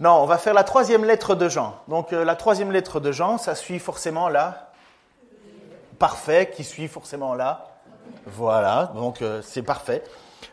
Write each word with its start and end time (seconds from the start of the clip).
Non, 0.00 0.12
on 0.22 0.26
va 0.26 0.38
faire 0.38 0.54
la 0.54 0.62
troisième 0.62 1.04
lettre 1.04 1.34
de 1.34 1.48
Jean. 1.48 1.74
Donc 1.88 2.12
euh, 2.12 2.24
la 2.24 2.36
troisième 2.36 2.70
lettre 2.70 3.00
de 3.00 3.10
Jean, 3.10 3.36
ça 3.36 3.56
suit 3.56 3.80
forcément 3.80 4.28
là. 4.28 4.70
Parfait, 5.98 6.50
qui 6.54 6.62
suit 6.62 6.86
forcément 6.86 7.34
là. 7.34 7.66
Voilà, 8.26 8.92
donc 8.94 9.22
euh, 9.22 9.42
c'est 9.42 9.62
parfait. 9.62 10.04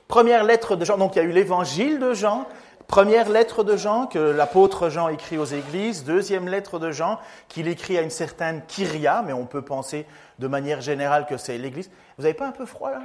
Première 0.07 0.43
lettre 0.43 0.75
de 0.75 0.83
Jean, 0.83 0.97
donc 0.97 1.15
il 1.15 1.19
y 1.19 1.21
a 1.21 1.25
eu 1.25 1.31
l'évangile 1.31 1.99
de 1.99 2.13
Jean, 2.13 2.45
première 2.87 3.29
lettre 3.29 3.63
de 3.63 3.77
Jean 3.77 4.07
que 4.07 4.17
l'apôtre 4.17 4.89
Jean 4.89 5.09
écrit 5.09 5.37
aux 5.37 5.45
églises, 5.45 6.03
deuxième 6.03 6.47
lettre 6.47 6.79
de 6.79 6.91
Jean 6.91 7.19
qu'il 7.47 7.67
écrit 7.67 7.97
à 7.99 8.01
une 8.01 8.09
certaine 8.09 8.63
Kyria, 8.67 9.21
mais 9.25 9.33
on 9.33 9.45
peut 9.45 9.61
penser 9.61 10.07
de 10.39 10.47
manière 10.47 10.81
générale 10.81 11.27
que 11.27 11.37
c'est 11.37 11.57
l'église. 11.59 11.91
Vous 12.17 12.23
n'avez 12.23 12.33
pas 12.33 12.47
un 12.47 12.51
peu 12.51 12.65
froid 12.65 12.89
là? 12.89 13.01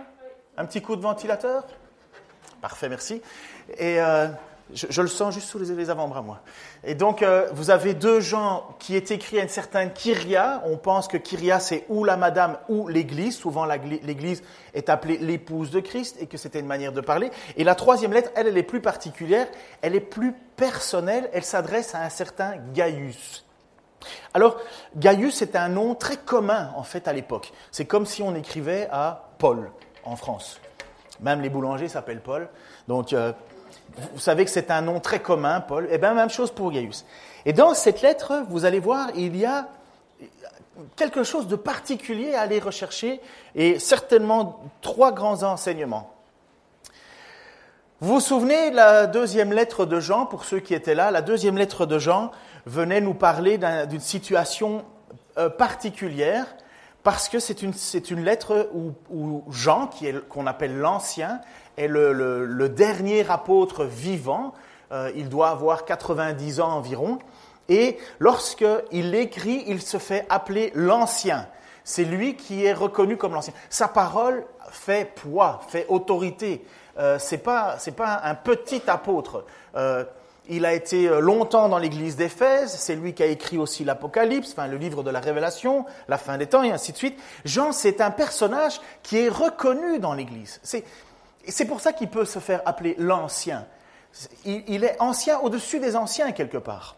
Un 0.57 0.65
petit 0.65 0.81
coup 0.81 0.97
de 0.97 1.03
ventilateur? 1.03 1.65
Parfait, 2.61 2.89
merci. 2.89 3.23
Et 3.79 4.01
euh, 4.01 4.27
je, 4.74 5.02
le 5.02 5.09
sens 5.09 5.34
juste 5.34 5.48
sous 5.48 5.59
les, 5.59 5.91
avant-bras, 5.91 6.23
moi. 6.23 6.41
Et 6.84 6.95
donc, 6.95 7.23
euh, 7.23 7.48
vous 7.52 7.70
avez 7.70 7.95
deux 7.95 8.20
gens 8.20 8.69
qui 8.78 8.97
est 8.97 9.11
écrit 9.11 9.38
à 9.38 9.42
une 9.42 9.48
certaine 9.48 9.92
Kyria. 9.92 10.62
On 10.66 10.77
pense 10.77 11.09
que 11.09 11.16
Kyria, 11.16 11.61
c'est 11.61 11.84
ou 11.88 12.05
la 12.05 12.16
madame 12.16 12.59
ou 12.69 12.89
l'église. 12.89 13.36
Souvent, 13.36 13.64
l'église 13.64 14.42
est 14.75 14.89
appelée 14.89 15.19
l'épouse 15.19 15.70
de 15.70 15.80
Christ 15.80 16.17
et 16.20 16.27
que 16.27 16.36
c'était 16.36 16.61
une 16.61 16.67
manière 16.67 16.92
de 16.92 17.00
parler. 17.00 17.30
Et 17.56 17.64
la 17.64 17.75
troisième 17.75 18.12
lettre, 18.12 18.30
elle, 18.34 18.47
elle 18.47 18.58
est 18.58 18.62
plus 18.62 18.80
particulière. 18.80 19.47
Elle 19.83 19.95
est 19.95 20.00
plus 20.00 20.33
personnelle. 20.56 21.28
Elle 21.33 21.45
s'adresse 21.45 21.95
à 21.95 22.02
un 22.02 22.11
certain 22.11 22.55
Gaius. 22.73 23.45
Alors, 24.33 24.56
Gaius, 24.97 25.34
c'est 25.34 25.56
un 25.56 25.69
nom 25.69 25.95
très 25.95 26.17
commun, 26.17 26.73
en 26.77 26.83
fait, 26.83 27.08
à 27.08 27.12
l'époque. 27.12 27.52
C'est 27.70 27.84
comme 27.84 28.06
si 28.06 28.23
on 28.23 28.34
écrivait 28.34 28.89
à 28.91 29.30
Paul, 29.39 29.70
en 30.05 30.17
France. 30.17 30.61
Même 31.20 31.41
les 31.41 31.50
boulangers 31.50 31.89
s'appellent 31.89 32.23
Paul. 32.23 32.48
Donc, 32.89 33.12
euh, 33.12 33.33
vous 34.12 34.20
savez 34.20 34.44
que 34.44 34.50
c'est 34.50 34.70
un 34.70 34.83
nom 34.83 35.00
très 35.00 35.20
commun, 35.20 35.60
Paul. 35.60 35.88
Eh 35.91 35.98
bien, 35.98 36.14
même 36.14 36.30
chose 36.30 36.50
pour 36.50 36.70
Gaius. 36.70 37.05
Et 37.44 37.52
dans 37.52 37.74
cette 37.74 38.02
lettre, 38.02 38.44
vous 38.48 38.64
allez 38.64 38.80
voir, 38.80 39.08
il 39.14 39.36
y 39.36 39.44
a 39.44 39.69
quelque 40.96 41.24
chose 41.24 41.46
de 41.46 41.56
particulier 41.56 42.34
à 42.34 42.42
aller 42.42 42.58
rechercher 42.58 43.20
et 43.55 43.78
certainement 43.78 44.62
trois 44.80 45.12
grands 45.12 45.42
enseignements. 45.42 46.14
Vous 48.00 48.14
vous 48.14 48.20
souvenez 48.20 48.70
de 48.70 48.77
la 48.77 49.06
deuxième 49.06 49.52
lettre 49.52 49.84
de 49.84 50.00
Jean, 50.00 50.24
pour 50.24 50.44
ceux 50.44 50.61
qui 50.61 50.72
étaient 50.72 50.94
là, 50.94 51.11
la 51.11 51.20
deuxième 51.20 51.58
lettre 51.58 51.84
de 51.84 51.98
Jean 51.98 52.30
venait 52.64 53.00
nous 53.02 53.14
parler 53.14 53.58
d'une 53.58 54.00
situation 54.00 54.84
euh, 55.36 55.50
particulière 55.50 56.46
parce 57.02 57.28
que 57.28 57.38
c'est 57.38 57.62
une, 57.62 57.72
une, 58.11 58.24
lettre 58.24 58.70
où, 58.74 58.92
où 59.11 59.44
Jean, 59.50 59.88
qu'on 60.28 60.46
appelle 60.46 60.77
l'Ancien, 60.78 61.41
est 61.81 61.89
le, 61.89 62.69
dernier 62.69 63.28
apôtre 63.31 63.84
vivant. 63.84 64.53
Euh, 64.92 65.11
il 65.17 65.28
doit 65.28 65.50
avoir 65.50 65.84
90 65.84 66.61
ans 66.61 66.73
environ. 66.73 67.19
Et 67.69 67.98
lorsqu'il 68.19 69.14
écrit, 69.14 69.64
il 69.69 69.81
se 69.81 69.98
fait 69.98 70.27
appeler 70.28 70.73
l'Ancien. 70.75 71.47
C'est 71.84 72.05
lui 72.05 72.34
qui 72.34 72.64
est 72.64 72.73
reconnu 72.73 73.17
comme 73.17 73.33
l'Ancien. 73.33 73.55
Sa 73.69 73.89
parole 73.89 74.45
fait 74.70 75.14
poids, 75.14 75.61
fait 75.69 75.86
autorité. 75.89 76.64
Euh, 76.98 77.18
c'est 77.18 77.39
pas 77.39 77.79
pas 77.97 78.20
un 78.24 78.35
petit 78.35 78.83
apôtre. 78.89 79.45
Euh, 79.77 80.05
il 80.48 80.67
a 80.67 80.74
été 80.74 81.08
euh, 81.08 81.20
longtemps 81.20 81.68
dans 81.68 81.79
l'église 81.79 82.17
d'Éphèse, 82.17 82.73
c'est 82.73 82.97
lui 82.97 83.14
qui 83.14 83.23
a 83.23 83.27
écrit 83.27 83.57
aussi 83.57 83.85
l'Apocalypse, 83.85 84.52
enfin 84.52 84.67
le 84.67 84.77
livre 84.77 85.05
de 85.05 85.11
la 85.11 85.20
Révélation, 85.20 85.86
la 86.08 86.18
fin 86.18 86.39
des 86.39 86.47
temps 86.47 86.64
et 86.64 86.73
ainsi 86.73 86.92
de 86.92 86.97
suite. 86.97 87.18
Jean, 87.45 87.70
c'est 87.70 88.01
un 88.01 88.11
personnage 88.11 88.80
qui 89.02 89.18
est 89.18 89.29
reconnu 89.29 90.01
dans 90.01 90.12
l'église. 90.12 90.58
C'est, 90.62 90.85
c'est 91.46 91.64
pour 91.64 91.80
ça 91.80 91.92
qu'il 91.92 92.08
peut 92.08 92.24
se 92.24 92.39
faire 92.39 92.62
appeler 92.67 92.95
l'ancien. 92.98 93.67
Il, 94.45 94.84
est 94.84 95.01
ancien 95.01 95.39
au-dessus 95.39 95.78
des 95.78 95.96
anciens 95.96 96.33
quelque 96.33 96.58
part. 96.58 96.96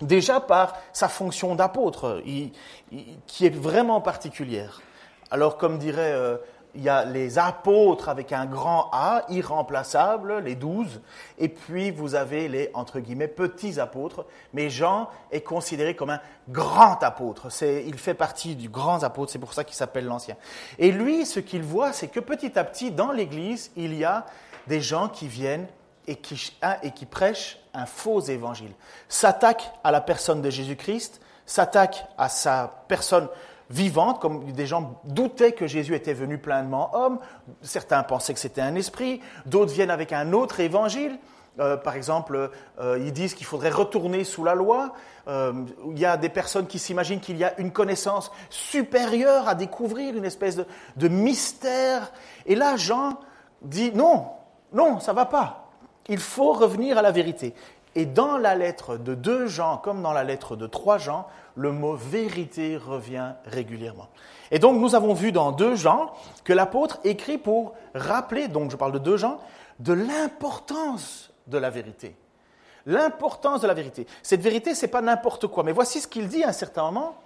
Déjà 0.00 0.40
par 0.40 0.76
sa 0.92 1.08
fonction 1.08 1.54
d'apôtre, 1.54 2.22
qui 3.26 3.46
est 3.46 3.54
vraiment 3.54 4.00
particulière. 4.00 4.80
Alors 5.30 5.56
comme 5.56 5.78
dirait 5.78 6.12
euh, 6.12 6.36
il 6.78 6.84
y 6.84 6.88
a 6.88 7.04
les 7.04 7.38
apôtres 7.40 8.08
avec 8.08 8.32
un 8.32 8.46
grand 8.46 8.88
A, 8.92 9.24
irremplaçables, 9.30 10.38
les 10.38 10.54
douze, 10.54 11.00
et 11.36 11.48
puis 11.48 11.90
vous 11.90 12.14
avez 12.14 12.46
les, 12.46 12.68
petits 13.36 13.80
apôtres, 13.80 14.24
mais 14.52 14.70
Jean 14.70 15.10
est 15.32 15.40
considéré 15.40 15.96
comme 15.96 16.10
un 16.10 16.20
grand 16.48 17.02
apôtre, 17.02 17.48
il 17.62 17.98
fait 17.98 18.14
partie 18.14 18.54
du 18.54 18.68
grand 18.68 19.02
apôtre, 19.02 19.32
c'est 19.32 19.40
pour 19.40 19.54
ça 19.54 19.64
qu'il 19.64 19.74
s'appelle 19.74 20.06
l'Ancien. 20.06 20.36
Et 20.78 20.92
lui, 20.92 21.26
ce 21.26 21.40
qu'il 21.40 21.64
voit, 21.64 21.92
c'est 21.92 22.08
que 22.08 22.20
petit 22.20 22.56
à 22.56 22.62
petit, 22.62 22.92
dans 22.92 23.10
l'Église, 23.10 23.72
il 23.74 23.94
y 23.94 24.04
a 24.04 24.24
des 24.68 24.80
gens 24.80 25.08
qui 25.08 25.26
viennent 25.26 25.66
et 26.06 26.14
qui, 26.14 26.56
et 26.84 26.92
qui 26.92 27.06
prêchent 27.06 27.58
un 27.74 27.86
faux 27.86 28.20
évangile, 28.20 28.72
s'attaquent 29.08 29.72
à 29.82 29.90
la 29.90 30.00
personne 30.00 30.42
de 30.42 30.50
Jésus-Christ, 30.50 31.20
s'attaquent 31.44 32.06
à 32.16 32.28
sa 32.28 32.84
personne 32.86 33.28
vivante, 33.70 34.20
comme 34.20 34.50
des 34.52 34.66
gens 34.66 35.00
doutaient 35.04 35.52
que 35.52 35.66
Jésus 35.66 35.94
était 35.94 36.14
venu 36.14 36.38
pleinement 36.38 36.90
homme, 36.94 37.18
certains 37.62 38.02
pensaient 38.02 38.34
que 38.34 38.40
c'était 38.40 38.60
un 38.60 38.74
esprit, 38.74 39.20
d'autres 39.46 39.72
viennent 39.72 39.90
avec 39.90 40.12
un 40.12 40.32
autre 40.32 40.60
évangile. 40.60 41.18
Euh, 41.60 41.76
par 41.76 41.96
exemple, 41.96 42.50
euh, 42.78 42.98
ils 43.00 43.12
disent 43.12 43.34
qu'il 43.34 43.46
faudrait 43.46 43.70
retourner 43.70 44.22
sous 44.22 44.44
la 44.44 44.54
loi. 44.54 44.92
Euh, 45.26 45.52
il 45.90 45.98
y 45.98 46.06
a 46.06 46.16
des 46.16 46.28
personnes 46.28 46.68
qui 46.68 46.78
s'imaginent 46.78 47.20
qu'il 47.20 47.36
y 47.36 47.44
a 47.44 47.58
une 47.58 47.72
connaissance 47.72 48.30
supérieure 48.48 49.48
à 49.48 49.56
découvrir, 49.56 50.16
une 50.16 50.24
espèce 50.24 50.54
de, 50.54 50.64
de 50.96 51.08
mystère. 51.08 52.12
Et 52.46 52.54
là, 52.54 52.76
Jean 52.76 53.18
dit 53.62 53.90
non, 53.92 54.26
non, 54.72 55.00
ça 55.00 55.12
va 55.12 55.26
pas. 55.26 55.68
Il 56.08 56.18
faut 56.18 56.52
revenir 56.52 56.96
à 56.96 57.02
la 57.02 57.10
vérité. 57.10 57.54
Et 57.94 58.06
dans 58.06 58.36
la 58.36 58.54
lettre 58.54 58.96
de 58.96 59.14
2 59.14 59.46
Jean, 59.46 59.78
comme 59.78 60.02
dans 60.02 60.12
la 60.12 60.24
lettre 60.24 60.56
de 60.56 60.66
3 60.66 60.98
Jean, 60.98 61.26
le 61.56 61.72
mot 61.72 61.94
vérité 61.94 62.76
revient 62.76 63.32
régulièrement. 63.44 64.08
Et 64.50 64.58
donc 64.58 64.80
nous 64.80 64.94
avons 64.94 65.14
vu 65.14 65.32
dans 65.32 65.52
2 65.52 65.74
Jean 65.76 66.12
que 66.44 66.52
l'apôtre 66.52 67.00
écrit 67.04 67.38
pour 67.38 67.74
rappeler, 67.94 68.48
donc 68.48 68.70
je 68.70 68.76
parle 68.76 68.92
de 68.92 68.98
2 68.98 69.16
Jean, 69.16 69.38
de 69.78 69.92
l'importance 69.92 71.30
de 71.46 71.58
la 71.58 71.70
vérité. 71.70 72.14
L'importance 72.86 73.60
de 73.60 73.66
la 73.66 73.74
vérité. 73.74 74.06
Cette 74.22 74.40
vérité, 74.40 74.74
ce 74.74 74.82
n'est 74.82 74.90
pas 74.90 75.02
n'importe 75.02 75.46
quoi. 75.46 75.62
Mais 75.62 75.72
voici 75.72 76.00
ce 76.00 76.08
qu'il 76.08 76.28
dit 76.28 76.42
à 76.44 76.48
un 76.48 76.52
certain 76.52 76.84
moment. 76.84 77.16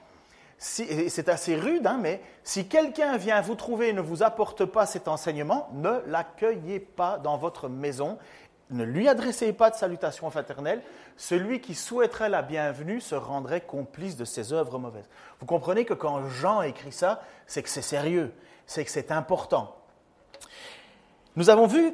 c'est 0.58 1.28
assez 1.28 1.56
rude, 1.56 1.86
hein, 1.86 1.98
mais 2.00 2.20
si 2.42 2.66
quelqu'un 2.66 3.16
vient 3.16 3.40
vous 3.40 3.54
trouver 3.54 3.88
et 3.88 3.92
ne 3.92 4.00
vous 4.00 4.22
apporte 4.22 4.64
pas 4.64 4.86
cet 4.86 5.08
enseignement, 5.08 5.68
ne 5.74 6.00
l'accueillez 6.06 6.80
pas 6.80 7.18
dans 7.18 7.36
votre 7.36 7.68
maison 7.68 8.18
ne 8.70 8.84
lui 8.84 9.08
adressez 9.08 9.52
pas 9.52 9.70
de 9.70 9.76
salutation 9.76 10.30
fraternelle, 10.30 10.82
celui 11.16 11.60
qui 11.60 11.74
souhaiterait 11.74 12.28
la 12.28 12.42
bienvenue 12.42 13.00
se 13.00 13.14
rendrait 13.14 13.60
complice 13.60 14.16
de 14.16 14.24
ses 14.24 14.52
œuvres 14.52 14.78
mauvaises. 14.78 15.08
Vous 15.40 15.46
comprenez 15.46 15.84
que 15.84 15.94
quand 15.94 16.28
Jean 16.28 16.62
écrit 16.62 16.92
ça, 16.92 17.22
c'est 17.46 17.62
que 17.62 17.68
c'est 17.68 17.82
sérieux, 17.82 18.32
c'est 18.66 18.84
que 18.84 18.90
c'est 18.90 19.12
important. 19.12 19.76
Nous 21.36 21.50
avons 21.50 21.66
vu 21.66 21.92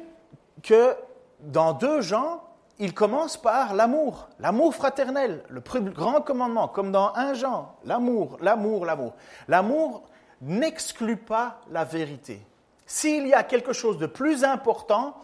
que 0.63 0.95
dans 1.41 1.73
deux 1.73 2.01
Jean, 2.01 2.41
il 2.79 2.93
commence 2.93 3.35
par 3.35 3.73
l'amour, 3.73 4.29
l'amour 4.39 4.73
fraternel, 4.73 5.43
le 5.49 5.61
grand 5.91 6.21
commandement, 6.21 6.69
comme 6.69 6.91
dans 6.91 7.11
un 7.15 7.33
Jean, 7.33 7.75
l'amour, 7.83 8.37
l'amour, 8.41 8.85
l'amour. 8.85 9.13
L'amour 9.49 10.03
n'exclut 10.41 11.17
pas 11.17 11.59
la 11.71 11.83
vérité. 11.83 12.41
S'il 12.85 13.27
y 13.27 13.33
a 13.33 13.43
quelque 13.43 13.73
chose 13.73 13.97
de 13.97 14.07
plus 14.07 14.43
important, 14.43 15.15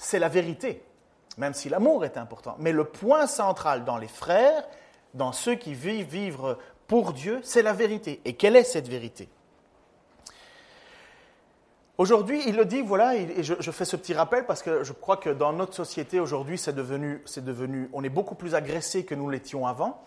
c'est 0.00 0.18
la 0.18 0.28
vérité, 0.28 0.82
même 1.36 1.52
si 1.52 1.68
l'amour 1.68 2.06
est 2.06 2.16
important. 2.16 2.56
Mais 2.58 2.72
le 2.72 2.84
point 2.84 3.26
central 3.26 3.84
dans 3.84 3.98
les 3.98 4.08
frères, 4.08 4.66
dans 5.12 5.32
ceux 5.32 5.56
qui 5.56 5.74
vivent 5.74 6.08
vivre 6.08 6.58
pour 6.86 7.12
Dieu, 7.12 7.40
c'est 7.42 7.62
la 7.62 7.74
vérité. 7.74 8.20
Et 8.24 8.32
quelle 8.32 8.56
est 8.56 8.64
cette 8.64 8.88
vérité? 8.88 9.28
Aujourd'hui, 11.98 12.42
il 12.46 12.56
le 12.56 12.64
dit, 12.64 12.80
voilà, 12.80 13.14
et 13.14 13.42
je, 13.42 13.70
fais 13.70 13.84
ce 13.84 13.94
petit 13.94 14.14
rappel 14.14 14.46
parce 14.46 14.62
que 14.62 14.84
je 14.84 14.94
crois 14.94 15.18
que 15.18 15.28
dans 15.28 15.52
notre 15.52 15.74
société 15.74 16.18
aujourd'hui, 16.18 16.56
c'est 16.56 16.72
devenu, 16.72 17.20
c'est 17.26 17.44
devenu, 17.44 17.90
on 17.92 18.02
est 18.02 18.08
beaucoup 18.08 18.34
plus 18.34 18.54
agressé 18.54 19.04
que 19.04 19.14
nous 19.14 19.28
l'étions 19.28 19.66
avant. 19.66 20.02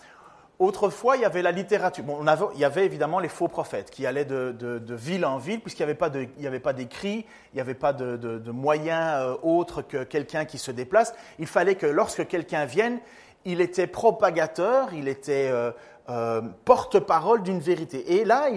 Autrefois, 0.63 1.17
il 1.17 1.23
y 1.23 1.25
avait 1.25 1.41
la 1.41 1.51
littérature. 1.51 2.05
Bon, 2.05 2.25
il 2.53 2.59
y 2.59 2.63
avait 2.63 2.85
évidemment 2.85 3.19
les 3.19 3.27
faux 3.27 3.49
prophètes 3.49 3.91
qui 3.91 4.05
allaient 4.05 4.23
de, 4.23 4.95
ville 4.95 5.25
en 5.25 5.37
ville, 5.37 5.59
puisqu'il 5.59 5.85
n'y 5.85 6.47
avait 6.47 6.59
pas 6.61 6.71
d'écrit, 6.71 7.25
il 7.51 7.55
n'y 7.55 7.59
avait 7.59 7.73
pas 7.73 7.91
de, 7.91 8.49
moyens 8.49 9.13
euh, 9.17 9.35
autres 9.43 9.81
que 9.81 10.05
quelqu'un 10.05 10.45
qui 10.45 10.57
se 10.57 10.71
déplace. 10.71 11.13
Il 11.37 11.47
fallait 11.47 11.75
que 11.75 11.85
lorsque 11.85 12.25
quelqu'un 12.29 12.63
vienne, 12.63 12.99
il 13.43 13.59
était 13.59 13.87
propagateur, 13.87 14.93
il 14.93 15.09
était 15.09 15.49
euh, 15.51 15.71
euh, 16.07 16.41
porte-parole 16.63 17.43
d'une 17.43 17.59
vérité. 17.59 18.15
Et 18.15 18.23
là, 18.23 18.47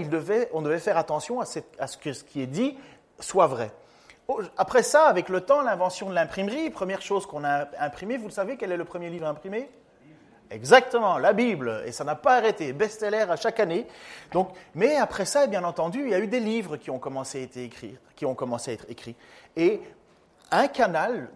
on 0.53 0.63
devait 0.63 0.79
faire 0.79 0.99
attention 0.99 1.41
à, 1.41 1.45
ce 1.45 1.97
que 1.97 2.13
ce 2.13 2.23
qui 2.23 2.41
est 2.41 2.47
dit 2.47 2.77
soit 3.19 3.49
vrai. 3.49 3.73
Après 4.57 4.85
ça, 4.85 5.07
avec 5.07 5.29
le 5.29 5.41
temps, 5.41 5.61
l'invention 5.61 6.09
de 6.09 6.15
l'imprimerie, 6.15 6.71
première 6.71 7.03
chose 7.03 7.27
qu'on 7.27 7.43
a 7.43 7.67
imprimée, 7.81 8.17
vous 8.17 8.27
le 8.27 8.33
savez, 8.33 8.57
quel 8.57 8.71
est 8.71 8.77
le 8.77 8.85
premier 8.85 9.11
livre 9.11 9.27
imprimé 9.27 9.69
Exactement, 10.51 11.19
la 11.19 11.33
Bible, 11.33 11.83
et 11.87 11.93
ça 11.93 12.05
n'a 12.05 12.15
pas 12.15 12.37
arrêté, 12.37 12.73
best-seller 12.73 13.27
à 13.29 13.37
chaque 13.37 13.59
année. 13.59 13.87
Donc, 14.33 14.51
mais 14.75 14.97
après 14.97 15.25
ça, 15.25 15.47
bien 15.49 15.65
entendu, 15.65 16.03
il 16.03 16.11
y 16.11 16.15
a 16.15 16.21
eu 16.21 16.29
des 16.29 16.41
livres 16.41 16.77
qui 16.77 16.91
ont 16.91 17.01
commencé 17.01 17.41
à 17.41 17.43
être 17.43 17.57
écrits, 17.57 17.99
qui 18.15 18.27
ont 18.27 18.35
commencé 18.35 18.71
à 18.71 18.75
être 18.75 18.87
écrits. 18.89 19.17
Et 19.57 19.81
un 20.53 20.69
canal 20.69 21.31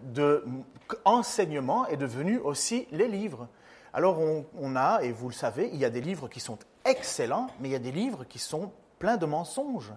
d'enseignement 1.03 1.87
est 1.87 1.97
devenu 1.97 2.37
aussi 2.37 2.87
les 2.91 3.07
livres. 3.07 3.47
Alors 3.93 4.19
on, 4.57 4.75
a, 4.77 5.01
et 5.01 5.11
vous 5.11 5.27
le 5.27 5.33
savez, 5.33 5.69
il 5.73 5.79
y 5.79 5.85
a 5.85 5.89
des 5.89 5.99
livres 5.99 6.29
qui 6.29 6.39
sont 6.39 6.57
excellents, 6.85 7.47
mais 7.59 7.67
il 7.67 7.71
y 7.73 7.75
a 7.75 7.79
des 7.79 7.91
livres 7.91 8.23
qui 8.23 8.39
sont 8.39 8.71
pleins 8.99 9.17
de 9.17 9.25
mensonges. 9.25 9.91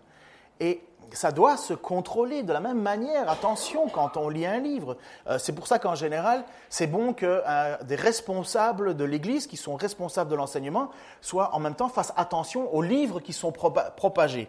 Et 0.58 0.82
ça 1.12 1.32
doit 1.32 1.56
se 1.56 1.74
contrôler 1.74 2.42
de 2.42 2.52
la 2.52 2.60
même 2.60 2.80
manière. 2.80 3.30
Attention 3.30 3.88
quand 3.88 4.16
on 4.16 4.28
lit 4.28 4.46
un 4.46 4.58
livre. 4.58 4.96
Euh, 5.26 5.38
c'est 5.38 5.52
pour 5.52 5.66
ça 5.66 5.78
qu'en 5.78 5.94
général, 5.94 6.44
c'est 6.68 6.86
bon 6.86 7.12
que 7.12 7.42
euh, 7.46 7.76
des 7.84 7.96
responsables 7.96 8.96
de 8.96 9.04
l'Église, 9.04 9.46
qui 9.46 9.56
sont 9.56 9.76
responsables 9.76 10.30
de 10.30 10.36
l'enseignement, 10.36 10.90
soient 11.20 11.54
en 11.54 11.60
même 11.60 11.74
temps 11.74 11.88
fassent 11.88 12.12
attention 12.16 12.72
aux 12.74 12.82
livres 12.82 13.20
qui 13.20 13.32
sont 13.32 13.52
propagés. 13.52 14.48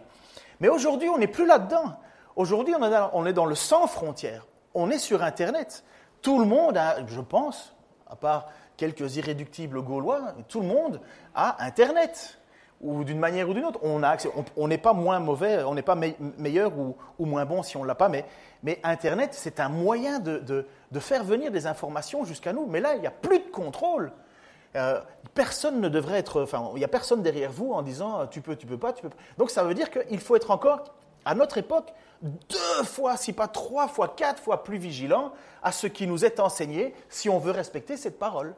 Mais 0.60 0.68
aujourd'hui, 0.68 1.08
on 1.08 1.18
n'est 1.18 1.26
plus 1.26 1.46
là-dedans. 1.46 1.94
Aujourd'hui, 2.36 2.74
on 3.12 3.26
est 3.26 3.32
dans 3.32 3.46
le 3.46 3.54
sans 3.54 3.86
frontières. 3.86 4.46
On 4.74 4.90
est 4.90 4.98
sur 4.98 5.22
Internet. 5.22 5.84
Tout 6.22 6.38
le 6.38 6.46
monde 6.46 6.76
a, 6.76 7.06
je 7.06 7.20
pense, 7.20 7.74
à 8.08 8.16
part 8.16 8.48
quelques 8.76 9.16
irréductibles 9.16 9.82
gaulois, 9.82 10.34
tout 10.48 10.60
le 10.60 10.66
monde 10.66 11.00
a 11.34 11.64
Internet 11.64 12.38
ou 12.80 13.04
d'une 13.04 13.18
manière 13.18 13.48
ou 13.48 13.54
d'une 13.54 13.64
autre. 13.64 13.80
On 13.82 14.02
On 14.56 14.68
n'est 14.68 14.78
pas 14.78 14.92
moins 14.92 15.18
mauvais, 15.18 15.62
on 15.64 15.74
n'est 15.74 15.82
pas 15.82 15.96
meilleur 16.38 16.72
ou, 16.76 16.96
moins 17.24 17.44
bon 17.44 17.62
si 17.62 17.76
on 17.76 17.82
ne 17.82 17.88
l'a 17.88 17.94
pas, 17.94 18.08
mais, 18.08 18.24
Internet, 18.82 19.30
c'est 19.32 19.60
un 19.60 19.68
moyen 19.68 20.18
de, 20.18 20.38
de, 20.38 21.00
faire 21.00 21.24
venir 21.24 21.50
des 21.50 21.66
informations 21.66 22.24
jusqu'à 22.24 22.52
nous. 22.52 22.66
Mais 22.66 22.80
là, 22.80 22.94
il 22.94 23.00
n'y 23.00 23.06
a 23.06 23.12
plus 23.12 23.38
de 23.38 23.48
contrôle. 23.50 24.12
Euh, 24.74 25.00
personne 25.34 25.80
ne 25.80 25.88
devrait 25.88 26.18
être, 26.18 26.42
enfin, 26.42 26.70
il 26.74 26.78
n'y 26.78 26.84
a 26.84 26.88
personne 26.88 27.22
derrière 27.22 27.50
vous 27.50 27.72
en 27.72 27.82
disant 27.82 28.20
euh, 28.20 28.26
tu 28.26 28.40
peux, 28.40 28.56
tu 28.56 28.66
peux 28.66 28.78
pas, 28.78 28.92
tu 28.92 29.02
peux 29.02 29.08
pas. 29.08 29.16
Donc 29.38 29.50
ça 29.50 29.62
veut 29.62 29.74
dire 29.74 29.90
qu'il 29.90 30.20
faut 30.20 30.36
être 30.36 30.50
encore, 30.50 30.84
à 31.24 31.34
notre 31.34 31.56
époque, 31.58 31.92
deux 32.22 32.84
fois, 32.84 33.16
si 33.16 33.32
pas 33.32 33.48
trois 33.48 33.88
fois, 33.88 34.08
quatre 34.08 34.42
fois 34.42 34.64
plus 34.64 34.78
vigilant 34.78 35.32
à 35.62 35.72
ce 35.72 35.86
qui 35.86 36.06
nous 36.06 36.24
est 36.24 36.40
enseigné 36.40 36.94
si 37.08 37.28
on 37.28 37.38
veut 37.38 37.52
respecter 37.52 37.96
cette 37.96 38.18
parole 38.18 38.54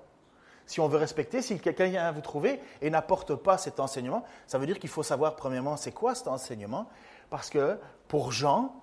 si 0.69 0.81
on 0.81 0.87
veut 0.87 0.99
respecter, 0.99 1.41
si 1.43 1.59
quelqu'un 1.59 1.87
vient 1.87 2.12
vous 2.12 2.20
trouver 2.20 2.61
et 2.82 2.91
n'apporte 2.91 3.35
pas 3.35 3.56
cet 3.56 3.81
enseignement, 3.81 4.23
ça 4.47 4.59
veut 4.59 4.67
dire 4.67 4.79
qu'il 4.79 4.91
faut 4.91 5.03
savoir 5.03 5.35
premièrement 5.35 5.79
c'est 5.79 5.93
quoi 5.93 6.15
cet 6.15 6.29
enseignement, 6.29 6.87
parce 7.31 7.49
que 7.49 7.79
pour 8.06 8.32
Jean, 8.32 8.76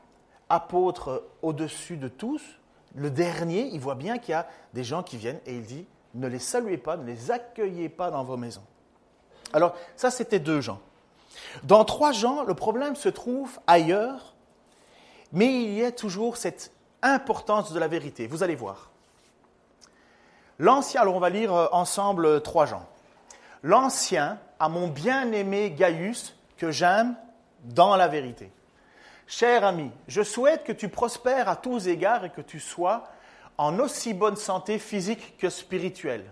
apôtre 0.49 1.23
au-dessus 1.43 1.97
de 1.97 2.07
tous, 2.07 2.41
le 2.95 3.11
dernier, 3.11 3.69
il 3.71 3.79
voit 3.79 3.95
bien 3.95 4.17
qu'il 4.17 4.31
y 4.31 4.35
a 4.35 4.47
des 4.73 4.83
gens 4.83 5.03
qui 5.03 5.17
viennent 5.17 5.39
et 5.45 5.55
il 5.55 5.63
dit 5.63 5.85
ne 6.15 6.27
les 6.27 6.39
saluez 6.39 6.77
pas, 6.77 6.97
ne 6.97 7.05
les 7.05 7.29
accueillez 7.29 7.87
pas 7.87 8.09
dans 8.09 8.23
vos 8.23 8.37
maisons. 8.37 8.63
Alors 9.53 9.75
ça 9.95 10.09
c'était 10.09 10.39
deux 10.39 10.61
gens. 10.61 10.79
Dans 11.63 11.85
trois 11.85 12.13
gens, 12.13 12.43
le 12.43 12.55
problème 12.55 12.95
se 12.95 13.09
trouve 13.09 13.59
ailleurs, 13.67 14.33
mais 15.31 15.63
il 15.63 15.73
y 15.73 15.83
a 15.83 15.91
toujours 15.91 16.37
cette 16.37 16.71
importance 17.03 17.71
de 17.73 17.79
la 17.79 17.87
vérité. 17.87 18.25
Vous 18.25 18.41
allez 18.41 18.55
voir. 18.55 18.89
L'Ancien, 20.59 21.01
alors 21.01 21.15
on 21.15 21.19
va 21.19 21.29
lire 21.29 21.53
euh, 21.53 21.67
ensemble 21.71 22.41
trois 22.41 22.65
gens. 22.65 22.87
L'Ancien 23.63 24.39
à 24.59 24.69
mon 24.69 24.87
bien-aimé 24.87 25.71
Gaius, 25.71 26.35
que 26.57 26.71
j'aime 26.71 27.15
dans 27.63 27.95
la 27.95 28.07
vérité. 28.07 28.51
Cher 29.27 29.65
ami, 29.65 29.91
je 30.07 30.21
souhaite 30.21 30.63
que 30.63 30.71
tu 30.71 30.87
prospères 30.87 31.49
à 31.49 31.55
tous 31.55 31.87
égards 31.87 32.25
et 32.25 32.29
que 32.29 32.41
tu 32.41 32.59
sois 32.59 33.05
en 33.57 33.79
aussi 33.79 34.13
bonne 34.13 34.35
santé 34.35 34.79
physique 34.79 35.37
que 35.37 35.49
spirituelle. 35.49 36.31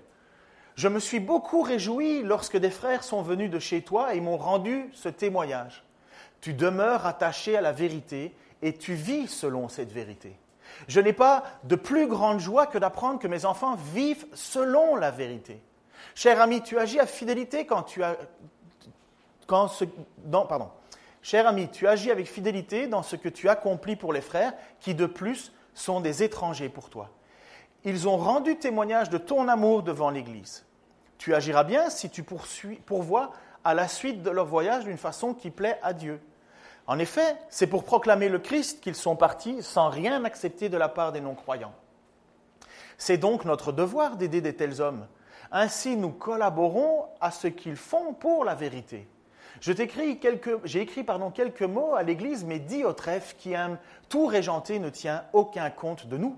Je 0.75 0.87
me 0.87 0.99
suis 0.99 1.19
beaucoup 1.19 1.61
réjoui 1.61 2.23
lorsque 2.23 2.57
des 2.57 2.69
frères 2.69 3.03
sont 3.03 3.21
venus 3.21 3.49
de 3.49 3.59
chez 3.59 3.81
toi 3.81 4.13
et 4.13 4.21
m'ont 4.21 4.37
rendu 4.37 4.89
ce 4.93 5.09
témoignage. 5.09 5.83
Tu 6.41 6.53
demeures 6.53 7.05
attaché 7.05 7.57
à 7.57 7.61
la 7.61 7.71
vérité 7.71 8.35
et 8.61 8.73
tu 8.77 8.93
vis 8.93 9.27
selon 9.27 9.69
cette 9.69 9.91
vérité. 9.91 10.35
Je 10.87 10.99
n'ai 10.99 11.13
pas 11.13 11.43
de 11.63 11.75
plus 11.75 12.07
grande 12.07 12.39
joie 12.39 12.67
que 12.67 12.77
d'apprendre 12.77 13.19
que 13.19 13.27
mes 13.27 13.45
enfants 13.45 13.75
vivent 13.75 14.25
selon 14.33 14.95
la 14.95 15.11
vérité. 15.11 15.61
Cher 16.15 16.41
ami, 16.41 16.61
tu 16.61 16.77
agis 16.77 16.99
avec 16.99 17.09
fidélité 22.27 22.87
dans 22.87 23.03
ce 23.03 23.15
que 23.15 23.29
tu 23.29 23.49
accomplis 23.49 23.95
pour 23.95 24.13
les 24.13 24.21
frères, 24.21 24.53
qui 24.79 24.93
de 24.93 25.05
plus 25.05 25.51
sont 25.73 26.01
des 26.01 26.23
étrangers 26.23 26.69
pour 26.69 26.89
toi. 26.89 27.09
Ils 27.85 28.07
ont 28.07 28.17
rendu 28.17 28.57
témoignage 28.57 29.09
de 29.09 29.17
ton 29.17 29.47
amour 29.47 29.83
devant 29.83 30.09
l'Église. 30.09 30.65
Tu 31.17 31.33
agiras 31.33 31.63
bien 31.63 31.89
si 31.89 32.09
tu 32.09 32.23
pourvois 32.23 33.31
à 33.63 33.73
la 33.73 33.87
suite 33.87 34.21
de 34.21 34.29
leur 34.29 34.45
voyage 34.45 34.83
d'une 34.83 34.97
façon 34.97 35.33
qui 35.33 35.49
plaît 35.49 35.79
à 35.81 35.93
Dieu. 35.93 36.21
En 36.87 36.99
effet, 36.99 37.37
c'est 37.49 37.67
pour 37.67 37.85
proclamer 37.85 38.29
le 38.29 38.39
Christ 38.39 38.81
qu'ils 38.81 38.95
sont 38.95 39.15
partis 39.15 39.63
sans 39.63 39.89
rien 39.89 40.23
accepter 40.25 40.69
de 40.69 40.77
la 40.77 40.89
part 40.89 41.11
des 41.11 41.21
non-croyants. 41.21 41.73
C'est 42.97 43.17
donc 43.17 43.45
notre 43.45 43.71
devoir 43.71 44.17
d'aider 44.17 44.41
de 44.41 44.51
tels 44.51 44.81
hommes. 44.81 45.07
Ainsi, 45.51 45.95
nous 45.95 46.11
collaborons 46.11 47.05
à 47.21 47.31
ce 47.31 47.47
qu'ils 47.47 47.75
font 47.75 48.13
pour 48.13 48.43
la 48.43 48.55
vérité. 48.55 49.07
j'ai 49.61 50.81
écrit 50.81 51.03
pardon, 51.03 51.31
quelques 51.31 51.61
mots 51.61 51.95
à 51.95 52.03
l'Église, 52.03 52.43
mais 52.43 52.59
dit 52.59 52.83
au 52.83 52.93
trèfle 52.93 53.35
qui 53.37 53.53
aime 53.53 53.77
tout 54.09 54.25
régenter 54.25 54.79
ne 54.79 54.89
tient 54.89 55.23
aucun 55.31 55.69
compte 55.69 56.07
de 56.07 56.17
nous. 56.17 56.35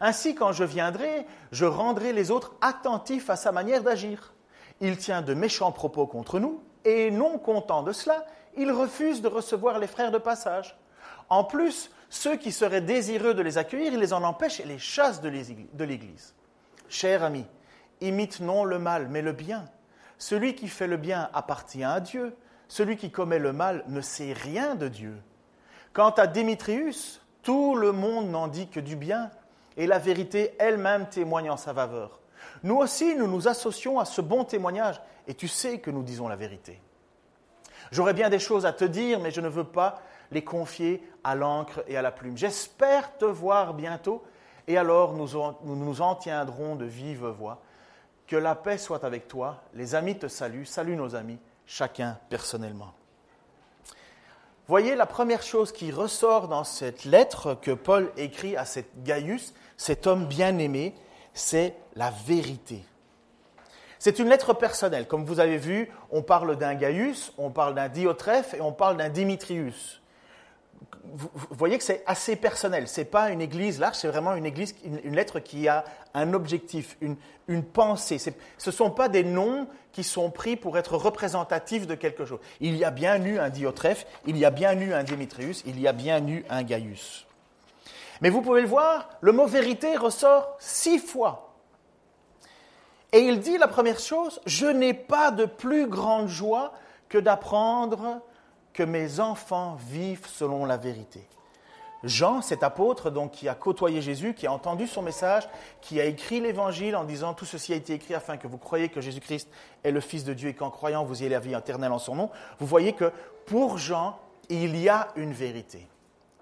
Ainsi, 0.00 0.34
quand 0.34 0.52
je 0.52 0.64
viendrai, 0.64 1.26
je 1.52 1.64
rendrai 1.64 2.12
les 2.12 2.30
autres 2.30 2.54
attentifs 2.60 3.30
à 3.30 3.36
sa 3.36 3.52
manière 3.52 3.82
d'agir. 3.82 4.34
Il 4.80 4.96
tient 4.98 5.22
de 5.22 5.32
méchants 5.32 5.72
propos 5.72 6.06
contre 6.06 6.38
nous, 6.38 6.60
et 6.84 7.10
non 7.10 7.38
content 7.38 7.82
de 7.82 7.92
cela, 7.92 8.24
ils 8.56 8.72
refusent 8.72 9.22
de 9.22 9.28
recevoir 9.28 9.78
les 9.78 9.86
frères 9.86 10.10
de 10.10 10.18
passage. 10.18 10.76
En 11.28 11.44
plus, 11.44 11.90
ceux 12.08 12.36
qui 12.36 12.52
seraient 12.52 12.80
désireux 12.80 13.34
de 13.34 13.42
les 13.42 13.58
accueillir, 13.58 13.92
ils 13.92 14.00
les 14.00 14.12
en 14.12 14.22
empêchent 14.22 14.60
et 14.60 14.64
les 14.66 14.78
chassent 14.78 15.20
de 15.20 15.84
l'Église. 15.84 16.34
Cher 16.88 17.24
ami, 17.24 17.44
imite 18.00 18.40
non 18.40 18.64
le 18.64 18.78
mal, 18.78 19.08
mais 19.08 19.22
le 19.22 19.32
bien. 19.32 19.64
Celui 20.18 20.54
qui 20.54 20.68
fait 20.68 20.86
le 20.86 20.96
bien 20.96 21.28
appartient 21.34 21.84
à 21.84 22.00
Dieu. 22.00 22.34
Celui 22.68 22.96
qui 22.96 23.10
commet 23.10 23.38
le 23.38 23.52
mal 23.52 23.84
ne 23.88 24.00
sait 24.00 24.32
rien 24.32 24.74
de 24.74 24.88
Dieu. 24.88 25.16
Quant 25.92 26.10
à 26.10 26.26
Démétrius, 26.26 27.20
tout 27.42 27.76
le 27.76 27.92
monde 27.92 28.30
n'en 28.30 28.48
dit 28.48 28.68
que 28.68 28.80
du 28.80 28.96
bien, 28.96 29.30
et 29.76 29.86
la 29.86 29.98
vérité 29.98 30.54
elle-même 30.58 31.08
témoigne 31.08 31.50
en 31.50 31.56
sa 31.56 31.72
faveur. 31.74 32.18
Nous 32.62 32.76
aussi, 32.76 33.14
nous 33.14 33.28
nous 33.28 33.48
associons 33.48 34.00
à 34.00 34.04
ce 34.04 34.20
bon 34.20 34.44
témoignage, 34.44 35.00
et 35.26 35.34
tu 35.34 35.48
sais 35.48 35.78
que 35.78 35.90
nous 35.90 36.02
disons 36.02 36.28
la 36.28 36.36
vérité. 36.36 36.80
J'aurais 37.92 38.14
bien 38.14 38.30
des 38.30 38.38
choses 38.38 38.66
à 38.66 38.72
te 38.72 38.84
dire, 38.84 39.20
mais 39.20 39.30
je 39.30 39.40
ne 39.40 39.48
veux 39.48 39.64
pas 39.64 40.00
les 40.30 40.42
confier 40.42 41.02
à 41.24 41.34
l'encre 41.34 41.82
et 41.86 41.96
à 41.96 42.02
la 42.02 42.10
plume. 42.10 42.36
J'espère 42.36 43.16
te 43.16 43.24
voir 43.24 43.74
bientôt, 43.74 44.24
et 44.66 44.76
alors 44.76 45.14
nous, 45.14 45.28
nous 45.62 46.02
en 46.02 46.14
tiendrons 46.14 46.76
de 46.76 46.84
vive 46.84 47.26
voix. 47.26 47.62
Que 48.26 48.36
la 48.36 48.56
paix 48.56 48.78
soit 48.78 49.04
avec 49.04 49.28
toi. 49.28 49.62
Les 49.74 49.94
amis 49.94 50.18
te 50.18 50.26
saluent. 50.26 50.66
Salut 50.66 50.96
nos 50.96 51.14
amis, 51.14 51.38
chacun 51.64 52.18
personnellement. 52.28 52.92
Voyez, 54.68 54.96
la 54.96 55.06
première 55.06 55.44
chose 55.44 55.70
qui 55.70 55.92
ressort 55.92 56.48
dans 56.48 56.64
cette 56.64 57.04
lettre 57.04 57.54
que 57.54 57.70
Paul 57.70 58.10
écrit 58.16 58.56
à 58.56 58.64
cet 58.64 59.04
Gaius, 59.04 59.54
cet 59.76 60.08
homme 60.08 60.26
bien-aimé, 60.26 60.96
c'est 61.34 61.76
la 61.94 62.10
vérité. 62.10 62.84
C'est 63.98 64.18
une 64.18 64.28
lettre 64.28 64.54
personnelle. 64.54 65.06
Comme 65.06 65.24
vous 65.24 65.40
avez 65.40 65.56
vu, 65.56 65.90
on 66.10 66.22
parle 66.22 66.56
d'un 66.56 66.74
Gaius, 66.74 67.32
on 67.38 67.50
parle 67.50 67.74
d'un 67.74 67.88
Diotrephe 67.88 68.54
et 68.54 68.60
on 68.60 68.72
parle 68.72 68.96
d'un 68.96 69.08
Dimitrius. 69.08 70.00
Vous 71.14 71.30
voyez 71.50 71.78
que 71.78 71.84
c'est 71.84 72.02
assez 72.06 72.36
personnel. 72.36 72.88
Ce 72.88 73.00
n'est 73.00 73.06
pas 73.06 73.30
une 73.30 73.40
église 73.40 73.78
large, 73.78 73.96
c'est 73.96 74.08
vraiment 74.08 74.34
une 74.34 74.44
église, 74.44 74.74
une, 74.84 75.14
lettre 75.14 75.38
qui 75.38 75.68
a 75.68 75.84
un 76.14 76.34
objectif, 76.34 76.98
une, 77.00 77.62
pensée. 77.62 78.18
Ce 78.18 78.30
ne 78.66 78.70
sont 78.72 78.90
pas 78.90 79.08
des 79.08 79.22
noms 79.22 79.68
qui 79.92 80.04
sont 80.04 80.30
pris 80.30 80.56
pour 80.56 80.76
être 80.76 80.96
représentatifs 80.96 81.86
de 81.86 81.94
quelque 81.94 82.24
chose. 82.24 82.40
Il 82.60 82.76
y 82.76 82.84
a 82.84 82.90
bien 82.90 83.24
eu 83.24 83.38
un 83.38 83.50
Diotrephe, 83.50 84.06
il 84.26 84.36
y 84.36 84.44
a 84.44 84.50
bien 84.50 84.78
eu 84.78 84.92
un 84.92 85.04
Dimitrius, 85.04 85.62
il 85.64 85.80
y 85.80 85.88
a 85.88 85.92
bien 85.92 86.26
eu 86.26 86.44
un 86.50 86.64
Gaius. 86.64 87.26
Mais 88.20 88.30
vous 88.30 88.42
pouvez 88.42 88.62
le 88.62 88.68
voir, 88.68 89.08
le 89.20 89.32
mot 89.32 89.46
vérité 89.46 89.96
ressort 89.96 90.56
six 90.58 90.98
fois 90.98 91.45
et 93.16 93.20
il 93.20 93.40
dit 93.40 93.56
la 93.56 93.66
première 93.66 93.98
chose, 93.98 94.42
je 94.44 94.66
n'ai 94.66 94.92
pas 94.92 95.30
de 95.30 95.46
plus 95.46 95.86
grande 95.86 96.28
joie 96.28 96.74
que 97.08 97.16
d'apprendre 97.16 98.20
que 98.74 98.82
mes 98.82 99.20
enfants 99.20 99.78
vivent 99.88 100.26
selon 100.26 100.66
la 100.66 100.76
vérité. 100.76 101.26
Jean, 102.04 102.42
cet 102.42 102.62
apôtre, 102.62 103.08
donc, 103.08 103.30
qui 103.30 103.48
a 103.48 103.54
côtoyé 103.54 104.02
Jésus, 104.02 104.34
qui 104.34 104.46
a 104.46 104.52
entendu 104.52 104.86
son 104.86 105.00
message, 105.00 105.48
qui 105.80 105.98
a 105.98 106.04
écrit 106.04 106.40
l'évangile 106.40 106.94
en 106.94 107.04
disant 107.04 107.32
tout 107.32 107.46
ceci 107.46 107.72
a 107.72 107.76
été 107.76 107.94
écrit 107.94 108.12
afin 108.12 108.36
que 108.36 108.46
vous 108.46 108.58
croyiez 108.58 108.90
que 108.90 109.00
Jésus-Christ 109.00 109.48
est 109.82 109.92
le 109.92 110.00
Fils 110.00 110.24
de 110.24 110.34
Dieu 110.34 110.50
et 110.50 110.54
qu'en 110.54 110.68
croyant 110.68 111.02
vous 111.02 111.22
ayez 111.22 111.30
la 111.30 111.40
vie 111.40 111.54
éternelle 111.54 111.92
en 111.92 111.98
son 111.98 112.16
nom. 112.16 112.30
Vous 112.58 112.66
voyez 112.66 112.92
que 112.92 113.10
pour 113.46 113.78
Jean, 113.78 114.18
il 114.50 114.76
y 114.76 114.90
a 114.90 115.08
une 115.16 115.32
vérité. 115.32 115.88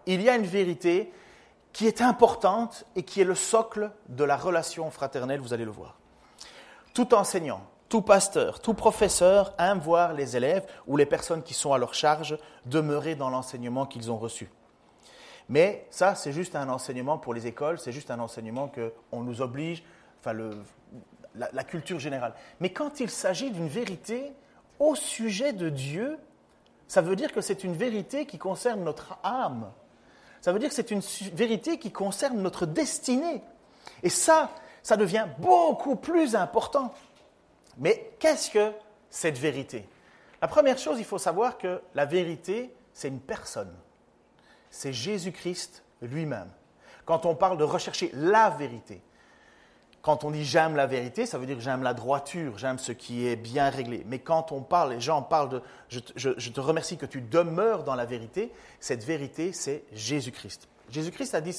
Il 0.06 0.20
y 0.22 0.28
a 0.28 0.34
une 0.34 0.46
vérité 0.46 1.12
qui 1.72 1.86
est 1.86 2.02
importante 2.02 2.84
et 2.96 3.04
qui 3.04 3.20
est 3.20 3.24
le 3.24 3.36
socle 3.36 3.92
de 4.08 4.24
la 4.24 4.36
relation 4.36 4.90
fraternelle, 4.90 5.38
vous 5.38 5.52
allez 5.52 5.64
le 5.64 5.70
voir. 5.70 5.98
Tout 6.94 7.12
enseignant, 7.12 7.60
tout 7.88 8.02
pasteur, 8.02 8.60
tout 8.60 8.72
professeur 8.74 9.52
aime 9.58 9.80
voir 9.80 10.12
les 10.12 10.36
élèves 10.36 10.64
ou 10.86 10.96
les 10.96 11.06
personnes 11.06 11.42
qui 11.42 11.52
sont 11.52 11.72
à 11.72 11.78
leur 11.78 11.92
charge 11.92 12.38
demeurer 12.66 13.16
dans 13.16 13.30
l'enseignement 13.30 13.84
qu'ils 13.84 14.10
ont 14.10 14.16
reçu. 14.16 14.48
Mais 15.48 15.86
ça, 15.90 16.14
c'est 16.14 16.32
juste 16.32 16.56
un 16.56 16.68
enseignement 16.68 17.18
pour 17.18 17.34
les 17.34 17.46
écoles, 17.46 17.78
c'est 17.78 17.92
juste 17.92 18.10
un 18.10 18.20
enseignement 18.20 18.70
qu'on 19.10 19.22
nous 19.22 19.42
oblige, 19.42 19.82
enfin 20.20 20.32
la, 21.34 21.50
la 21.52 21.64
culture 21.64 21.98
générale. 21.98 22.32
Mais 22.60 22.70
quand 22.70 23.00
il 23.00 23.10
s'agit 23.10 23.50
d'une 23.50 23.68
vérité 23.68 24.32
au 24.78 24.94
sujet 24.94 25.52
de 25.52 25.68
Dieu, 25.68 26.18
ça 26.86 27.02
veut 27.02 27.16
dire 27.16 27.32
que 27.32 27.40
c'est 27.40 27.64
une 27.64 27.74
vérité 27.74 28.24
qui 28.24 28.38
concerne 28.38 28.84
notre 28.84 29.18
âme. 29.22 29.70
Ça 30.40 30.52
veut 30.52 30.58
dire 30.58 30.68
que 30.68 30.74
c'est 30.74 30.90
une 30.90 31.00
vérité 31.34 31.78
qui 31.78 31.90
concerne 31.90 32.40
notre 32.40 32.66
destinée. 32.66 33.42
Et 34.02 34.10
ça, 34.10 34.50
ça 34.84 34.96
devient 34.96 35.26
beaucoup 35.38 35.96
plus 35.96 36.36
important. 36.36 36.94
Mais 37.78 38.12
qu'est-ce 38.20 38.52
que 38.52 38.70
cette 39.10 39.38
vérité? 39.38 39.88
La 40.40 40.46
première 40.46 40.78
chose, 40.78 41.00
il 41.00 41.04
faut 41.04 41.18
savoir 41.18 41.58
que 41.58 41.82
la 41.96 42.04
vérité, 42.04 42.72
c'est 42.92 43.08
une 43.08 43.18
personne 43.18 43.74
c'est 44.74 44.92
Jésus-Christ 44.92 45.84
lui-même. 46.02 46.50
Quand 47.04 47.26
on 47.26 47.34
parle 47.34 47.56
de 47.56 47.64
rechercher 47.64 48.10
la 48.14 48.50
vérité, 48.50 49.02
quand 50.02 50.24
on 50.24 50.32
dit 50.32 50.44
j'aime 50.44 50.74
la 50.74 50.86
vérité, 50.86 51.26
ça 51.26 51.38
veut 51.38 51.46
dire 51.46 51.60
j'aime 51.60 51.82
la 51.82 51.94
droiture, 51.94 52.58
j'aime 52.58 52.78
ce 52.78 52.92
qui 52.92 53.26
est 53.26 53.36
bien 53.36 53.70
réglé. 53.70 54.04
Mais 54.06 54.18
quand 54.18 54.52
on 54.52 54.62
parle, 54.62 54.94
les 54.94 55.00
gens 55.00 55.22
parlent 55.22 55.48
de 55.48 55.62
je, 55.88 56.50
te 56.50 56.60
remercie 56.60 56.96
que 56.96 57.06
tu 57.06 57.20
demeures 57.20 57.84
dans 57.84 57.94
la 57.94 58.04
vérité, 58.04 58.52
cette 58.80 59.04
vérité, 59.04 59.52
c'est 59.52 59.84
Jésus-Christ. 59.92 60.68
Jésus-Christ 60.94 61.34
a 61.34 61.40
dit 61.40 61.58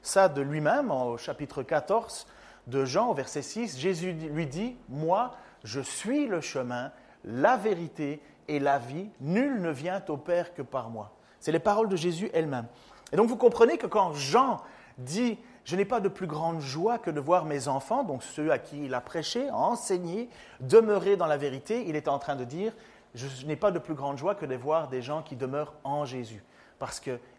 ça 0.00 0.28
de 0.30 0.40
lui-même 0.40 0.90
au 0.90 1.18
chapitre 1.18 1.62
14 1.62 2.26
de 2.66 2.86
Jean, 2.86 3.10
au 3.10 3.12
verset 3.14 3.42
6. 3.42 3.78
Jésus 3.78 4.12
lui 4.12 4.46
dit 4.46 4.74
Moi, 4.88 5.32
je 5.64 5.82
suis 5.82 6.26
le 6.26 6.40
chemin, 6.40 6.90
la 7.26 7.58
vérité 7.58 8.22
et 8.48 8.58
la 8.58 8.78
vie. 8.78 9.10
Nul 9.20 9.60
ne 9.60 9.68
vient 9.68 10.02
au 10.08 10.16
Père 10.16 10.54
que 10.54 10.62
par 10.62 10.88
moi. 10.88 11.12
C'est 11.40 11.52
les 11.52 11.58
paroles 11.58 11.90
de 11.90 11.96
Jésus 11.96 12.30
elles-mêmes. 12.32 12.68
Et 13.12 13.16
donc 13.16 13.28
vous 13.28 13.36
comprenez 13.36 13.76
que 13.76 13.86
quand 13.86 14.14
Jean 14.14 14.62
dit 14.96 15.36
Je 15.64 15.76
n'ai 15.76 15.84
pas 15.84 16.00
de 16.00 16.08
plus 16.08 16.26
grande 16.26 16.62
joie 16.62 16.96
que 16.96 17.10
de 17.10 17.20
voir 17.20 17.44
mes 17.44 17.68
enfants, 17.68 18.02
donc 18.02 18.22
ceux 18.22 18.50
à 18.50 18.58
qui 18.58 18.86
il 18.86 18.94
a 18.94 19.02
prêché, 19.02 19.50
enseigné, 19.50 20.30
demeurer 20.60 21.18
dans 21.18 21.26
la 21.26 21.36
vérité, 21.36 21.84
il 21.86 21.96
est 21.96 22.08
en 22.08 22.18
train 22.18 22.34
de 22.34 22.44
dire 22.44 22.72
Je 23.14 23.44
n'ai 23.44 23.56
pas 23.56 23.72
de 23.72 23.78
plus 23.78 23.92
grande 23.92 24.16
joie 24.16 24.34
que 24.34 24.46
de 24.46 24.54
voir 24.54 24.88
des 24.88 25.02
gens 25.02 25.20
qui 25.20 25.36
demeurent 25.36 25.74
en 25.84 26.06
Jésus. 26.06 26.42
Parce 26.78 26.98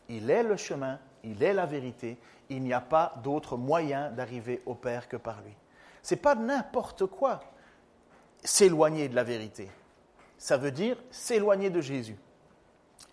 qu'il 0.09 0.31
est 0.31 0.41
le 0.41 0.57
chemin, 0.57 0.97
il 1.23 1.43
est 1.43 1.53
la 1.53 1.67
vérité, 1.67 2.17
il 2.49 2.63
n'y 2.63 2.73
a 2.73 2.81
pas 2.81 3.13
d'autre 3.23 3.57
moyen 3.57 4.09
d'arriver 4.09 4.59
au 4.65 4.73
Père 4.73 5.07
que 5.07 5.17
par 5.17 5.39
lui. 5.41 5.53
Ce 6.01 6.15
n'est 6.15 6.19
pas 6.19 6.33
n'importe 6.33 7.05
quoi 7.05 7.41
s'éloigner 8.43 9.07
de 9.07 9.15
la 9.15 9.23
vérité. 9.23 9.69
Ça 10.39 10.57
veut 10.57 10.71
dire 10.71 10.97
s'éloigner 11.11 11.69
de 11.69 11.79
Jésus. 11.79 12.17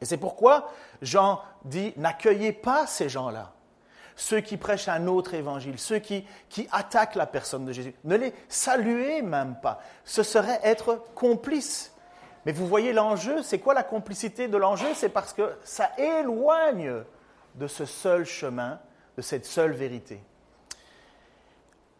Et 0.01 0.07
c'est 0.07 0.17
pourquoi 0.17 0.73
Jean 1.03 1.43
dit, 1.67 1.93
n'accueillez 1.99 2.53
pas 2.53 2.87
ces 2.87 3.11
gens-là, 3.11 3.53
ceux 4.15 4.41
qui 4.41 4.57
prêchent 4.57 4.89
un 4.89 5.07
autre 5.07 5.35
évangile, 5.35 5.79
ceux 5.79 5.99
qui, 5.99 6.25
qui 6.49 6.67
attaquent 6.73 7.17
la 7.17 7.27
personne 7.27 7.67
de 7.67 7.73
Jésus. 7.73 7.95
Ne 8.05 8.17
les 8.17 8.33
saluez 8.49 9.21
même 9.21 9.57
pas. 9.61 9.83
Ce 10.05 10.23
serait 10.23 10.61
être 10.63 11.05
complice. 11.15 11.93
Mais 12.47 12.53
vous 12.53 12.69
voyez 12.69 12.93
l'enjeu, 12.93 13.43
c'est 13.43 13.59
quoi 13.59 13.75
la 13.75 13.83
complicité 13.83 14.47
de 14.47 14.57
l'enjeu? 14.57 14.87
C'est 14.95 15.09
parce 15.09 15.33
que 15.33 15.51
ça 15.65 15.91
éloigne 15.99 17.03
de 17.57 17.67
ce 17.67 17.85
seul 17.85 18.25
chemin, 18.25 18.79
de 19.17 19.23
cette 19.23 19.45
seule 19.45 19.73
vérité. 19.73 20.21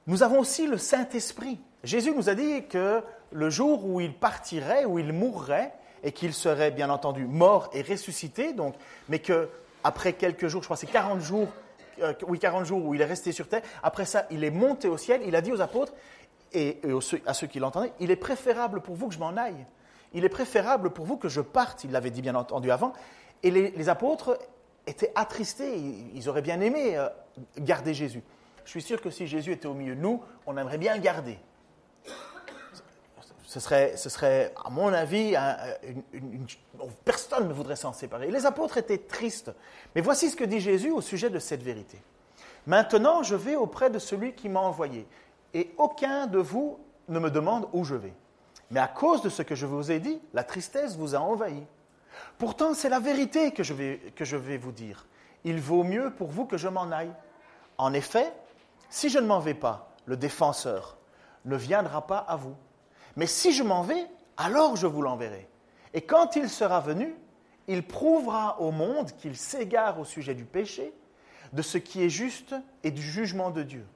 Nous 0.07 0.23
avons 0.23 0.39
aussi 0.39 0.69
le 0.69 0.79
Saint-Esprit. 0.79 1.61
Jésus 1.83 2.15
nous 2.15 2.29
a 2.29 2.37
dit 2.37 2.65
que 2.69 3.03
le 3.33 3.51
jour 3.51 3.85
où 3.85 4.01
il 4.01 4.15
partirait, 4.15 4.85
où 4.85 5.01
il 5.01 5.13
mourrait, 5.13 5.75
et 6.05 6.13
qu'il 6.13 6.33
serait 6.33 6.71
bien 6.71 6.91
entendu 6.91 7.25
mort 7.25 7.69
et 7.73 7.83
ressuscité, 7.83 8.53
donc, 8.53 8.77
mais 9.09 9.19
que 9.19 9.49
après 9.83 10.13
quelques 10.13 10.47
jours, 10.47 10.63
je 10.63 10.69
crois 10.69 10.77
c'est 10.77 10.87
40 10.87 11.21
jours, 11.21 11.49
euh, 12.03 12.13
oui 12.29 12.39
40 12.39 12.65
jours 12.67 12.85
où 12.85 12.95
il 12.95 13.01
est 13.01 13.07
resté 13.07 13.33
sur 13.33 13.49
terre, 13.49 13.63
après 13.83 14.05
ça 14.05 14.27
il 14.31 14.45
est 14.45 14.51
monté 14.51 14.87
au 14.87 14.97
ciel, 14.97 15.23
il 15.27 15.35
a 15.35 15.41
dit 15.41 15.51
aux 15.51 15.61
apôtres 15.61 15.95
et, 16.53 16.81
à 17.27 17.35
ceux 17.35 17.49
qui 17.49 17.59
l'entendaient, 17.59 17.93
il 17.99 18.13
est 18.13 18.17
préférable 18.17 18.81
pour 18.81 18.95
vous 18.95 19.09
que 19.09 19.15
je 19.15 19.19
m'en 19.19 19.37
aille, 19.37 19.67
il 20.13 20.25
est 20.25 20.31
préférable 20.31 20.91
pour 20.91 21.05
vous 21.05 21.17
que 21.17 21.29
je 21.29 21.41
parte, 21.41 21.85
il 21.85 21.93
l'avait 21.93 22.11
dit 22.11 22.23
bien 22.23 22.35
entendu 22.35 22.71
avant, 22.71 22.93
et 23.43 23.51
les, 23.51 23.89
apôtres 23.89 24.39
étaient 24.87 25.13
attristés, 25.15 25.77
ils, 26.15 26.29
auraient 26.29 26.43
bien 26.43 26.61
aimé 26.61 26.97
euh, 26.97 27.09
garder 27.59 27.95
Jésus. 27.95 28.23
Je 28.65 28.71
suis 28.71 28.83
sûr 28.83 29.01
que 29.01 29.11
si 29.11 29.27
Jésus 29.27 29.53
était 29.53 29.67
au 29.67 29.75
milieu 29.75 29.95
de 29.95 30.01
nous, 30.01 30.23
on 30.47 30.57
aimerait 30.57 30.79
bien 30.79 30.95
le 30.95 31.01
garder 31.01 31.39
ce 33.61 34.09
serait, 34.09 34.53
à 34.65 34.71
mon 34.71 34.93
avis, 34.93 35.35
personne 37.05 37.49
ne 37.49 37.53
voudrait 37.53 37.77
s'en 37.77 37.93
séparer. 37.93 38.31
Les 38.31 38.45
apôtres 38.45 38.77
étaient 38.77 38.99
tristes. 38.99 39.53
Mais 39.95 40.01
voici 40.01 40.31
ce 40.31 40.37
que 40.37 40.45
dit 40.45 40.61
Jésus 40.61 40.91
au 40.91 41.01
sujet 41.01 41.31
de 41.31 41.39
cette 41.39 41.63
vérité. 41.63 41.99
Maintenant, 42.67 43.23
je 43.23 43.37
vais 43.37 43.57
auprès 43.57 43.91
de 43.91 43.99
celui 43.99 44.35
qui 44.35 44.49
m'a 44.49 44.61
envoyé, 44.61 45.07
et 45.55 45.71
aucun 45.79 46.27
de 46.27 46.39
vous 46.39 46.79
ne 47.09 47.19
me 47.19 47.31
demande 47.31 47.69
où 47.73 47.85
je 47.85 47.95
vais. 47.95 48.13
Mais 48.71 48.81
à 48.81 48.89
cause 48.89 49.23
de 49.23 49.29
ce 49.29 49.43
que 49.43 49.55
je 49.55 49.67
vous 49.67 49.91
ai 49.91 50.01
dit, 50.01 50.21
la 50.35 50.45
tristesse 50.45 50.97
vous 50.97 51.15
a 51.15 51.19
envahi. 51.19 51.67
Pourtant, 52.39 52.75
c'est 52.75 52.89
la 52.89 53.01
vérité 53.01 53.53
que 53.53 53.63
je, 53.63 53.75
vais, 53.75 53.99
que 54.15 54.25
je 54.25 54.37
vais 54.37 54.59
vous 54.59 54.73
dire. 54.73 55.07
Il 55.45 55.61
vaut 55.61 55.85
mieux 55.85 56.13
pour 56.13 56.29
vous 56.29 56.47
que 56.47 56.57
je 56.57 56.69
m'en 56.69 56.91
aille. 56.91 57.13
En 57.79 57.93
effet, 57.93 58.33
si 58.91 59.09
je 59.09 59.19
ne 59.19 59.27
m'en 59.27 59.39
vais 59.39 59.55
pas, 59.55 59.93
le 60.07 60.17
défenseur 60.17 60.97
ne 61.45 61.57
viendra 61.57 62.07
pas 62.07 62.19
à 62.19 62.37
vous. 62.37 62.57
Mais 63.17 63.27
si 63.27 63.53
je 63.53 63.63
m'en 63.63 63.83
vais, 63.83 64.07
alors 64.37 64.77
je 64.77 64.87
vous 64.87 65.03
l'enverrai. 65.03 65.49
Et 65.95 66.03
quand 66.03 66.37
il 66.37 66.49
sera 66.49 66.81
venu, 66.81 67.15
il 67.69 67.87
prouvera 67.87 68.61
au 68.61 68.71
monde 68.71 69.13
qu'il 69.13 69.37
s'égare 69.37 69.99
au 69.99 70.05
sujet 70.05 70.35
du 70.35 70.45
péché, 70.45 70.93
de 71.53 71.63
ce 71.63 71.79
qui 71.79 72.03
est 72.03 72.11
juste 72.11 72.55
et 72.83 72.91
du 72.91 73.03
jugement 73.03 73.51
de 73.51 73.63
Dieu. 73.63 73.87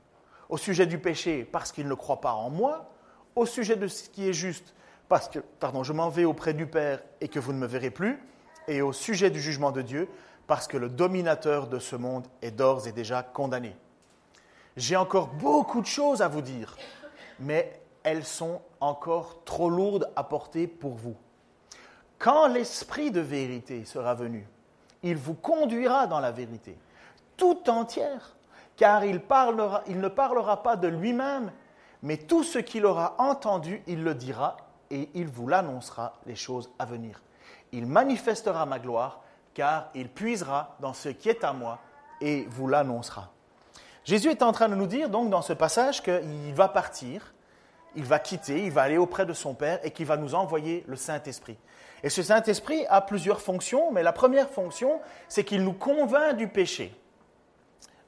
Au 0.49 0.57
sujet 0.57 0.87
du 0.87 0.99
péché, 0.99 1.45
parce 1.45 1.73
qu'il 1.73 1.87
ne 1.87 1.95
croit 1.95 2.21
pas 2.21 2.33
en 2.33 2.51
moi, 2.51 2.91
au 3.41 3.47
sujet 3.47 3.77
de 3.77 3.89
ce 3.89 4.11
qui 4.11 4.29
est 4.29 4.35
juste, 4.35 4.75
parce 5.09 5.27
que, 5.27 5.39
pardon, 5.39 5.83
je 5.83 5.95
m'en 5.95 6.11
vais 6.11 6.27
auprès 6.27 6.53
du 6.53 6.67
Père 6.67 7.03
et 7.23 7.29
que 7.29 7.39
vous 7.39 7.55
ne 7.55 7.59
me 7.59 7.67
verrez 7.67 7.91
plus, 7.91 8.23
et 8.69 8.83
au 8.83 8.93
sujet 8.93 9.31
du 9.31 9.41
jugement 9.41 9.73
de 9.73 9.81
Dieu, 9.81 10.09
parce 10.47 10.69
que 10.69 10.77
le 10.77 10.91
dominateur 10.91 11.67
de 11.67 11.79
ce 11.79 11.97
monde 11.97 12.27
est 12.43 12.51
d'ores 12.51 12.87
et 12.87 12.93
déjà 12.93 13.23
condamné. 13.23 13.75
J'ai 14.77 14.95
encore 14.95 15.29
beaucoup 15.29 15.81
de 15.81 15.87
choses 15.87 16.21
à 16.21 16.29
vous 16.29 16.43
dire, 16.43 16.77
mais 17.39 17.81
elles 18.03 18.27
sont 18.27 18.61
encore 18.79 19.43
trop 19.47 19.71
lourdes 19.71 20.11
à 20.17 20.23
porter 20.23 20.67
pour 20.67 20.93
vous. 20.93 21.17
Quand 22.19 22.47
l'Esprit 22.47 23.11
de 23.11 23.21
vérité 23.21 23.87
sera 23.87 24.15
venu, 24.15 24.47
il 25.03 25.17
vous 25.17 25.35
conduira 25.35 26.07
dans 26.07 26.21
la 26.21 26.31
vérité, 26.31 26.77
tout 27.39 27.71
entière, 27.71 28.37
car 28.77 29.03
il, 29.07 29.23
il 29.87 29.99
ne 29.99 30.09
parlera 30.09 30.63
pas 30.63 30.77
de 30.77 30.89
lui-même, 30.89 31.51
mais 32.03 32.17
tout 32.17 32.43
ce 32.43 32.59
qu'il 32.59 32.87
aura 32.87 33.15
entendu, 33.19 33.83
il 33.87 34.03
le 34.03 34.15
dira 34.15 34.57
et 34.91 35.09
il 35.15 35.29
vous 35.29 35.49
l'annoncera 35.49 36.15
les 36.27 36.37
choses 36.37 36.71
à 36.79 36.85
venir. 36.85 37.21
Il 37.73 37.87
manifestera 37.87 38.67
ma 38.67 38.79
gloire, 38.79 39.21
car 39.55 39.91
il 39.95 40.09
puisera 40.09 40.77
dans 40.81 40.95
ce 40.95 41.09
qui 41.09 41.29
est 41.29 41.45
à 41.45 41.53
moi 41.53 41.79
et 42.21 42.47
vous 42.51 42.67
l'annoncera. 42.67 43.31
Jésus 44.05 44.31
est 44.31 44.43
en 44.43 44.53
train 44.53 44.69
de 44.69 44.75
nous 44.75 44.87
dire 44.87 45.11
donc 45.11 45.31
dans 45.31 45.43
ce 45.43 45.53
passage 45.53 46.03
qu'il 46.03 46.55
va 46.55 46.69
partir, 46.69 47.35
il 47.95 48.05
va 48.05 48.19
quitter, 48.19 48.65
il 48.65 48.73
va 48.73 48.83
aller 48.83 48.99
auprès 48.99 49.27
de 49.27 49.33
son 49.33 49.55
Père 49.55 49.81
et 49.85 49.91
qu'il 49.91 50.07
va 50.07 50.17
nous 50.17 50.35
envoyer 50.35 50.85
le 50.87 50.97
Saint-Esprit. 50.97 51.59
Et 52.03 52.09
ce 52.09 52.23
Saint-Esprit 52.23 52.87
a 52.89 53.01
plusieurs 53.01 53.41
fonctions, 53.41 53.93
mais 53.93 54.03
la 54.03 54.13
première 54.13 54.49
fonction, 54.49 55.01
c'est 55.29 55.45
qu'il 55.45 55.63
nous 55.65 55.75
convainc 55.75 56.37
du 56.37 56.49
péché. 56.49 56.95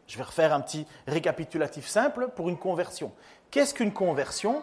Je 0.06 0.16
vais 0.18 0.24
refaire 0.24 0.52
un 0.52 0.60
petit 0.60 0.86
récapitulatif 1.06 1.86
simple 1.86 2.28
pour 2.34 2.48
une 2.48 2.58
conversion. 2.58 3.12
Qu'est-ce 3.50 3.74
qu'une 3.74 3.92
conversion? 3.92 4.62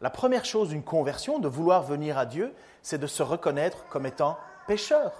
La 0.00 0.10
première 0.10 0.44
chose 0.44 0.68
d'une 0.68 0.82
conversion, 0.82 1.38
de 1.38 1.48
vouloir 1.48 1.82
venir 1.82 2.18
à 2.18 2.26
Dieu, 2.26 2.54
c'est 2.82 2.98
de 2.98 3.06
se 3.06 3.22
reconnaître 3.22 3.86
comme 3.88 4.06
étant 4.06 4.36
pécheur. 4.66 5.12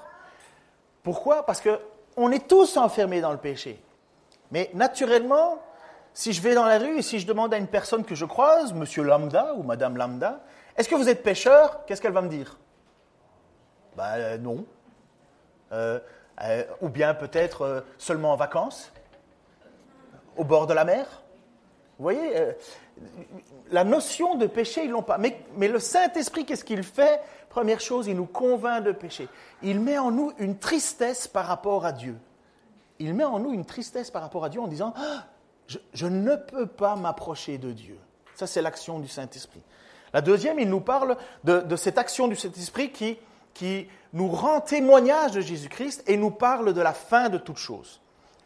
Pourquoi? 1.02 1.46
Parce 1.46 1.60
qu'on 1.60 2.30
est 2.30 2.46
tous 2.46 2.76
enfermés 2.76 3.20
dans 3.20 3.32
le 3.32 3.38
péché. 3.38 3.82
Mais 4.50 4.70
naturellement, 4.74 5.58
si 6.12 6.32
je 6.32 6.42
vais 6.42 6.54
dans 6.54 6.66
la 6.66 6.78
rue 6.78 6.98
et 6.98 7.02
si 7.02 7.18
je 7.18 7.26
demande 7.26 7.54
à 7.54 7.56
une 7.56 7.66
personne 7.66 8.04
que 8.04 8.14
je 8.14 8.24
croise, 8.24 8.72
monsieur 8.72 9.02
Lambda 9.02 9.54
ou 9.54 9.62
madame 9.62 9.96
Lambda, 9.96 10.40
est-ce 10.76 10.88
que 10.88 10.94
vous 10.94 11.08
êtes 11.08 11.22
pêcheur 11.22 11.84
Qu'est-ce 11.86 12.02
qu'elle 12.02 12.12
va 12.12 12.22
me 12.22 12.28
dire? 12.28 12.58
Ben 13.96 14.40
non. 14.42 14.64
Euh, 15.72 15.98
Euh, 16.42 16.64
ou 16.80 16.88
bien 16.88 17.14
peut-être 17.14 17.62
euh, 17.62 17.80
seulement 17.96 18.32
en 18.32 18.36
vacances, 18.36 18.92
au 20.36 20.44
bord 20.44 20.66
de 20.66 20.74
la 20.74 20.84
mer. 20.84 21.22
Vous 21.98 22.02
voyez, 22.02 22.36
euh, 22.36 22.52
la 23.70 23.84
notion 23.84 24.34
de 24.34 24.46
péché, 24.46 24.84
ils 24.84 24.90
l'ont 24.90 25.02
pas. 25.02 25.18
Mais, 25.18 25.68
le 25.68 25.78
Saint-Esprit, 25.78 26.44
qu'est-ce 26.44 26.64
qu'il 26.64 26.82
fait? 26.82 27.20
Première 27.48 27.80
chose, 27.80 28.08
il 28.08 28.16
nous 28.16 28.26
convainc 28.26 28.82
de 28.82 28.92
péché. 28.92 29.28
Il 29.62 29.80
met 29.80 29.98
en 29.98 30.10
nous 30.10 30.32
une 30.38 30.58
tristesse 30.58 31.28
par 31.28 31.46
rapport 31.46 31.86
à 31.86 31.92
Dieu. 31.92 32.16
Il 32.98 33.14
met 33.14 33.24
en 33.24 33.38
nous 33.38 33.52
une 33.52 33.64
tristesse 33.64 34.10
par 34.10 34.22
rapport 34.22 34.44
à 34.44 34.48
Dieu 34.48 34.60
en 34.60 34.66
disant, 34.66 34.92
ah, 34.96 35.24
je, 35.92 36.06
ne 36.06 36.34
peux 36.34 36.66
pas 36.66 36.96
m'approcher 36.96 37.58
de 37.58 37.70
Dieu. 37.70 37.98
Ça, 38.34 38.46
c'est 38.46 38.62
l'action 38.62 38.98
du 38.98 39.08
Saint-Esprit. 39.08 39.62
La 40.12 40.20
deuxième, 40.20 40.58
il 40.58 40.68
nous 40.68 40.80
parle 40.80 41.16
de, 41.44 41.76
cette 41.76 41.98
action 41.98 42.26
du 42.26 42.36
Saint-Esprit 42.36 42.90
qui 42.90 43.88
nous 44.12 44.28
rend 44.28 44.60
témoignage 44.60 45.32
de 45.32 45.40
Jésus-Christ 45.40 46.02
et 46.08 46.16
nous 46.16 46.30
parle 46.30 46.72
de 46.72 46.80
la 46.80 46.92
fin 46.92 47.28
de 47.28 47.38
toute 47.38 47.58
chose. 47.58 48.00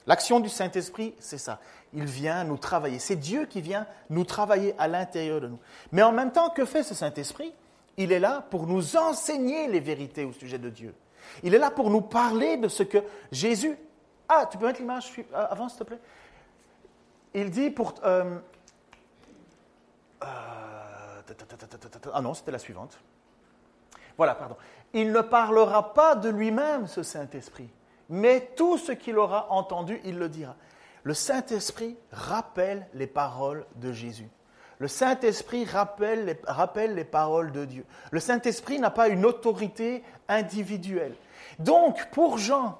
L'action 0.09 0.41
du 0.41 0.49
Saint-Esprit, 0.49 1.15
c'est 1.19 1.37
ça. 1.37 1.61
Il 1.93 2.07
vient 2.07 2.43
nous 2.43 2.57
travailler. 2.57 2.99
C'est 2.99 3.15
Dieu 3.15 3.45
qui 3.45 3.61
vient 3.61 3.87
nous 4.09 4.25
travailler 4.25 4.75
à 4.79 4.89
l'intérieur 4.89 5.43
de 5.43 5.49
nous. 5.49 5.59
Mais 5.93 6.03
en 6.03 6.13
même 6.13 6.33
temps, 6.33 6.49
que 6.49 6.65
fait 6.65 6.83
ce 6.83 6.95
Saint-Esprit? 6.95 7.53
Il 7.99 8.11
est 8.11 8.19
là 8.19 8.43
pour 8.51 8.67
nous 8.67 8.97
enseigner 8.97 9.69
les 9.69 9.81
vérités 9.81 10.25
au 10.25 10.33
sujet 10.33 10.59
de 10.59 10.71
Dieu. 10.71 10.95
Il 11.43 11.55
est 11.55 11.59
là 11.59 11.71
pour 11.71 11.91
nous 11.91 12.01
parler 12.01 12.57
de 12.57 12.69
ce 12.69 12.83
que 12.83 12.99
Jésus... 13.31 13.77
Ah, 14.31 14.49
tu 14.51 14.57
peux 14.57 14.67
mettre 14.67 14.81
l'image 14.81 15.13
avant, 15.35 15.69
s'il 15.69 15.79
te 15.79 15.85
plaît? 15.85 16.01
Il 17.35 17.51
dit 17.51 17.69
pour... 17.69 17.95
Euh, 18.03 18.39
euh, 20.23 20.27
ah 22.15 22.23
non, 22.23 22.33
c'était 22.33 22.53
la 22.53 22.59
suivante. 22.59 22.99
Voilà, 24.17 24.35
pardon. 24.35 24.57
Il 24.95 25.13
ne 25.13 25.21
parlera 25.21 25.93
pas 25.93 26.15
de 26.15 26.31
lui-même, 26.31 26.87
ce 26.87 27.03
Saint-Esprit, 27.03 27.69
mais 28.09 28.53
tout 28.57 28.79
ce 28.79 28.93
qu'il 28.93 29.19
aura 29.19 29.51
entendu, 29.51 30.01
il 30.05 30.19
le 30.19 30.29
dira. 30.29 30.57
Le 31.03 31.15
Saint-Esprit 31.15 31.97
rappelle 32.13 32.87
les 32.95 33.07
paroles 33.07 33.67
de 33.77 33.93
Jésus. 33.93 34.29
Le 34.79 34.89
Saint-Esprit 34.89 35.65
rappelle 35.65 36.25
les, 36.25 37.05
paroles 37.05 37.51
de 37.51 37.65
Dieu. 37.65 37.85
Le 38.13 38.21
Saint-Esprit 38.21 38.79
n'a 38.79 38.91
pas 38.91 39.09
une 39.09 39.25
autorité 39.25 40.05
individuelle. 40.29 41.17
Donc, 41.59 42.09
pour 42.13 42.39
Jean, 42.39 42.79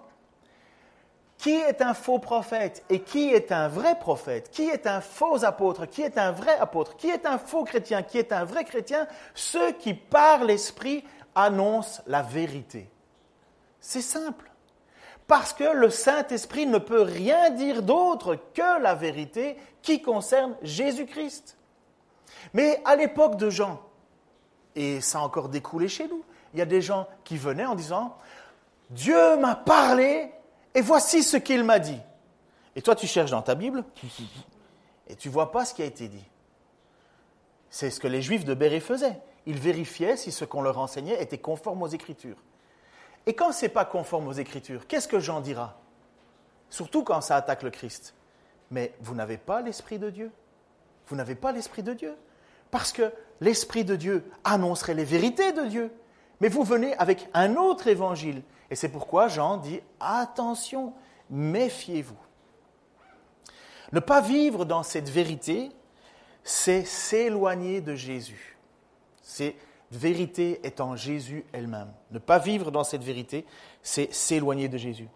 qui 1.39 1.55
est 1.55 1.83
un 1.83 1.95
faux 1.95 2.21
prophète 2.21 2.85
et 2.89 3.01
qui 3.01 3.31
est 3.31 3.51
un 3.51 3.69
vrai 3.69 3.99
prophète, 3.99 4.51
qui 4.51 4.69
est 4.69 4.87
un 4.87 5.01
faux 5.01 5.45
apôtre, 5.45 5.87
qui 5.87 6.03
est 6.03 6.19
un 6.19 6.31
vrai 6.31 6.57
apôtre, 6.59 6.97
qui 6.97 7.09
est 7.09 7.27
un 7.27 7.39
faux 7.39 7.65
chrétien, 7.65 8.03
qui 8.03 8.19
est 8.19 8.33
un 8.33 8.45
vrai 8.45 8.65
chrétien, 8.65 9.09
ceux 9.35 9.73
qui 9.73 9.95
par 9.95 10.45
l'Esprit 10.45 11.05
annonce 11.35 12.03
la 12.07 12.23
vérité. 12.23 12.89
C'est 13.81 14.03
simple. 14.03 14.48
Parce 15.29 15.53
que 15.53 15.65
le 15.65 15.91
Saint-Esprit 15.91 16.67
ne 16.67 16.79
peut 16.79 17.03
rien 17.03 17.51
dire 17.51 17.83
d'autre 17.83 18.37
que 18.55 18.83
la 18.83 18.95
vérité 18.95 19.57
qui 19.83 20.03
concerne 20.03 20.57
Jésus-Christ. 20.63 21.57
Mais 22.53 22.83
à 22.85 22.97
l'époque 22.97 23.37
de 23.37 23.51
Jean, 23.51 23.81
et 24.75 25.01
ça 25.01 25.19
a 25.19 25.23
encore 25.23 25.49
découlé 25.49 25.87
chez 25.87 26.09
nous, 26.09 26.25
il 26.53 26.59
y 26.59 26.63
a 26.63 26.67
des 26.67 26.83
gens 26.83 27.07
qui 27.25 27.37
venaient 27.37 27.67
en 27.67 27.77
disant, 27.77 28.17
Dieu 28.91 29.37
m'a 29.37 29.55
parlé 29.55 30.33
et 30.75 30.81
voici 30.81 31.23
ce 31.23 31.37
qu'il 31.37 31.63
m'a 31.63 31.79
dit. 31.79 32.01
Et 32.75 32.83
toi, 32.83 32.97
tu 32.97 33.07
cherches 33.07 33.31
dans 33.31 33.43
ta 33.43 33.55
Bible 33.55 33.85
et 35.07 35.15
tu 35.15 35.29
vois 35.29 35.53
pas 35.53 35.65
ce 35.65 35.75
qui 35.75 35.83
a 35.83 35.87
été 35.87 36.09
dit. 36.09 36.25
C'est 37.71 37.91
ce 37.91 38.01
que 38.01 38.09
les 38.09 38.23
Juifs 38.23 38.45
de 38.45 38.55
Béret 38.55 38.81
faisaient 38.81 39.21
ils 39.49 39.59
vérifiaient 39.59 40.19
si 40.19 40.31
ce 40.31 40.45
qu'on 40.45 40.61
leur 40.61 40.79
enseignait 40.79 41.23
était 41.23 41.39
conforme 41.39 41.83
aux 41.83 41.89
Écritures. 41.89 42.37
Et 43.27 43.35
quand 43.35 43.53
ce 43.53 43.65
n'est 43.65 43.71
pas 43.71 43.85
conforme 43.85 44.29
aux 44.29 44.33
Écritures, 44.33 44.87
qu'est-ce 44.87 45.09
que 45.09 45.21
Jean 45.21 45.41
dira? 45.41 45.79
Surtout 46.71 47.05
quand 47.05 47.21
ça 47.21 47.37
attaque 47.37 47.63
le 47.63 47.71
Christ. 47.71 48.15
Mais 48.71 48.95
vous 49.01 49.15
n'avez 49.15 49.39
pas 49.39 49.61
l'Esprit 49.63 49.99
de 49.99 50.11
Dieu. 50.11 50.31
Vous 51.07 51.17
n'avez 51.17 51.35
pas 51.35 51.53
l'Esprit 51.53 51.83
de 51.83 51.93
Dieu. 51.93 52.15
Parce 52.71 52.93
que 52.93 53.13
l'Esprit 53.41 53.85
de 53.85 53.97
Dieu 53.97 54.31
annoncerait 54.45 54.95
les 54.95 55.05
vérités 55.05 55.53
de 55.53 55.65
Dieu. 55.65 55.93
Mais 56.41 56.49
vous 56.49 56.65
venez 56.65 56.95
avec 56.97 57.29
un 57.35 57.57
autre 57.57 57.89
évangile. 57.89 58.43
Et 58.71 58.77
c'est 58.77 58.91
pourquoi 58.91 59.29
Jean 59.29 59.57
dit, 59.57 59.81
attention, 60.01 60.93
méfiez-vous. 61.31 62.19
Ne 63.93 64.01
pas 64.01 64.21
vivre 64.21 64.67
dans 64.67 64.83
cette 64.83 65.09
vérité, 65.09 65.71
c'est 66.45 66.85
s'éloigner 66.85 67.81
de 67.81 67.95
Jésus. 67.95 68.59
C'est 69.23 69.57
vérité 69.91 70.61
est 70.65 70.81
en 70.81 70.97
Jésus 70.97 71.45
elle-même. 71.53 71.93
Ne 72.11 72.19
pas 72.19 72.39
vivre 72.39 72.71
dans 72.71 72.85
cette 72.85 73.03
vérité, 73.03 73.47
c'est 73.83 74.13
s'éloigner 74.13 74.69
de 74.69 74.79
Jésus. 74.79 75.09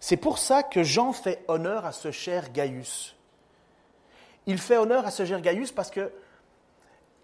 C'est 0.00 0.16
pour 0.16 0.38
ça 0.38 0.62
que 0.62 0.82
Jean 0.82 1.12
fait 1.12 1.44
honneur 1.48 1.84
à 1.84 1.92
ce 1.92 2.10
cher 2.10 2.50
Gaius. 2.50 3.14
Il 4.46 4.58
fait 4.58 4.76
honneur 4.76 5.06
à 5.06 5.10
ce 5.10 5.24
cher 5.24 5.40
Gaius 5.40 5.72
parce 5.72 5.90
que 5.90 6.12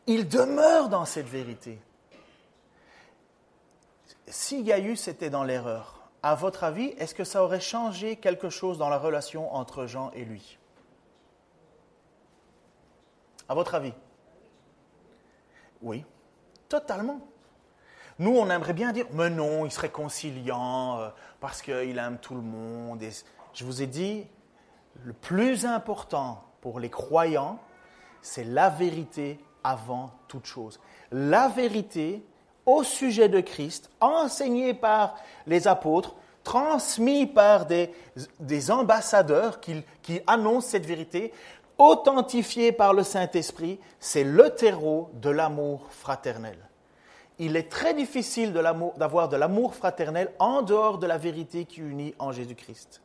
il 0.07 0.29
demeure 0.29 0.89
dans 0.89 1.05
cette 1.05 1.29
vérité. 1.29 1.79
Si 4.27 4.63
Gaius 4.65 5.09
était 5.09 5.31
dans 5.31 5.45
l'erreur, 5.45 6.11
à 6.23 6.35
votre 6.35 6.65
avis, 6.65 6.95
est-ce 6.99 7.15
que 7.15 7.25
ça 7.25 7.43
aurait 7.43 7.61
changé 7.61 8.17
quelque 8.17 8.49
chose 8.49 8.79
dans 8.79 8.89
la 8.89 8.99
relation 8.99 9.53
entre 9.55 9.87
Jean 9.87 10.11
et 10.13 10.25
lui? 10.25 10.59
À 13.49 13.55
votre 13.55 13.75
avis? 13.75 13.93
Oui. 15.83 16.05
Totalement. 16.73 17.21
Nous, 18.19 18.35
on 18.35 18.49
aimerait 18.49 18.73
bien 18.73 18.93
dire, 18.93 19.05
mais 19.13 19.29
non, 19.29 19.67
il 19.67 19.71
serait 19.71 19.91
conciliant 19.91 21.01
euh, 21.01 21.09
parce 21.39 21.61
qu'il 21.61 21.99
aime 21.99 22.17
tout 22.17 22.35
le 22.35 22.41
monde. 22.41 23.03
Et 23.03 23.11
je 23.53 23.67
vous 23.67 23.83
ai 23.83 23.87
dit, 23.87 24.27
le 25.05 25.13
plus 25.13 25.67
important 25.67 26.43
pour 26.63 26.81
les 26.81 26.89
croyants, 26.89 27.59
c'est 28.23 28.45
la 28.45 28.71
vérité 28.71 29.39
avant 29.63 30.13
toute 30.29 30.47
chose. 30.47 30.81
La 31.11 31.49
vérité 31.49 32.25
au 32.65 32.83
sujet 32.85 33.29
de 33.29 33.41
Christ, 33.41 33.91
enseignée 34.01 34.73
par 34.73 35.17
les 35.47 35.69
apôtres, 35.69 36.15
transmise 36.43 37.29
par 37.35 37.67
des, 37.67 37.93
des 38.41 38.71
ambassadeurs 38.71 39.61
qui, 39.61 39.85
qui 40.01 40.21
annoncent 40.27 40.69
cette 40.69 40.87
vérité, 40.87 41.35
authentifié 41.79 42.73
par 42.73 42.95
le 42.95 43.03
Saint-Esprit, 43.03 43.79
c'est 44.01 44.25
le 44.25 44.51
terreau 44.51 45.11
de 45.15 45.31
l'amour 45.31 45.87
fraternel. 45.91 46.57
Il 47.39 47.57
est 47.57 47.71
très 47.71 47.95
difficile 47.95 48.53
d'avoir 48.53 49.29
de 49.29 49.37
l'amour 49.37 49.75
fraternel 49.75 50.33
en 50.39 50.63
dehors 50.63 50.99
de 50.99 51.07
la 51.07 51.19
vérité 51.19 51.65
qui 51.65 51.81
unit 51.81 52.15
en 52.19 52.31
Jésus-Christ. 52.31 53.03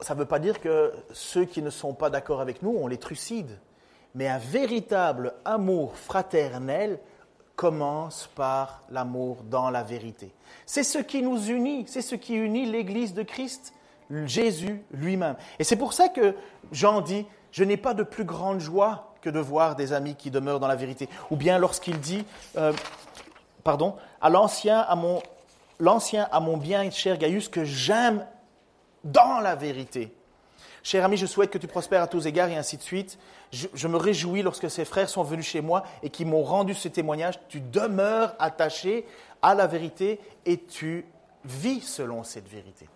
Ça 0.00 0.14
ne 0.14 0.20
veut 0.20 0.26
pas 0.26 0.38
dire 0.38 0.60
que 0.60 0.92
ceux 1.12 1.44
qui 1.44 1.62
ne 1.62 1.70
sont 1.70 1.94
pas 1.94 2.10
d'accord 2.10 2.40
avec 2.40 2.62
nous, 2.62 2.76
on 2.78 2.86
les 2.86 2.98
trucide. 2.98 3.58
Mais 4.14 4.28
un 4.28 4.38
véritable 4.38 5.34
amour 5.44 5.96
fraternel 5.96 7.00
commence 7.56 8.28
par 8.34 8.82
l'amour 8.90 9.38
dans 9.44 9.70
la 9.70 9.82
vérité. 9.82 10.32
C'est 10.66 10.84
ce 10.84 10.98
qui 10.98 11.22
nous 11.22 11.46
unit, 11.46 11.84
c'est 11.88 12.02
ce 12.02 12.14
qui 12.14 12.34
unit 12.34 12.66
l'Église 12.66 13.14
de 13.14 13.22
Christ 13.22 13.72
Jésus 14.10 14.82
lui-même. 14.92 15.36
Et 15.58 15.64
c'est 15.64 15.76
pour 15.76 15.92
ça 15.92 16.08
que 16.08 16.34
Jean 16.72 17.00
dit, 17.00 17.26
je 17.52 17.64
n'ai 17.64 17.76
pas 17.76 17.94
de 17.94 18.02
plus 18.02 18.24
grande 18.24 18.60
joie 18.60 19.14
que 19.20 19.30
de 19.30 19.40
voir 19.40 19.76
des 19.76 19.92
amis 19.92 20.16
qui 20.16 20.30
demeurent 20.30 20.60
dans 20.60 20.68
la 20.68 20.76
vérité. 20.76 21.08
Ou 21.30 21.36
bien 21.36 21.58
lorsqu'il 21.58 21.98
dit, 21.98 22.24
euh, 22.56 22.72
pardon, 23.62 23.96
à 24.20 24.28
l'ancien, 24.28 24.80
à 24.80 24.94
mon, 24.94 25.22
l'ancien, 25.78 26.28
à 26.30 26.40
mon 26.40 26.56
bien 26.56 26.90
cher 26.90 27.16
Gaius, 27.16 27.48
que 27.48 27.64
j'aime 27.64 28.26
dans 29.02 29.40
la 29.40 29.54
vérité. 29.54 30.12
Cher 30.82 31.04
ami, 31.04 31.16
je 31.16 31.26
souhaite 31.26 31.50
que 31.50 31.58
tu 31.58 31.66
prospères 31.66 32.02
à 32.02 32.06
tous 32.06 32.26
égards 32.26 32.48
et 32.48 32.56
ainsi 32.56 32.76
de 32.76 32.82
suite. 32.82 33.18
Je, 33.52 33.68
je 33.72 33.88
me 33.88 33.96
réjouis 33.96 34.42
lorsque 34.42 34.70
ces 34.70 34.84
frères 34.84 35.08
sont 35.08 35.22
venus 35.22 35.46
chez 35.46 35.62
moi 35.62 35.84
et 36.02 36.10
qui 36.10 36.26
m'ont 36.26 36.42
rendu 36.42 36.74
ce 36.74 36.88
témoignage. 36.88 37.38
Tu 37.48 37.60
demeures 37.60 38.34
attaché 38.38 39.06
à 39.40 39.54
la 39.54 39.66
vérité 39.66 40.20
et 40.44 40.58
tu 40.58 41.06
vis 41.44 41.80
selon 41.80 42.24
cette 42.24 42.48
vérité. 42.48 42.86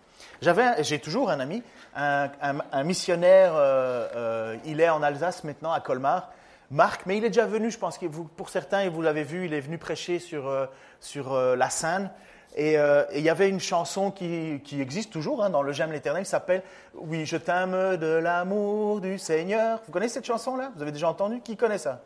J'avais, 0.41 0.83
j'ai 0.83 0.99
toujours 0.99 1.29
un 1.29 1.39
ami, 1.39 1.63
un, 1.95 2.83
missionnaire, 2.83 3.53
euh, 3.55 4.07
euh, 4.15 4.57
il 4.65 4.81
est 4.81 4.89
en 4.89 5.03
Alsace 5.03 5.43
maintenant, 5.43 5.71
à 5.71 5.79
Colmar, 5.79 6.31
Marc, 6.71 7.01
mais 7.05 7.17
il 7.17 7.25
est 7.25 7.29
déjà 7.29 7.45
venu, 7.45 7.71
je 7.71 7.79
pense 7.79 7.97
que 7.97 8.05
pour 8.05 8.49
certains, 8.49 8.89
vous 8.89 9.01
l'avez 9.01 9.23
vu, 9.23 9.45
il 9.45 9.53
est 9.53 9.59
venu 9.59 9.77
prêcher 9.77 10.19
sur, 10.19 10.47
euh, 10.47 10.65
sur 10.99 11.33
la 11.33 11.69
Seine. 11.69 12.11
Et, 12.55 12.77
il 13.13 13.21
y 13.21 13.29
avait 13.29 13.49
une 13.49 13.59
chanson 13.59 14.11
qui, 14.11 14.61
qui 14.63 14.81
existe 14.81 15.11
toujours 15.11 15.43
hein, 15.43 15.49
dans 15.49 15.61
le 15.61 15.71
J'aime 15.71 15.91
l'éternel, 15.91 16.23
qui 16.23 16.29
s'appelle 16.29 16.63
Oui, 16.95 17.25
je 17.25 17.37
t'aime 17.37 17.97
de 17.97 18.07
l'amour 18.07 19.01
du 19.01 19.19
Seigneur. 19.19 19.81
Vous 19.85 19.91
connaissez 19.91 20.15
cette 20.15 20.25
chanson-là? 20.25 20.71
Vous 20.75 20.81
avez 20.81 20.91
déjà 20.91 21.09
entendu? 21.09 21.41
Qui 21.41 21.55
connaît 21.55 21.77
ça? 21.77 22.01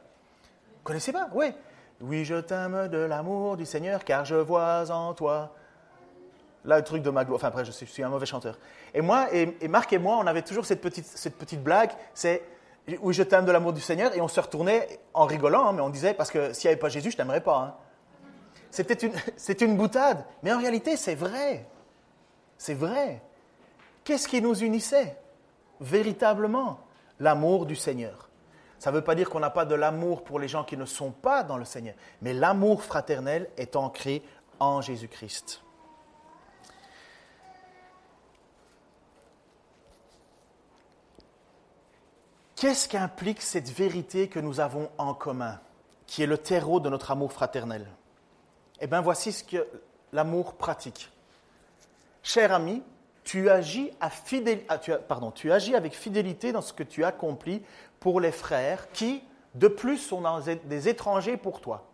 Vous 0.68 0.84
connaissez 0.84 1.14
pas? 1.14 1.30
Oui. 1.34 1.54
Oui, 2.02 2.26
je 2.26 2.36
t'aime 2.36 2.90
de 2.90 2.98
l'amour 2.98 3.56
du 3.56 3.66
Seigneur, 3.66 4.04
car 4.04 4.26
je 4.26 4.36
vois 4.36 4.92
en 4.92 5.14
toi 5.14 5.56
Là, 6.66 6.78
le 6.78 6.84
truc 6.84 7.04
de 7.04 7.10
Maglo. 7.10 7.36
Enfin, 7.36 7.50
après, 7.50 7.66
je 7.66 7.72
suis, 7.72 8.04
un 8.04 8.10
mauvais 8.10 8.26
chanteur. 8.26 8.58
Et 8.94 9.02
moi, 9.02 9.28
et, 9.34 9.68
Marc 9.68 9.92
et 9.94 9.98
moi, 9.98 10.18
on 10.18 10.28
avait 10.28 10.44
toujours 10.44 10.66
cette 10.66 10.82
petite, 10.82 11.06
cette 11.06 11.38
petite 11.38 11.62
blague. 11.62 11.92
C'est 12.14 12.44
oui, 13.02 13.14
je 13.14 13.24
t'aime 13.24 13.46
de 13.46 13.52
l'amour 13.52 13.74
du 13.74 13.82
Seigneur. 13.82 14.16
Et 14.16 14.22
on 14.22 14.28
se 14.28 14.40
retournait 14.40 15.00
en 15.14 15.26
rigolant, 15.26 15.68
hein, 15.68 15.74
mais 15.74 15.82
on 15.82 15.90
disait 15.90 16.14
parce 16.14 16.32
que 16.32 16.54
s'il 16.54 16.68
n'y 16.68 16.74
avait 16.74 16.80
pas 16.80 16.90
Jésus, 16.90 17.12
je 17.12 17.18
t'aimerais 17.18 17.42
pas. 17.42 17.58
Hein. 17.58 17.76
C'était 18.72 18.94
une, 18.94 19.14
c'est 19.38 19.62
une 19.62 19.78
boutade. 19.78 20.26
Mais 20.42 20.54
en 20.54 20.60
réalité, 20.60 20.96
c'est 20.98 21.16
vrai. 21.16 21.66
C'est 22.58 22.74
vrai. 22.74 23.22
Qu'est-ce 24.04 24.28
qui 24.28 24.42
nous 24.42 24.64
unissait 24.64 25.18
Véritablement, 25.80 26.80
l'amour 27.20 27.66
du 27.66 27.76
Seigneur. 27.76 28.30
Ça 28.80 28.92
ne 28.92 28.98
veut 28.98 29.02
pas 29.02 29.16
dire 29.16 29.30
qu'on 29.30 29.40
n'a 29.40 29.50
pas 29.50 29.66
de 29.66 29.76
l'amour 29.76 30.24
pour 30.24 30.40
les 30.40 30.50
gens 30.50 30.66
qui 30.66 30.76
ne 30.76 30.86
sont 30.86 31.12
pas 31.12 31.44
dans 31.44 31.58
le 31.58 31.64
Seigneur, 31.64 31.96
mais 32.22 32.34
l'amour 32.34 32.84
fraternel 32.84 33.50
est 33.56 33.78
ancré 33.78 34.24
en 34.60 34.82
Jésus-Christ. 34.82 35.64
Qu'est-ce 42.64 42.88
qu'implique 42.88 43.42
cette 43.42 43.70
vérité 43.70 44.30
que 44.30 44.40
nous 44.40 44.62
avons 44.62 44.90
en 44.98 45.14
commun, 45.14 45.60
qui 46.08 46.24
est 46.24 46.26
le 46.26 46.38
terreau 46.38 46.80
de 46.80 46.88
notre 46.88 47.12
amour 47.12 47.34
fraternel? 47.34 47.86
Eh 48.80 48.88
bien, 48.88 49.02
voici 49.02 49.34
ce 49.34 49.44
que 49.44 49.68
l'amour 50.14 50.54
pratique. 50.54 51.12
Cher 52.22 52.54
ami, 52.54 52.82
tu 53.26 53.50
agis, 53.50 53.92
ah, 54.00 54.10
avec 55.76 55.94
fidélité 55.94 56.54
dans 56.54 56.62
ce 56.62 56.72
que 56.72 56.84
tu 56.84 57.04
accomplis 57.04 57.62
pour 58.00 58.22
les 58.22 58.32
frères 58.32 58.90
qui, 58.94 59.22
de 59.56 59.68
plus, 59.68 59.98
sont 59.98 60.24
des 60.64 60.88
étrangers 60.88 61.36
pour 61.36 61.60
toi. 61.60 61.90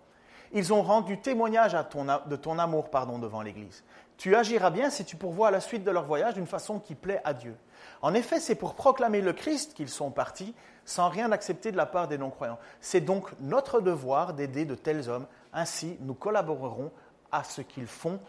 Ils 0.54 0.72
ont 0.72 0.84
rendu 0.84 1.20
témoignage 1.20 1.74
de 1.74 2.36
ton 2.36 2.60
amour 2.60 2.90
devant 2.92 3.42
l'Église. 3.42 3.84
Tu 4.20 4.36
agiras 4.36 4.70
bien 4.70 4.90
si 4.90 5.06
tu 5.06 5.16
pourvois 5.16 5.48
à 5.48 5.52
la 5.52 5.62
suite 5.62 5.86
de 5.86 5.92
leur 5.92 6.04
voyage 6.04 6.34
d'une 6.34 6.46
façon 6.46 6.78
qui 6.82 6.94
plaît 6.94 7.22
à 7.24 7.34
Dieu. 7.34 7.56
En 8.02 8.14
effet, 8.14 8.42
c'est 8.42 8.54
pour 8.54 8.76
proclamer 8.76 9.22
le 9.22 9.32
Christ 9.32 9.74
qu'ils 9.74 9.88
sont 9.88 10.12
partis, 10.12 10.54
sans 10.84 11.08
rien 11.08 11.32
accepter 11.32 11.72
de 11.72 11.78
la 11.78 11.86
part 11.86 12.10
des 12.10 12.18
non-croyants. 12.18 12.60
C'est 12.82 13.00
donc 13.00 13.30
notre 13.40 13.80
devoir 13.80 14.34
d'aider 14.34 14.66
de 14.66 14.76
tels 14.76 15.10
hommes. 15.10 15.26
Ainsi, 15.54 15.96
nous 16.02 16.16
collaborerons 16.16 16.92
à 17.32 17.46
ce 17.46 17.62
qu'ils 17.62 17.88
font 17.88 18.20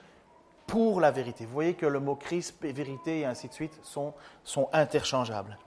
pour 0.69 1.01
la 1.01 1.11
vérité. 1.11 1.45
Vous 1.45 1.53
voyez 1.53 1.75
que 1.75 1.87
le 1.87 1.99
mot 1.99 2.15
Christ, 2.15 2.55
vérité 2.63 3.21
et 3.21 3.25
ainsi 3.25 3.49
de 3.49 3.53
suite 3.53 3.77
sont, 3.83 4.15
sont 4.45 4.69
interchangeables. 4.73 5.59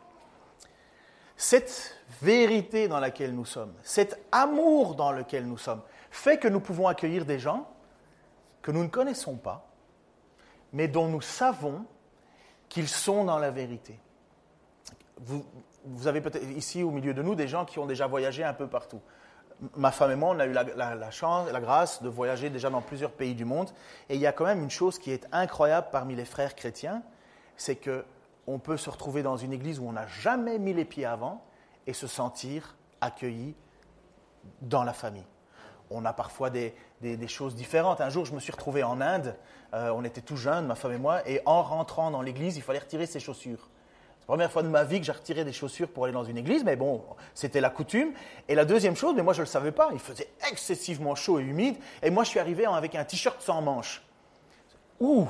Cette 1.35 1.97
vérité 2.21 2.87
dans 2.87 3.01
laquelle 3.01 3.35
nous 3.35 3.43
sommes, 3.43 3.73
cet 3.81 4.23
amour 4.31 4.95
dans 4.95 5.11
lequel 5.11 5.45
nous 5.45 5.57
sommes, 5.57 5.81
fait 6.11 6.37
que 6.37 6.47
nous 6.47 6.61
pouvons 6.61 6.87
accueillir 6.87 7.25
des 7.25 7.39
gens 7.39 7.67
que 8.61 8.71
nous 8.71 8.83
ne 8.83 8.87
connaissons 8.87 9.35
pas, 9.35 9.72
mais 10.73 10.87
dont 10.87 11.07
nous 11.07 11.21
savons 11.21 11.85
qu'ils 12.67 12.89
sont 12.89 13.23
dans 13.23 13.37
la 13.37 13.51
vérité. 13.51 13.99
Vous, 15.17 16.07
avez 16.07 16.19
peut-être 16.21 16.49
ici 16.49 16.83
au 16.83 16.91
milieu 16.91 17.13
de 17.13 17.21
nous 17.21 17.35
des 17.35 17.47
gens 17.47 17.65
qui 17.65 17.79
ont 17.79 17.85
déjà 17.85 18.07
voyagé 18.07 18.43
un 18.43 18.53
peu 18.53 18.67
partout. 18.67 18.99
Ma 19.75 19.91
femme 19.91 20.11
et 20.11 20.15
moi, 20.15 20.35
on 20.35 20.39
a 20.39 20.47
eu 20.47 20.51
la, 20.51 20.63
la, 20.95 21.11
chance, 21.11 21.49
la 21.51 21.61
grâce 21.61 22.01
de 22.01 22.09
voyager 22.09 22.49
déjà 22.49 22.69
dans 22.69 22.81
plusieurs 22.81 23.11
pays 23.11 23.35
du 23.35 23.45
monde. 23.45 23.69
Et 24.09 24.15
il 24.15 24.21
y 24.21 24.27
a 24.27 24.33
quand 24.33 24.45
même 24.45 24.63
une 24.63 24.71
chose 24.71 24.97
qui 24.97 25.11
est 25.11 25.27
incroyable 25.31 25.87
parmi 25.91 26.15
les 26.15 26.25
frères 26.25 26.55
chrétiens, 26.55 27.03
c'est 27.55 27.75
que 27.75 28.03
on 28.47 28.59
peut 28.59 28.75
se 28.75 28.89
retrouver 28.89 29.23
dans 29.23 29.37
une 29.37 29.53
église 29.53 29.79
où 29.79 29.87
on 29.87 29.93
n'a 29.93 30.07
jamais 30.07 30.59
mis 30.59 30.73
les 30.73 30.83
pieds 30.83 31.05
avant 31.05 31.45
et 31.87 31.93
se 31.93 32.07
sentir 32.07 32.75
accueilli 32.99 33.55
dans 34.61 34.83
la 34.83 34.91
famille 34.91 35.25
on 35.93 36.05
a 36.05 36.13
parfois 36.13 36.49
des, 36.49 36.73
choses 37.27 37.55
différentes. 37.55 38.01
Un 38.01 38.09
jour, 38.09 38.25
je 38.25 38.33
me 38.33 38.39
suis 38.39 38.51
retrouvé 38.51 38.83
en 38.83 38.99
Inde, 38.99 39.35
euh, 39.73 39.91
on 39.95 40.03
était 40.03 40.21
tout 40.21 40.35
jeunes, 40.35 40.67
ma 40.67 40.75
femme 40.75 40.93
et 40.93 40.97
moi, 40.97 41.27
et 41.27 41.41
en 41.45 41.61
rentrant 41.61 42.11
dans 42.11 42.21
l'église, 42.21 42.57
il 42.57 42.63
fallait 42.63 42.79
retirer 42.79 43.05
ses 43.05 43.19
chaussures. 43.19 43.69
C'est 44.19 44.25
la 44.29 44.35
première 44.35 44.51
fois 44.51 44.63
de 44.63 44.69
ma 44.69 44.83
vie 44.83 44.99
que 44.99 45.05
j'ai 45.05 45.11
retiré 45.11 45.43
des 45.43 45.53
chaussures 45.53 45.89
pour 45.89 46.05
aller 46.05 46.13
dans 46.13 46.23
une 46.23 46.37
église, 46.37 46.63
mais 46.63 46.75
bon, 46.75 47.03
c'était 47.33 47.61
la 47.61 47.69
coutume. 47.69 48.13
Et 48.47 48.55
la 48.55 48.65
deuxième 48.65 48.95
chose, 48.95 49.13
mais 49.15 49.23
moi 49.23 49.33
je 49.33 49.39
ne 49.39 49.45
le 49.45 49.49
savais 49.49 49.71
pas, 49.71 49.89
il 49.91 49.99
faisait 49.99 50.29
excessivement 50.49 51.15
chaud 51.15 51.39
et 51.39 51.43
humide, 51.43 51.75
et 52.01 52.09
moi 52.09 52.23
je 52.23 52.29
suis 52.29 52.39
arrivé 52.39 52.65
avec 52.65 52.95
un 52.95 53.03
t-shirt 53.03 53.41
sans 53.41 53.61
manches. 53.61 54.01
Ouh, 54.99 55.27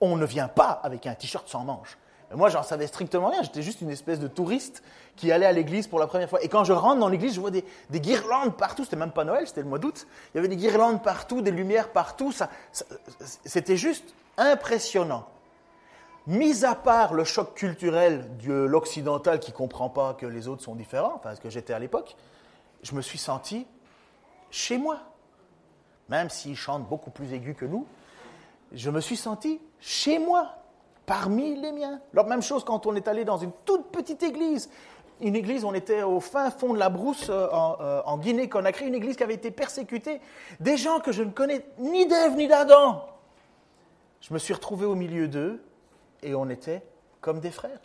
on 0.00 0.16
ne 0.16 0.26
vient 0.26 0.48
pas 0.48 0.80
avec 0.82 1.06
un 1.06 1.14
t-shirt 1.14 1.48
sans 1.48 1.64
manches. 1.64 1.96
Moi, 2.34 2.50
j'en 2.50 2.62
savais 2.62 2.86
strictement 2.86 3.28
rien. 3.28 3.42
J'étais 3.42 3.62
juste 3.62 3.80
une 3.80 3.90
espèce 3.90 4.20
de 4.20 4.28
touriste 4.28 4.82
qui 5.16 5.32
allait 5.32 5.46
à 5.46 5.52
l'église 5.52 5.86
pour 5.86 5.98
la 5.98 6.06
première 6.06 6.28
fois. 6.28 6.42
Et 6.42 6.48
quand 6.48 6.62
je 6.64 6.72
rentre 6.72 7.00
dans 7.00 7.08
l'église, 7.08 7.34
je 7.34 7.40
vois 7.40 7.50
des, 7.50 7.64
guirlandes 7.90 8.56
partout. 8.56 8.84
C'était 8.84 8.96
même 8.96 9.12
pas 9.12 9.24
Noël, 9.24 9.46
c'était 9.46 9.62
le 9.62 9.68
mois 9.68 9.78
d'août. 9.78 10.06
Il 10.32 10.36
y 10.36 10.38
avait 10.38 10.48
des 10.48 10.56
guirlandes 10.56 11.02
partout, 11.02 11.40
des 11.40 11.50
lumières 11.50 11.90
partout. 11.90 12.30
Ça, 12.30 12.50
c'était 13.44 13.78
juste 13.78 14.14
impressionnant. 14.36 15.26
Mis 16.26 16.66
à 16.66 16.74
part 16.74 17.14
le 17.14 17.24
choc 17.24 17.54
culturel 17.54 18.36
de 18.44 18.52
l'occidental 18.52 19.40
qui 19.40 19.52
comprend 19.52 19.88
pas 19.88 20.12
que 20.12 20.26
les 20.26 20.46
autres 20.46 20.62
sont 20.62 20.74
différents, 20.74 21.14
enfin 21.16 21.34
ce 21.34 21.40
que 21.40 21.48
j'étais 21.48 21.72
à 21.72 21.78
l'époque, 21.78 22.16
je 22.82 22.94
me 22.94 23.00
suis 23.00 23.16
senti 23.16 23.66
chez 24.50 24.76
moi. 24.76 24.98
Même 26.10 26.28
s'ils 26.28 26.56
chantent 26.56 26.86
beaucoup 26.86 27.10
plus 27.10 27.32
aigus 27.32 27.56
que 27.56 27.64
nous, 27.64 27.86
je 28.72 28.90
me 28.90 29.00
suis 29.00 29.16
senti 29.16 29.58
chez 29.80 30.18
moi 30.18 30.54
parmi 31.08 31.56
les 31.56 31.72
miens. 31.72 32.00
La 32.12 32.22
même 32.22 32.42
chose 32.42 32.62
quand 32.64 32.86
on 32.86 32.94
est 32.94 33.08
allé 33.08 33.24
dans 33.24 33.38
une 33.38 33.50
toute 33.64 33.86
petite 33.86 34.22
église. 34.22 34.70
Une 35.20 35.34
église, 35.34 35.64
on 35.64 35.74
était 35.74 36.02
au 36.02 36.20
fin 36.20 36.50
fond 36.50 36.74
de 36.74 36.78
la 36.78 36.90
brousse 36.90 37.28
euh, 37.30 37.48
euh, 37.80 38.02
en, 38.04 38.18
Guinée-Conakry, 38.18 38.86
une 38.86 38.94
église 38.94 39.16
qui 39.16 39.24
avait 39.24 39.34
été 39.34 39.50
persécutée. 39.50 40.20
Des 40.60 40.76
gens 40.76 41.00
que 41.00 41.10
je 41.10 41.24
ne 41.24 41.30
connais 41.30 41.64
ni 41.78 42.06
d'Ève 42.06 42.36
ni 42.36 42.46
d'Adam. 42.46 43.04
Je 44.20 44.32
me 44.32 44.38
suis 44.38 44.52
retrouvé 44.52 44.86
au 44.86 44.94
milieu 44.94 45.26
d'eux 45.26 45.60
et 46.22 46.34
on 46.34 46.48
était 46.50 46.82
comme 47.20 47.40
des 47.40 47.50
frères. 47.50 47.80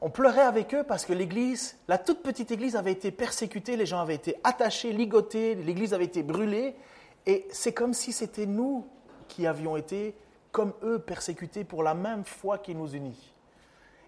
on 0.00 0.10
pleurait 0.10 0.42
avec 0.42 0.72
eux 0.72 0.84
parce 0.84 1.04
que 1.04 1.12
l'église, 1.12 1.76
la 1.88 1.98
toute 1.98 2.22
petite 2.22 2.52
église 2.52 2.76
avait 2.76 2.92
été 2.92 3.10
persécutée, 3.10 3.76
les 3.76 3.86
gens 3.86 4.00
avaient 4.00 4.14
été 4.14 4.36
attachés, 4.44 4.92
ligotés, 4.92 5.56
l'église 5.56 5.94
avait 5.94 6.04
été 6.04 6.22
brûlée. 6.22 6.76
Et 7.26 7.46
c'est 7.50 7.72
comme 7.72 7.92
si 7.92 8.12
c'était 8.12 8.46
nous 8.46 8.86
qui 9.28 9.46
avions 9.46 9.76
été 9.76 10.14
comme 10.52 10.74
eux 10.82 10.98
persécutés 10.98 11.64
pour 11.64 11.82
la 11.82 11.94
même 11.94 12.24
foi 12.24 12.58
qui 12.58 12.74
nous 12.74 12.92
unit. 12.94 13.34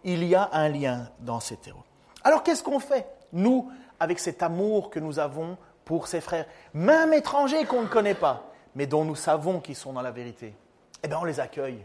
Il 0.04 0.22
y 0.24 0.34
a 0.34 0.50
un 0.52 0.68
lien 0.68 1.10
dans 1.20 1.40
ces 1.40 1.56
terreaux. 1.56 1.84
Alors 2.22 2.42
qu'est-ce 2.42 2.62
qu'on 2.62 2.80
fait, 2.80 3.06
nous, 3.32 3.72
avec 3.98 4.18
cet 4.18 4.42
amour 4.42 4.90
que 4.90 5.00
nous 5.00 5.18
avons 5.18 5.56
pour 5.84 6.06
ces 6.06 6.20
frères, 6.20 6.46
même 6.74 7.12
étrangers 7.12 7.64
qu'on 7.64 7.82
ne 7.82 7.88
connaît 7.88 8.14
pas, 8.14 8.50
mais 8.74 8.86
dont 8.86 9.04
nous 9.04 9.14
savons 9.14 9.60
qu'ils 9.60 9.76
sont 9.76 9.94
dans 9.94 10.02
la 10.02 10.10
vérité? 10.10 10.54
Eh 11.02 11.08
bien, 11.08 11.18
on 11.18 11.24
les 11.24 11.40
accueille. 11.40 11.84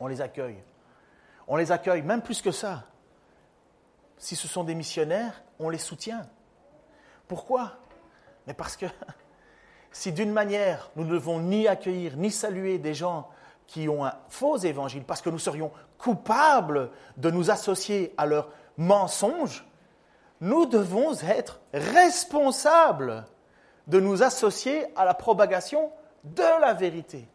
On 0.00 0.06
les 0.06 0.20
accueille. 0.20 0.58
On 1.46 1.56
les 1.56 1.72
accueille, 1.72 2.02
même 2.02 2.22
plus 2.22 2.40
que 2.40 2.50
ça. 2.50 2.84
Si 4.16 4.36
ce 4.36 4.48
sont 4.48 4.64
des 4.64 4.74
missionnaires, 4.74 5.42
on 5.58 5.68
les 5.68 5.78
soutient. 5.78 6.26
Pourquoi? 7.28 7.72
Mais 8.46 8.54
parce 8.54 8.76
que 8.76 8.86
si 9.92 10.12
d'une 10.12 10.32
manière, 10.32 10.90
nous 10.96 11.04
ne 11.04 11.10
devons 11.10 11.40
ni 11.40 11.68
accueillir 11.68 12.16
ni 12.16 12.30
saluer 12.30 12.78
des 12.78 12.94
gens 12.94 13.28
qui 13.72 13.88
ont 13.88 14.04
un 14.04 14.12
faux 14.28 14.58
évangile, 14.58 15.02
parce 15.02 15.22
que 15.22 15.30
nous 15.30 15.38
serions 15.38 15.70
coupables 15.96 16.90
de 17.16 17.30
nous 17.30 17.50
associer 17.50 18.12
à 18.18 18.26
leurs 18.26 18.50
mensonges, 18.76 19.64
nous 20.42 20.66
devons 20.66 21.14
être 21.22 21.58
responsables 21.72 23.24
de 23.86 23.98
nous 23.98 24.22
associer 24.22 24.84
à 24.94 25.06
la 25.06 25.14
propagation 25.14 25.90
de 26.22 26.60
la 26.60 26.74
vérité. 26.74 27.26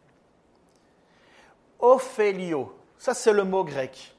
Ophelio, 1.80 2.72
ça 2.98 3.14
c'est 3.14 3.32
le 3.32 3.42
mot 3.42 3.64
grec. 3.64 4.14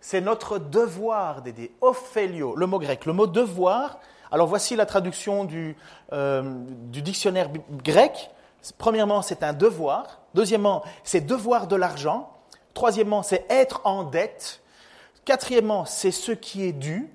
C'est 0.00 0.20
notre 0.20 0.58
devoir 0.58 1.40
d'aider. 1.42 1.72
Ophelio, 1.80 2.56
le 2.56 2.66
mot 2.66 2.80
grec. 2.80 3.06
Le 3.06 3.12
mot 3.12 3.28
devoir, 3.28 4.00
alors 4.32 4.48
voici 4.48 4.74
la 4.74 4.86
traduction 4.86 5.44
du, 5.44 5.76
euh, 6.12 6.42
du 6.88 7.00
dictionnaire 7.00 7.48
grec. 7.70 8.30
Premièrement, 8.72 9.22
c'est 9.22 9.42
un 9.42 9.52
devoir. 9.52 10.20
Deuxièmement, 10.34 10.82
c'est 11.02 11.20
devoir 11.20 11.66
de 11.66 11.76
l'argent. 11.76 12.30
Troisièmement, 12.72 13.22
c'est 13.22 13.44
être 13.50 13.80
en 13.84 14.04
dette. 14.04 14.60
Quatrièmement, 15.24 15.84
c'est 15.84 16.10
ce 16.10 16.32
qui 16.32 16.64
est 16.64 16.72
dû. 16.72 17.10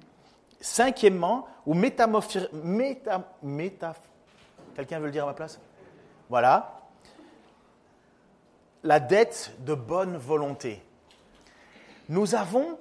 Cinquièmement, 0.61 1.47
ou 1.65 1.73
métamorphose. 1.73 2.49
Méta, 2.51 3.23
méta, 3.41 3.95
Quelqu'un 4.75 4.99
veut 4.99 5.07
le 5.07 5.11
dire 5.11 5.23
à 5.23 5.27
ma 5.27 5.33
place? 5.33 5.59
Voilà. 6.29 6.81
La 8.83 8.99
dette 8.99 9.53
de 9.59 9.73
bonne 9.73 10.15
volonté. 10.17 10.81
Nous 12.07 12.35
avons 12.35 12.77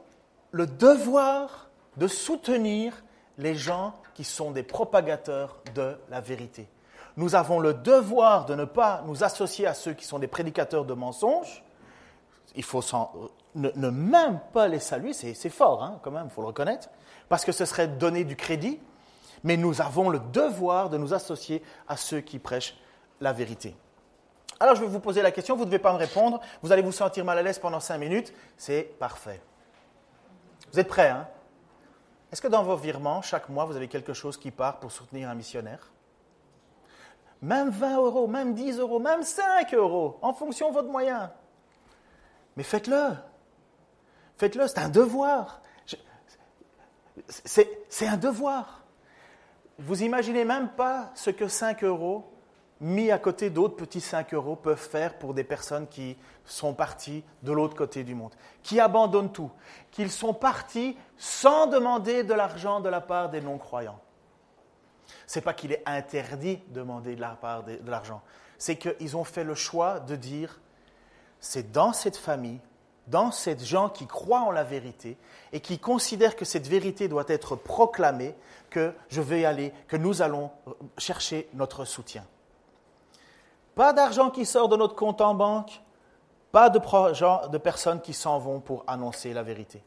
le 0.52 0.66
devoir 0.66 1.68
de 1.96 2.06
soutenir 2.06 3.02
les 3.36 3.54
gens 3.54 3.94
qui 4.14 4.24
sont 4.24 4.50
des 4.50 4.62
propagateurs 4.62 5.60
de 5.74 5.96
la 6.08 6.20
vérité 6.20 6.68
nous 7.18 7.34
avons 7.34 7.58
le 7.58 7.74
devoir 7.74 8.46
de 8.46 8.54
ne 8.54 8.64
pas 8.64 9.02
nous 9.04 9.24
associer 9.24 9.66
à 9.66 9.74
ceux 9.74 9.92
qui 9.92 10.04
sont 10.04 10.20
des 10.20 10.28
prédicateurs 10.28 10.84
de 10.84 10.94
mensonges. 10.94 11.64
Il 12.54 12.62
faut 12.62 12.80
ne, 13.56 13.90
même 13.90 14.38
pas 14.52 14.68
les 14.68 14.78
saluer, 14.78 15.12
c'est 15.12 15.48
fort 15.50 15.82
hein, 15.82 15.98
quand 16.02 16.12
même, 16.12 16.26
il 16.26 16.30
faut 16.30 16.42
le 16.42 16.46
reconnaître, 16.46 16.88
parce 17.28 17.44
que 17.44 17.50
ce 17.50 17.64
serait 17.64 17.88
donner 17.88 18.22
du 18.22 18.36
crédit, 18.36 18.80
mais 19.42 19.56
nous 19.56 19.80
avons 19.80 20.10
le 20.10 20.20
devoir 20.20 20.90
de 20.90 20.96
nous 20.96 21.12
associer 21.12 21.60
à 21.88 21.96
ceux 21.96 22.20
qui 22.20 22.38
prêchent 22.38 22.78
la 23.20 23.32
vérité. 23.32 23.76
Alors 24.60 24.76
je 24.76 24.82
vais 24.82 24.86
vous 24.86 25.00
poser 25.00 25.20
la 25.20 25.32
question, 25.32 25.56
vous 25.56 25.64
ne 25.64 25.70
devez 25.70 25.80
pas 25.80 25.92
me 25.92 25.98
répondre, 25.98 26.40
vous 26.62 26.70
allez 26.70 26.82
vous 26.82 26.92
sentir 26.92 27.24
mal 27.24 27.36
à 27.36 27.42
l'aise 27.42 27.58
pendant 27.58 27.80
cinq 27.80 27.98
minutes, 27.98 28.32
c'est 28.56 28.96
parfait. 29.00 29.42
Vous 30.72 30.78
êtes 30.78 30.88
prêts, 30.88 31.08
hein? 31.08 31.26
Est-ce 32.30 32.40
que 32.40 32.48
dans 32.48 32.62
vos 32.62 32.76
virements, 32.76 33.22
chaque 33.22 33.48
mois, 33.48 33.64
vous 33.64 33.74
avez 33.74 33.88
quelque 33.88 34.12
chose 34.12 34.36
qui 34.36 34.52
part 34.52 34.78
pour 34.78 34.92
soutenir 34.92 35.28
un 35.28 35.34
missionnaire? 35.34 35.90
Même 37.42 37.70
20 37.70 37.96
euros, 37.96 38.26
même 38.26 38.54
10 38.54 38.78
euros, 38.78 38.98
même 38.98 39.22
5 39.22 39.74
euros, 39.74 40.18
en 40.22 40.32
fonction 40.32 40.68
de 40.70 40.74
votre 40.74 40.88
moyen. 40.88 41.32
Mais 42.56 42.62
faites-le. 42.64 43.14
Faites-le, 44.36 44.66
c'est 44.66 44.78
un 44.78 44.88
devoir. 44.88 45.60
C'est 47.28 48.06
un 48.06 48.16
devoir. 48.16 48.84
Vous 49.78 50.02
imaginez 50.02 50.44
même 50.44 50.70
pas 50.70 51.10
ce 51.14 51.30
que 51.30 51.46
5 51.46 51.84
euros, 51.84 52.32
mis 52.80 53.10
à 53.10 53.18
côté 53.18 53.50
d'autres 53.50 53.76
petits 53.76 54.00
5 54.00 54.34
euros, 54.34 54.56
peuvent 54.56 54.76
faire 54.76 55.18
pour 55.18 55.34
des 55.34 55.44
personnes 55.44 55.86
qui 55.86 56.16
sont 56.44 56.74
parties 56.74 57.24
de 57.42 57.52
l'autre 57.52 57.76
côté 57.76 58.02
du 58.02 58.14
monde, 58.14 58.34
qui 58.62 58.80
abandonnent 58.80 59.32
tout, 59.32 59.50
qu'ils 59.90 60.10
sont 60.10 60.34
partis 60.34 60.96
sans 61.16 61.66
demander 61.66 62.24
de 62.24 62.34
l'argent 62.34 62.80
de 62.80 62.88
la 62.88 63.00
part 63.00 63.30
des 63.30 63.40
non-croyants. 63.40 64.00
Ce 65.26 65.38
n'est 65.38 65.42
pas 65.42 65.54
qu'il 65.54 65.72
est 65.72 65.82
interdit 65.86 66.58
de 66.68 66.80
demander 66.80 67.16
de 67.16 67.90
l'argent, 67.90 68.22
c'est 68.58 68.76
qu'ils 68.76 69.16
ont 69.16 69.24
fait 69.24 69.44
le 69.44 69.54
choix 69.54 70.00
de 70.00 70.16
dire, 70.16 70.60
c'est 71.40 71.72
dans 71.72 71.92
cette 71.92 72.16
famille, 72.16 72.60
dans 73.06 73.32
ces 73.32 73.58
gens 73.58 73.88
qui 73.88 74.06
croient 74.06 74.42
en 74.42 74.50
la 74.50 74.64
vérité 74.64 75.16
et 75.52 75.60
qui 75.60 75.78
considèrent 75.78 76.36
que 76.36 76.44
cette 76.44 76.66
vérité 76.66 77.08
doit 77.08 77.24
être 77.28 77.56
proclamée, 77.56 78.34
que 78.70 78.92
je 79.08 79.20
vais 79.20 79.44
aller, 79.44 79.72
que 79.86 79.96
nous 79.96 80.20
allons 80.20 80.50
chercher 80.98 81.48
notre 81.54 81.84
soutien. 81.84 82.24
Pas 83.74 83.92
d'argent 83.92 84.30
qui 84.30 84.44
sort 84.44 84.68
de 84.68 84.76
notre 84.76 84.94
compte 84.94 85.20
en 85.20 85.34
banque, 85.34 85.80
pas 86.52 86.68
de, 86.68 86.78
de 87.48 87.58
personnes 87.58 88.00
qui 88.00 88.12
s'en 88.12 88.38
vont 88.38 88.60
pour 88.60 88.84
annoncer 88.86 89.32
la 89.32 89.42
vérité. 89.42 89.82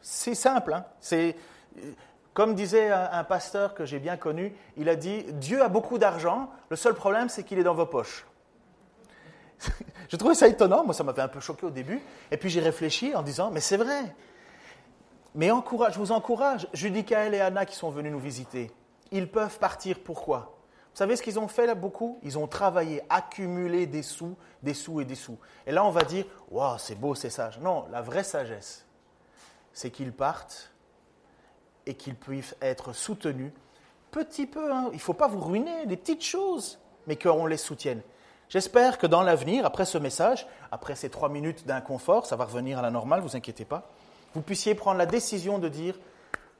C'est 0.00 0.34
simple. 0.34 0.72
Hein. 0.72 0.84
C'est, 1.00 1.36
comme 2.38 2.54
disait 2.54 2.92
un, 2.92 3.24
pasteur 3.24 3.74
que 3.74 3.84
j'ai 3.84 3.98
bien 3.98 4.16
connu, 4.16 4.54
il 4.76 4.88
a 4.88 4.94
dit, 4.94 5.24
Dieu 5.32 5.60
a 5.60 5.68
beaucoup 5.68 5.98
d'argent, 5.98 6.48
le 6.68 6.76
seul 6.76 6.94
problème 6.94 7.28
c'est 7.28 7.42
qu'il 7.42 7.58
est 7.58 7.64
dans 7.64 7.74
vos 7.74 7.84
poches. 7.84 8.24
je 10.08 10.14
trouvais 10.14 10.36
ça 10.36 10.46
étonnant, 10.46 10.84
moi 10.84 10.94
ça 10.94 11.02
m'avait 11.02 11.22
un 11.22 11.26
peu 11.26 11.40
choqué 11.40 11.66
au 11.66 11.70
début, 11.70 12.00
et 12.30 12.36
puis 12.36 12.48
j'ai 12.48 12.60
réfléchi 12.60 13.12
en 13.12 13.22
disant, 13.22 13.50
mais 13.50 13.58
c'est 13.58 13.76
vrai. 13.76 14.14
Mais 15.34 15.50
encourage, 15.50 15.94
je 15.94 15.98
vous 15.98 16.12
encourage, 16.12 16.68
Judicaël 16.72 17.34
et 17.34 17.40
Anna 17.40 17.66
qui 17.66 17.74
sont 17.74 17.90
venus 17.90 18.12
nous 18.12 18.20
visiter, 18.20 18.70
ils 19.10 19.28
peuvent 19.28 19.58
partir 19.58 19.98
pourquoi? 19.98 20.54
Vous 20.92 20.98
savez 20.98 21.16
ce 21.16 21.24
qu'ils 21.24 21.40
ont 21.40 21.48
fait 21.48 21.66
là 21.66 21.74
beaucoup? 21.74 22.20
Ils 22.22 22.38
ont 22.38 22.46
travaillé, 22.46 23.02
accumulé 23.10 23.88
des 23.88 24.04
sous, 24.04 24.36
des 24.62 24.74
sous 24.74 25.00
et 25.00 25.04
des 25.04 25.16
sous. 25.16 25.38
Et 25.66 25.72
là 25.72 25.84
on 25.84 25.90
va 25.90 26.02
dire, 26.02 26.24
waouh, 26.52 26.78
c'est 26.78 26.94
beau, 26.94 27.16
c'est 27.16 27.30
sage. 27.30 27.58
Non, 27.58 27.86
la 27.90 28.00
vraie 28.00 28.22
sagesse, 28.22 28.86
c'est 29.72 29.90
qu'ils 29.90 30.12
partent 30.12 30.70
et 31.88 31.94
qu'ils 31.94 32.14
puissent 32.14 32.54
être 32.62 32.92
soutenus 32.92 33.50
petit 34.10 34.46
peu. 34.46 34.72
Hein. 34.72 34.88
Il 34.92 34.96
ne 34.96 35.00
faut 35.00 35.14
pas 35.14 35.26
vous 35.26 35.40
ruiner, 35.40 35.86
des 35.86 35.96
petites 35.96 36.24
choses, 36.24 36.78
mais 37.06 37.16
qu'on 37.16 37.46
les 37.46 37.56
soutienne. 37.56 38.02
J'espère 38.48 38.98
que 38.98 39.06
dans 39.06 39.22
l'avenir, 39.22 39.66
après 39.66 39.84
ce 39.84 39.98
message, 39.98 40.46
après 40.70 40.94
ces 40.94 41.10
trois 41.10 41.28
minutes 41.28 41.66
d'inconfort, 41.66 42.26
ça 42.26 42.36
va 42.36 42.44
revenir 42.44 42.78
à 42.78 42.82
la 42.82 42.90
normale, 42.90 43.20
vous 43.20 43.36
inquiétez 43.36 43.64
pas, 43.64 43.90
vous 44.34 44.42
puissiez 44.42 44.74
prendre 44.74 44.98
la 44.98 45.06
décision 45.06 45.58
de 45.58 45.68
dire 45.68 45.98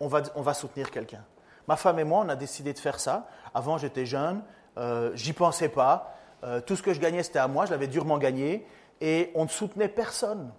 on 0.01 0.09
va, 0.09 0.23
on 0.35 0.43
va 0.43 0.55
soutenir 0.55 0.91
quelqu'un. 0.91 1.25
Ma 1.67 1.77
femme 1.77 1.99
et 1.99 2.05
moi, 2.05 2.23
on 2.25 2.29
a 2.29 2.37
décidé 2.37 2.73
de 2.73 2.79
faire 2.79 3.01
ça. 3.01 3.29
Avant, 3.55 3.79
j'étais 3.79 4.07
jeune, 4.07 4.43
euh, 4.79 5.11
j'y 5.15 5.33
pensais 5.33 5.69
pas. 5.69 6.15
Euh, 6.45 6.61
tout 6.61 6.77
ce 6.77 6.83
que 6.83 6.95
je 6.95 7.01
gagnais, 7.01 7.23
c'était 7.23 7.39
à 7.39 7.49
moi, 7.49 7.67
je 7.67 7.71
l'avais 7.71 7.89
durement 7.89 8.17
gagné, 8.17 8.67
et 9.01 9.31
on 9.35 9.45
ne 9.45 9.49
soutenait 9.49 9.89
personne. 9.89 10.51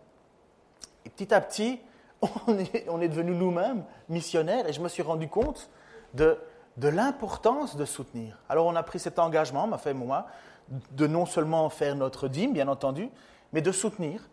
Et 1.05 1.10
petit 1.10 1.34
à 1.34 1.41
petit, 1.41 1.79
on 2.47 2.58
est, 2.58 2.86
on 2.89 3.01
est 3.01 3.08
devenus 3.08 3.36
nous-mêmes 3.36 3.84
missionnaires, 4.10 4.67
et 4.67 4.73
je 4.73 4.82
me 4.82 4.89
suis 4.89 5.03
rendu 5.03 5.27
compte 5.27 5.69
de, 6.13 6.38
l'importance 6.82 7.75
de 7.75 7.86
soutenir. 7.86 8.38
Alors 8.49 8.65
on 8.65 8.75
a 8.75 8.84
pris 8.84 8.99
cet 8.99 9.19
engagement, 9.19 9.67
ma 9.67 9.77
femme 9.77 9.97
moi, 9.97 10.27
de 10.91 11.08
non 11.08 11.25
seulement 11.25 11.69
faire 11.69 11.95
notre 11.95 12.27
dîme, 12.27 12.53
bien 12.53 12.67
entendu, 12.67 13.10
mais 13.53 13.62
de 13.62 13.71
soutenir, 13.71 14.29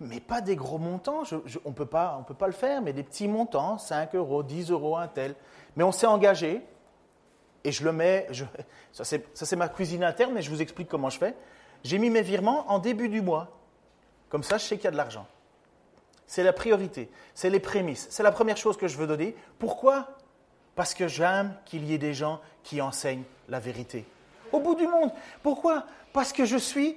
mais 0.00 0.20
pas 0.20 0.40
des 0.40 0.54
gros 0.54 0.78
montants, 0.78 1.22
on 1.64 1.68
ne 1.70 1.74
peut 1.74 1.86
pas 1.86 2.46
le 2.46 2.52
faire, 2.52 2.82
mais 2.82 2.92
des 2.92 3.02
petits 3.02 3.28
montants, 3.28 3.78
5 3.78 4.14
euros, 4.14 4.42
10 4.42 4.70
euros, 4.70 4.96
un 4.96 5.08
tel. 5.08 5.34
Mais 5.76 5.82
on 5.82 5.92
s'est 5.92 6.06
engagé, 6.06 6.62
et 7.64 7.72
je 7.72 7.84
le 7.84 7.92
mets, 7.92 8.28
ça 8.92 9.04
c'est 9.04 9.56
ma 9.56 9.68
cuisine 9.68 10.04
interne, 10.04 10.32
mais 10.34 10.42
je 10.42 10.50
vous 10.50 10.62
explique 10.62 10.88
comment 10.88 11.10
je 11.10 11.18
fais. 11.18 11.34
J'ai 11.84 11.98
mis 11.98 12.10
mes 12.10 12.22
virements 12.22 12.70
en 12.70 12.78
début 12.78 13.08
du 13.08 13.22
mois. 13.22 13.48
Comme 14.28 14.42
ça, 14.42 14.58
je 14.58 14.64
sais 14.64 14.76
qu'il 14.76 14.84
y 14.84 14.88
a 14.88 14.92
de 14.92 14.96
l'argent. 14.96 15.26
C'est 16.28 16.44
la 16.44 16.52
priorité, 16.52 17.10
c'est 17.34 17.50
les 17.50 17.58
prémices, 17.58 18.06
c'est 18.10 18.22
la 18.22 18.30
première 18.30 18.56
chose 18.56 18.76
que 18.76 18.86
je 18.86 18.96
veux 18.96 19.08
donner. 19.08 19.34
Pourquoi? 19.58 20.08
Parce 20.76 20.94
que 20.94 21.08
j'aime 21.08 21.52
qu'il 21.64 21.84
y 21.84 21.94
ait 21.94 21.98
des 21.98 22.14
gens 22.14 22.40
qui 22.62 22.80
enseignent 22.80 23.24
la 23.48 23.58
vérité 23.58 24.06
au 24.52 24.60
bout 24.60 24.74
du 24.74 24.86
monde. 24.86 25.10
Pourquoi? 25.42 25.84
Parce 26.12 26.32
que 26.32 26.44
je 26.44 26.56
suis 26.56 26.96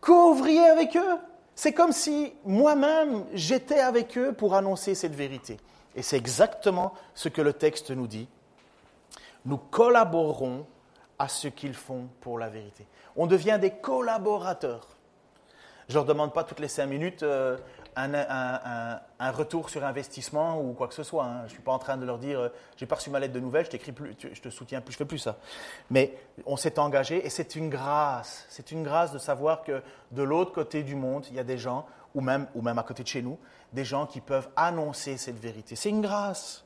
co-ouvrier 0.00 0.66
avec 0.66 0.96
eux. 0.96 1.16
C'est 1.54 1.72
comme 1.72 1.92
si 1.92 2.32
moi-même 2.44 3.24
j'étais 3.32 3.80
avec 3.80 4.16
eux 4.16 4.32
pour 4.32 4.54
annoncer 4.54 4.94
cette 4.94 5.14
vérité. 5.14 5.58
Et 5.96 6.02
c'est 6.02 6.16
exactement 6.16 6.94
ce 7.14 7.28
que 7.28 7.42
le 7.42 7.52
texte 7.52 7.90
nous 7.90 8.06
dit. 8.06 8.28
Nous 9.44 9.56
collaborons 9.56 10.66
à 11.18 11.28
ce 11.28 11.48
qu'ils 11.48 11.74
font 11.74 12.08
pour 12.20 12.38
la 12.38 12.48
vérité. 12.48 12.86
On 13.16 13.26
devient 13.26 13.58
des 13.60 13.70
collaborateurs. 13.70 14.86
Je 15.88 15.94
ne 15.94 15.98
leur 15.98 16.04
demande 16.04 16.32
pas 16.32 16.44
toutes 16.44 16.60
les 16.60 16.68
cinq 16.68 16.86
minutes, 16.86 17.22
euh, 17.22 17.56
un, 17.98 19.30
retour 19.32 19.70
sur 19.70 19.84
investissement 19.84 20.60
ou 20.60 20.72
quoi 20.72 20.88
que 20.88 20.94
ce 20.94 21.02
soit. 21.02 21.24
Hein. 21.24 21.38
Je 21.40 21.44
ne 21.44 21.48
suis 21.48 21.62
pas 21.62 21.72
en 21.72 21.78
train 21.78 21.96
de 21.96 22.04
leur 22.04 22.18
dire 22.18 22.40
euh, 22.40 22.48
j'ai 22.76 22.86
pas 22.86 22.96
reçu 22.96 23.10
ma 23.10 23.18
lettre 23.18 23.34
de 23.34 23.40
nouvelles, 23.40 23.64
je 23.66 23.70
t'écris 23.70 23.92
plus, 23.92 24.14
je 24.20 24.40
te 24.40 24.50
soutiens 24.50 24.80
plus, 24.80 24.92
je 24.92 24.98
fais 24.98 25.04
plus 25.04 25.18
ça. 25.18 25.36
Mais 25.90 26.14
on 26.46 26.56
s'est 26.56 26.78
engagé 26.78 27.24
et 27.24 27.30
c'est 27.30 27.56
une 27.56 27.68
grâce. 27.68 28.46
C'est 28.48 28.70
une 28.70 28.82
grâce 28.82 29.12
de 29.12 29.18
savoir 29.18 29.62
que 29.62 29.82
de 30.12 30.22
l'autre 30.22 30.52
côté 30.52 30.82
du 30.82 30.94
monde, 30.94 31.26
il 31.30 31.36
y 31.36 31.40
a 31.40 31.44
des 31.44 31.58
gens, 31.58 31.86
ou 32.14 32.20
même, 32.20 32.46
ou 32.54 32.62
même 32.62 32.78
à 32.78 32.82
côté 32.82 33.02
de 33.02 33.08
chez 33.08 33.22
nous, 33.22 33.38
des 33.72 33.84
gens 33.84 34.06
qui 34.06 34.20
peuvent 34.20 34.48
annoncer 34.56 35.16
cette 35.16 35.38
vérité. 35.38 35.76
C'est 35.76 35.90
une 35.90 36.00
grâce. 36.00 36.64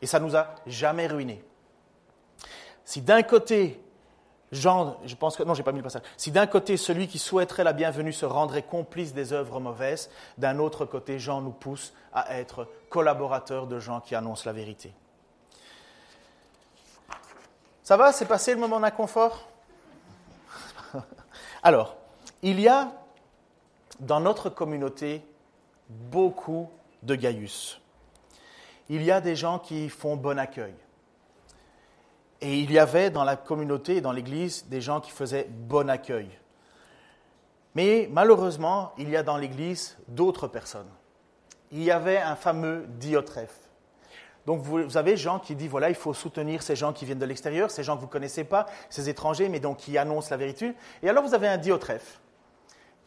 Et 0.00 0.06
ça 0.06 0.18
nous 0.18 0.36
a 0.36 0.54
jamais 0.66 1.06
ruinés. 1.06 1.44
Si 2.84 3.00
d'un 3.00 3.22
côté, 3.22 3.80
Jean, 4.52 4.98
je 5.06 5.14
pense 5.14 5.36
que 5.36 5.42
non, 5.42 5.54
j'ai 5.54 5.62
pas 5.62 5.72
mis 5.72 5.78
le 5.78 5.84
passage. 5.84 6.02
Si 6.18 6.30
d'un 6.30 6.46
côté 6.46 6.76
celui 6.76 7.08
qui 7.08 7.18
souhaiterait 7.18 7.64
la 7.64 7.72
bienvenue 7.72 8.12
se 8.12 8.26
rendrait 8.26 8.62
complice 8.62 9.14
des 9.14 9.32
œuvres 9.32 9.60
mauvaises, 9.60 10.10
d'un 10.36 10.58
autre 10.58 10.84
côté 10.84 11.18
Jean 11.18 11.40
nous 11.40 11.52
pousse 11.52 11.94
à 12.12 12.38
être 12.38 12.68
collaborateurs 12.90 13.66
de 13.66 13.80
gens 13.80 14.00
qui 14.00 14.14
annoncent 14.14 14.44
la 14.44 14.52
vérité. 14.52 14.92
Ça 17.82 17.96
va, 17.96 18.12
c'est 18.12 18.26
passé 18.26 18.52
le 18.52 18.60
moment 18.60 18.78
d'inconfort 18.78 19.48
Alors, 21.62 21.96
il 22.42 22.60
y 22.60 22.68
a 22.68 22.92
dans 24.00 24.20
notre 24.20 24.50
communauté 24.50 25.24
beaucoup 25.88 26.68
de 27.02 27.14
Gaius. 27.14 27.80
Il 28.90 29.02
y 29.02 29.10
a 29.10 29.22
des 29.22 29.34
gens 29.34 29.58
qui 29.58 29.88
font 29.88 30.16
bon 30.16 30.38
accueil. 30.38 30.74
Et 32.42 32.58
il 32.58 32.72
y 32.72 32.78
avait 32.78 33.10
dans 33.10 33.22
la 33.24 33.36
communauté 33.36 34.00
dans 34.00 34.12
l'Église 34.12 34.66
des 34.68 34.80
gens 34.80 35.00
qui 35.00 35.12
faisaient 35.12 35.48
bon 35.48 35.88
accueil. 35.88 36.28
Mais 37.76 38.08
malheureusement, 38.12 38.92
il 38.98 39.08
y 39.08 39.16
a 39.16 39.22
dans 39.22 39.36
l'Église 39.36 39.96
d'autres 40.08 40.48
personnes. 40.48 40.90
Il 41.70 41.82
y 41.82 41.92
avait 41.92 42.18
un 42.18 42.34
fameux 42.34 42.84
Diotrephe. 42.98 43.56
Donc 44.44 44.60
vous 44.60 44.96
avez 44.96 45.16
gens 45.16 45.38
qui 45.38 45.54
disent, 45.54 45.70
voilà, 45.70 45.88
il 45.88 45.94
faut 45.94 46.12
soutenir 46.12 46.64
ces 46.64 46.74
gens 46.74 46.92
qui 46.92 47.04
viennent 47.04 47.20
de 47.20 47.24
l'extérieur, 47.24 47.70
ces 47.70 47.84
gens 47.84 47.94
que 47.94 48.00
vous 48.00 48.08
ne 48.08 48.12
connaissez 48.12 48.42
pas, 48.42 48.66
ces 48.90 49.08
étrangers, 49.08 49.48
mais 49.48 49.60
donc 49.60 49.76
qui 49.76 49.96
annoncent 49.96 50.30
la 50.30 50.36
vérité. 50.36 50.74
Et 51.02 51.08
alors 51.08 51.22
vous 51.22 51.34
avez 51.34 51.46
un 51.46 51.58
Diotrephe 51.58 52.20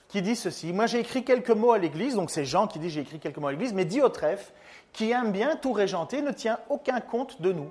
qui 0.08 0.22
dit 0.22 0.38
ceci. 0.38 0.72
Moi 0.72 0.86
j'ai 0.88 1.00
écrit 1.00 1.26
quelques 1.26 1.52
mots 1.52 1.74
à 1.74 1.78
l'Église, 1.78 2.16
donc 2.16 2.32
ces 2.32 2.46
gens 2.46 2.68
qui 2.68 2.80
disent 2.80 2.94
j'ai 2.94 3.02
écrit 3.02 3.20
quelques 3.20 3.38
mots 3.38 3.48
à 3.48 3.52
l'Église, 3.52 3.74
mais 3.74 3.84
Diotrephe, 3.84 4.54
qui 4.94 5.12
aime 5.12 5.34
bien 5.34 5.58
tout 5.58 5.74
régenter, 5.74 6.22
ne 6.22 6.32
tient 6.32 6.58
aucun 6.70 7.02
compte 7.02 7.42
de 7.42 7.52
nous. 7.52 7.70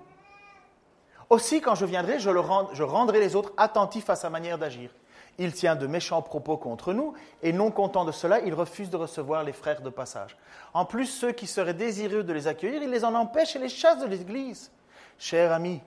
Aussi, 1.30 1.60
quand 1.60 1.74
je 1.74 1.87
viendrai, 1.87 2.18
je, 2.18 2.82
rendrai 2.82 3.20
les 3.20 3.37
autres 3.37 3.52
attentifs 3.56 4.10
à 4.10 4.16
sa 4.16 4.30
manière 4.30 4.58
d'agir. 4.58 4.90
Il 5.38 5.52
tient 5.52 5.74
de 5.74 5.87
méchants 5.87 6.22
propos 6.22 6.56
contre 6.56 6.92
nous, 6.92 7.14
et 7.42 7.52
non 7.52 7.70
content 7.70 8.04
de 8.04 8.12
cela, 8.12 8.40
il 8.40 8.54
refuse 8.54 8.90
de 8.90 8.96
recevoir 8.96 9.42
les 9.42 9.52
frères 9.52 9.82
de 9.82 9.90
passage. 9.90 10.37
En 10.74 10.84
plus, 10.84 11.06
ceux 11.06 11.32
qui 11.32 11.46
seraient 11.46 11.74
désireux 11.74 12.22
de 12.22 12.32
les 12.32 12.46
accueillir, 12.46 12.82
il 12.82 12.90
les 12.90 13.04
en 13.04 13.14
empêche 13.14 13.56
et 13.56 13.58
les 13.58 13.68
chasse 13.68 13.98
de 13.98 14.06
l'Église. 14.06 14.70
Cher 15.18 15.52
ami, 15.52 15.80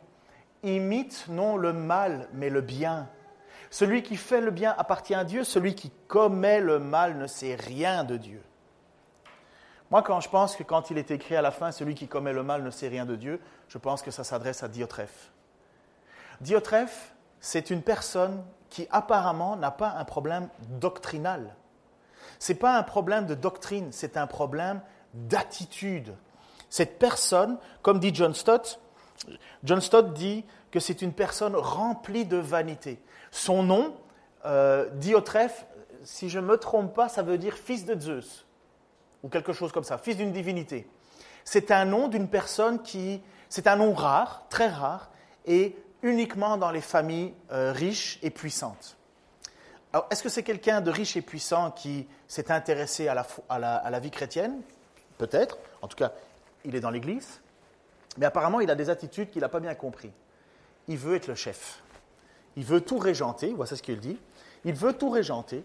imite 0.64 1.28
non 1.30 1.56
le 1.56 1.72
mal, 1.72 2.28
mais 2.34 2.50
le 2.50 2.62
bien. 2.62 3.08
Celui 3.70 4.04
qui 4.04 4.16
fait 4.16 4.42
le 4.42 4.52
bien 4.52 4.74
appartient 4.78 5.16
à 5.16 5.24
Dieu, 5.24 5.44
celui 5.44 5.76
qui 5.76 5.92
commet 6.08 6.60
le 6.60 6.80
mal 6.80 7.18
ne 7.18 7.28
sait 7.28 7.56
rien 7.56 8.04
de 8.04 8.18
Dieu. 8.18 8.42
Moi, 9.90 10.02
quand 10.02 10.20
je 10.20 10.30
pense 10.30 10.56
que 10.56 10.64
quand 10.64 10.92
il 10.92 10.98
est 10.98 11.12
écrit 11.12 11.36
à 11.36 11.42
la 11.42 11.52
fin, 11.52 11.72
celui 11.72 11.96
qui 11.96 12.08
commet 12.08 12.34
le 12.34 12.44
mal 12.44 12.64
ne 12.64 12.70
sait 12.70 12.90
rien 12.90 13.06
de 13.06 13.16
Dieu, 13.16 13.40
je 13.70 13.78
pense 13.78 14.02
que 14.02 14.12
ça 14.12 14.24
s'adresse 14.24 14.64
à 14.64 14.68
Diotrephe. 14.68 15.32
Diotrephe, 16.42 17.14
c'est 17.40 17.70
une 17.70 17.82
personne 17.82 18.44
qui 18.70 18.88
apparemment 18.92 19.56
n'a 19.56 19.72
pas 19.72 19.96
un 19.98 20.04
problème 20.04 20.50
doctrinal. 20.80 21.56
Ce 22.40 22.52
n'est 22.52 22.60
pas 22.60 22.78
un 22.78 22.84
problème 22.84 23.26
de 23.26 23.36
doctrine, 23.36 23.90
c'est 23.92 24.18
un 24.18 24.28
problème 24.28 24.82
d'attitude. 25.14 26.14
Cette 26.70 27.00
personne, 27.00 27.58
comme 27.82 28.00
dit 28.00 28.14
John 28.14 28.34
Stott, 28.34 28.80
John 29.64 29.82
Stott 29.82 30.14
dit 30.14 30.46
que 30.70 30.80
c'est 30.80 31.02
une 31.02 31.14
personne 31.14 31.56
remplie 31.56 32.26
de 32.26 32.38
vanité. 32.38 33.02
Son 33.32 33.64
nom, 33.64 33.96
euh, 34.46 34.90
si 36.04 36.30
je 36.30 36.40
ne 36.40 36.46
me 36.46 36.58
trompe 36.58 36.94
pas, 36.94 37.10
ça 37.10 37.24
veut 37.24 37.38
dire 37.38 37.56
fils 37.56 37.86
de 37.86 38.00
Zeus, 38.00 38.46
ou 39.24 39.30
quelque 39.30 39.54
chose 39.54 39.72
comme 39.72 39.84
ça, 39.84 39.98
fils 39.98 40.18
d'une 40.18 40.32
divinité. 40.32 40.88
C'est 41.44 41.72
un 41.72 41.86
nom 41.86 42.08
d'une 42.08 42.28
personne 42.28 42.82
qui, 42.82 43.22
c'est 43.50 43.68
un 43.68 43.78
nom 43.78 43.94
rare, 43.94 44.46
très 44.50 44.68
rare, 44.68 45.10
et 45.46 45.76
uniquement 46.04 46.58
dans 46.58 46.72
les 46.72 46.82
familles 46.82 47.34
euh, 47.52 47.72
riches 47.72 48.20
et 48.22 48.30
puissantes. 48.30 48.98
Alors, 49.94 50.08
est-ce 50.12 50.22
que 50.22 50.30
c'est 50.30 50.44
quelqu'un 50.44 50.82
de 50.82 50.92
riche 50.92 51.16
et 51.16 51.22
puissant 51.22 51.72
qui 51.72 52.08
s'est 52.28 52.52
intéressé 52.52 53.08
à 53.08 53.16
la, 53.58 54.00
vie 54.00 54.12
chrétienne? 54.12 54.62
Peut-être. 55.18 55.58
En 55.82 55.88
tout 55.88 55.96
cas, 55.96 56.12
il 56.66 56.76
est 56.76 56.80
dans 56.80 56.92
l'Église. 56.92 57.42
Mais 58.18 58.26
apparemment, 58.26 58.60
il 58.60 58.70
a 58.70 58.76
des 58.76 58.90
attitudes 58.90 59.30
qu'il 59.30 59.42
n'a 59.42 59.50
pas 59.50 59.60
bien 59.60 59.74
compris. 59.76 60.12
Il 60.88 60.98
veut 60.98 61.16
être 61.16 61.28
le 61.28 61.36
chef. 61.36 61.82
Il 62.58 62.66
veut 62.66 62.82
tout 62.82 62.98
régenter, 62.98 63.54
voici 63.56 63.78
ce 63.78 63.82
qu'il 63.82 64.00
dit. 64.00 64.20
Il 64.66 64.74
veut 64.74 64.94
tout 64.94 65.10
régenter. 65.10 65.64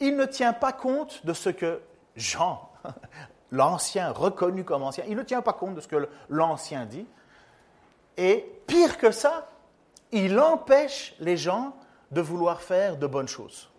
Il 0.00 0.16
ne 0.16 0.24
tient 0.24 0.52
pas 0.52 0.72
compte 0.72 1.26
de 1.26 1.32
ce 1.32 1.50
que 1.50 1.80
Jean, 2.16 2.70
l'ancien, 3.50 4.10
reconnu 4.10 4.64
comme 4.64 4.82
ancien, 4.82 5.04
il 5.08 5.16
ne 5.16 5.22
tient 5.22 5.42
pas 5.42 5.52
compte 5.52 5.74
de 5.74 5.80
ce 5.80 5.88
que 5.88 6.08
l'ancien 6.28 6.86
dit. 6.86 7.06
Et 8.16 8.46
pire 8.66 8.98
que 8.98 9.10
ça, 9.10 9.48
il 10.12 10.38
empêche 10.38 11.14
les 11.18 11.36
gens 11.36 11.74
de 12.10 12.20
vouloir 12.20 12.62
faire 12.62 12.96
de 12.96 13.06
bonnes 13.06 13.28
choses. 13.28 13.70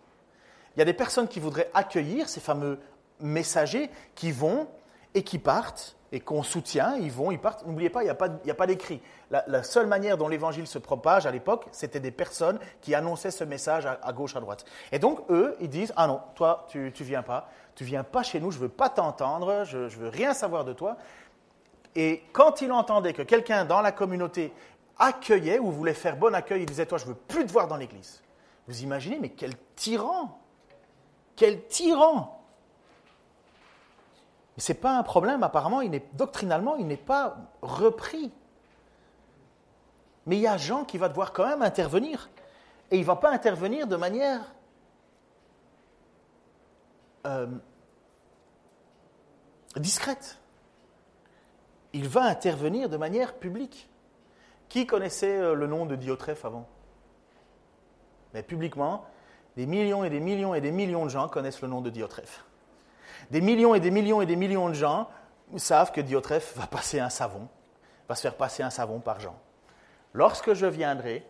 Il 0.74 0.80
y 0.80 0.82
a 0.82 0.84
des 0.84 0.92
personnes 0.92 1.28
qui 1.28 1.40
voudraient 1.40 1.70
accueillir 1.72 2.28
ces 2.28 2.40
fameux 2.40 2.78
messagers 3.20 3.90
qui 4.14 4.30
vont 4.30 4.68
et 5.14 5.22
qui 5.22 5.38
partent 5.38 5.96
et 6.12 6.20
qu'on 6.20 6.42
soutient, 6.42 6.96
ils 6.96 7.10
vont, 7.10 7.30
ils 7.30 7.38
partent. 7.38 7.66
N'oubliez 7.66 7.90
pas, 7.90 8.02
il 8.02 8.04
n'y 8.04 8.10
a 8.50 8.54
pas, 8.54 8.66
d'écrit. 8.66 9.02
La, 9.30 9.62
seule 9.62 9.86
manière 9.86 10.16
dont 10.16 10.28
l'évangile 10.28 10.66
se 10.66 10.78
propage 10.78 11.26
à 11.26 11.30
l'époque, 11.30 11.66
c'était 11.72 12.00
des 12.00 12.10
personnes 12.10 12.58
qui 12.80 12.94
annonçaient 12.94 13.30
ce 13.30 13.42
message 13.42 13.86
à, 13.86 14.12
gauche, 14.12 14.36
à 14.36 14.40
droite. 14.40 14.64
Et 14.92 14.98
donc, 14.98 15.20
eux, 15.30 15.56
ils 15.60 15.68
disent 15.68 15.92
Ah 15.96 16.06
non, 16.06 16.20
toi, 16.34 16.66
tu 16.68 16.78
ne 16.78 17.04
viens 17.04 17.22
pas, 17.22 17.48
tu 17.76 17.84
viens 17.84 18.02
pas 18.02 18.22
chez 18.22 18.40
nous, 18.40 18.50
je 18.50 18.56
ne 18.56 18.62
veux 18.62 18.68
pas 18.68 18.88
t'entendre, 18.88 19.64
je 19.64 19.78
ne 19.78 19.88
veux 19.88 20.08
rien 20.08 20.34
savoir 20.34 20.64
de 20.64 20.72
toi. 20.72 20.96
Et 21.94 22.24
quand 22.32 22.62
il 22.62 22.72
entendait 22.72 23.12
que 23.12 23.22
quelqu'un 23.22 23.64
dans 23.64 23.82
la 23.82 23.92
communauté 23.92 24.52
accueillait 24.98 25.58
ou 25.58 25.70
voulait 25.70 25.94
faire 25.94 26.16
bon 26.16 26.34
accueil, 26.34 26.62
il 26.62 26.66
disait 26.66 26.86
Toi, 26.86 26.98
je 26.98 27.04
ne 27.04 27.10
veux 27.10 27.16
plus 27.16 27.46
te 27.46 27.52
voir 27.52 27.68
dans 27.68 27.76
l'église. 27.76 28.22
Vous 28.66 28.82
imaginez, 28.82 29.18
mais 29.20 29.28
quel 29.28 29.52
tyran 29.76 30.38
Quel 31.36 31.66
tyran 31.66 32.32
ce 34.58 34.72
n'est 34.72 34.78
pas 34.78 34.96
un 34.96 35.02
problème, 35.02 35.42
apparemment, 35.42 35.82
doctrinalement, 36.14 36.76
il 36.76 36.86
n'est 36.86 36.96
pas 36.96 37.36
repris. 37.60 38.32
Mais 40.24 40.36
il 40.36 40.40
y 40.40 40.46
a 40.46 40.56
Jean 40.56 40.84
qui 40.84 40.98
va 40.98 41.08
devoir 41.08 41.32
quand 41.32 41.46
même 41.46 41.62
intervenir. 41.62 42.30
Et 42.90 42.96
il 42.96 43.02
ne 43.02 43.06
va 43.06 43.16
pas 43.16 43.30
intervenir 43.30 43.86
de 43.86 43.96
manière 43.96 44.40
euh, 47.26 47.46
discrète. 49.76 50.38
Il 51.92 52.08
va 52.08 52.22
intervenir 52.22 52.88
de 52.88 52.96
manière 52.96 53.34
publique. 53.34 53.88
Qui 54.68 54.86
connaissait 54.86 55.38
euh, 55.38 55.54
le 55.54 55.66
nom 55.66 55.86
de 55.86 55.96
Diotrephe 55.96 56.44
avant? 56.44 56.68
Mais 58.34 58.42
publiquement, 58.42 59.06
des 59.56 59.66
millions 59.66 60.04
et 60.04 60.10
des 60.10 60.20
millions 60.20 60.54
et 60.54 60.60
des 60.60 60.72
millions 60.72 61.04
de 61.04 61.10
gens 61.10 61.28
connaissent 61.28 61.62
le 61.62 61.68
nom 61.68 61.80
de 61.80 61.90
Diotrephe. 61.90 62.44
Des 63.30 63.40
millions 63.40 63.74
et 63.74 63.80
des 63.80 63.90
millions 63.90 64.20
et 64.20 64.26
des 64.26 64.36
millions 64.36 64.68
de 64.68 64.74
gens 64.74 65.08
savent 65.56 65.92
que 65.92 66.00
Diotrephe 66.00 66.56
va 66.56 66.66
passer 66.66 67.00
un 67.00 67.08
savon, 67.08 67.48
va 68.08 68.14
se 68.14 68.22
faire 68.22 68.36
passer 68.36 68.62
un 68.62 68.70
savon 68.70 69.00
par 69.00 69.20
Jean. 69.20 69.36
Lorsque 70.12 70.54
je 70.54 70.66
viendrai, 70.66 71.26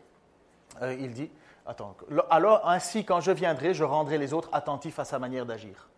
euh, 0.83 0.95
il 0.99 1.13
dit, 1.13 1.31
attends, 1.67 1.97
alors 2.31 2.67
ainsi 2.69 3.05
quand 3.05 3.21
je 3.21 3.33
viendrai, 3.33 3.75
je 3.75 3.85
rendrai 3.85 4.19
les 4.19 4.33
autres 4.33 4.49
attentifs 4.53 4.99
à 4.99 5.05
sa 5.05 5.19
manière 5.19 5.47
d'agir. 5.47 5.89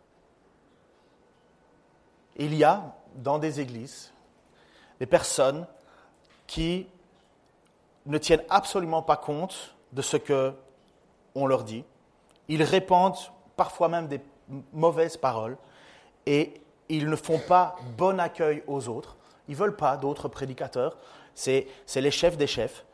Il 2.36 2.54
y 2.54 2.64
a 2.64 2.94
dans 3.16 3.38
des 3.38 3.60
églises 3.60 4.12
des 5.00 5.06
personnes 5.06 5.66
qui 6.46 6.88
ne 8.06 8.18
tiennent 8.18 8.44
absolument 8.48 9.02
pas 9.02 9.16
compte 9.16 9.74
de 9.92 10.02
ce 10.02 10.16
que 10.16 10.54
on 11.34 11.46
leur 11.46 11.64
dit. 11.64 11.84
Ils 12.48 12.62
répandent 12.62 13.18
parfois 13.56 13.88
même 13.88 14.08
des 14.08 14.20
mauvaises 14.72 15.16
paroles 15.16 15.56
et 16.26 16.54
ils 16.88 17.08
ne 17.08 17.16
font 17.16 17.38
pas 17.38 17.76
bon 17.96 18.18
accueil 18.18 18.62
aux 18.66 18.88
autres. 18.88 19.16
Ils 19.46 19.56
veulent 19.56 19.76
pas 19.76 19.96
d'autres 19.96 20.28
prédicateurs. 20.28 20.96
C'est 21.34 21.68
les 21.96 22.10
chefs 22.10 22.36
des 22.36 22.46
chefs. 22.46 22.84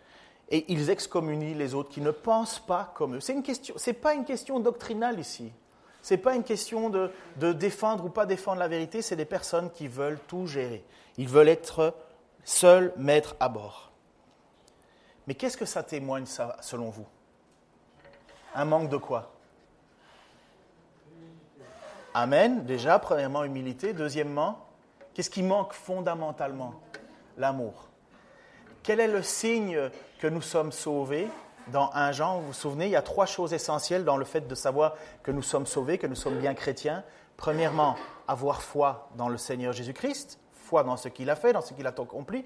Et 0.51 0.73
ils 0.73 0.91
excommunient 0.91 1.55
les 1.55 1.75
autres 1.75 1.91
qui 1.91 2.01
ne 2.01 2.11
pensent 2.11 2.61
pas 2.61 2.93
comme 2.95 3.17
eux. 3.17 3.21
Ce 3.21 3.33
n'est 3.33 3.95
pas 3.95 4.15
une 4.15 4.25
question 4.25 4.61
doctrinale 4.61 5.19
ici. 5.19 5.53
Ce 6.03 6.13
n'est 6.13 6.21
pas 6.21 6.35
une 6.35 6.45
question 6.45 6.91
de, 6.91 7.11
de, 7.39 7.53
défendre 7.53 8.05
ou 8.05 8.11
pas 8.11 8.27
défendre 8.27 8.59
la 8.59 8.69
vérité. 8.69 9.01
C'est 9.01 9.17
des 9.17 9.25
personnes 9.25 9.71
qui 9.71 9.89
veulent 9.89 10.21
tout 10.29 10.47
gérer. 10.47 10.85
Ils 11.17 11.29
veulent 11.29 11.49
être 11.49 11.95
seuls 12.45 12.93
maîtres 12.99 13.37
à 13.41 13.49
bord. 13.49 13.91
Mais 15.27 15.35
qu'est-ce 15.35 15.57
que 15.57 15.65
ça 15.65 15.83
témoigne, 15.83 16.27
ça, 16.27 16.57
selon 16.61 16.91
vous? 16.91 17.07
Un 18.55 18.67
manque 18.67 18.91
de 18.91 18.99
quoi? 18.99 19.33
Amen. 22.13 22.65
Déjà, 22.65 22.99
premièrement, 22.99 23.43
humilité. 23.43 23.93
Deuxièmement, 23.93 24.67
qu'est-ce 25.15 25.31
qui 25.31 25.43
manque 25.43 25.73
fondamentalement? 25.73 26.75
L'amour. 27.37 27.89
Quel 28.85 29.01
est 29.01 29.09
le 29.09 29.23
signe 29.23 29.91
que 30.19 30.27
nous 30.27 30.43
sommes 30.43 30.71
sauvés 30.71 31.27
dans 31.69 31.91
un 31.95 32.13
Jean, 32.13 32.41
vous 32.41 32.49
vous 32.49 32.53
souvenez, 32.53 32.85
il 32.85 32.91
y 32.91 32.97
a 32.97 33.03
trois 33.03 33.25
choses 33.25 33.55
essentielles 33.55 34.05
dans 34.05 34.19
le 34.19 34.27
fait 34.27 34.47
de 34.47 34.55
savoir 34.55 34.95
que 35.23 35.31
nous 35.31 35.41
sommes 35.41 35.65
sauvés, 35.65 35.97
que 35.97 36.07
nous 36.07 36.15
sommes 36.15 36.39
bien 36.39 36.53
chrétiens. 36.53 37.03
Premièrement, 37.39 37.97
avoir 38.29 38.61
foi 38.61 39.09
dans 39.17 39.31
le 39.31 39.39
Seigneur 39.39 39.73
Jésus-Christ, 39.73 40.39
foi 40.53 40.85
dans 40.85 40.99
ce 40.99 41.09
qu'il 41.09 41.31
a 41.31 41.35
fait, 41.35 41.55
dans 41.55 41.63
ce 41.63 41.73
qu'il 41.73 41.87
a 41.87 41.91
accompli. 41.91 42.45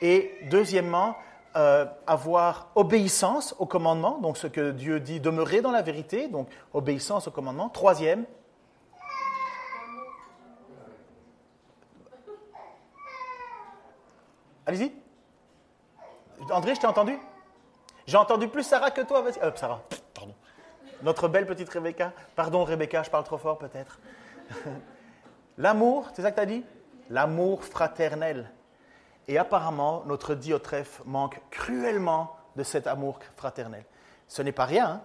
Et 0.00 0.32
deuxièmement, 0.50 1.14
euh, 1.56 1.84
avoir 2.06 2.70
obéissance 2.74 3.54
au 3.58 3.66
commandement, 3.66 4.16
donc 4.16 4.38
ce 4.38 4.46
que 4.46 4.70
Dieu 4.70 4.98
dit, 4.98 5.20
demeurer 5.20 5.60
dans 5.60 5.72
la 5.72 5.82
vérité, 5.82 6.28
donc 6.28 6.48
obéissance 6.72 7.28
au 7.28 7.30
commandement. 7.30 7.68
Troisième, 7.68 8.24
Allez-y. 14.64 15.05
André, 16.50 16.74
je 16.74 16.80
t'ai 16.80 16.86
entendu? 16.86 17.18
J'ai 18.06 18.16
entendu 18.16 18.48
plus 18.48 18.62
Sarah 18.62 18.90
que 18.90 19.00
toi. 19.00 19.22
Vas-y. 19.22 19.38
Euh, 19.42 19.50
Sarah, 19.54 19.82
pardon. 20.14 20.34
Notre 21.02 21.28
belle 21.28 21.46
petite 21.46 21.68
Rebecca. 21.68 22.12
Pardon, 22.34 22.64
Rebecca, 22.64 23.02
je 23.02 23.10
parle 23.10 23.24
trop 23.24 23.38
fort 23.38 23.58
peut-être. 23.58 23.98
L'amour, 25.58 26.08
c'est 26.14 26.22
ça 26.22 26.30
que 26.30 26.36
tu 26.36 26.42
as 26.42 26.46
dit? 26.46 26.64
L'amour 27.10 27.64
fraternel. 27.64 28.50
Et 29.28 29.38
apparemment, 29.38 30.02
notre 30.06 30.34
Diotrephe 30.34 31.02
manque 31.04 31.40
cruellement 31.50 32.36
de 32.54 32.62
cet 32.62 32.86
amour 32.86 33.18
fraternel. 33.36 33.84
Ce 34.28 34.42
n'est 34.42 34.52
pas 34.52 34.64
rien. 34.64 34.86
Hein. 34.86 35.02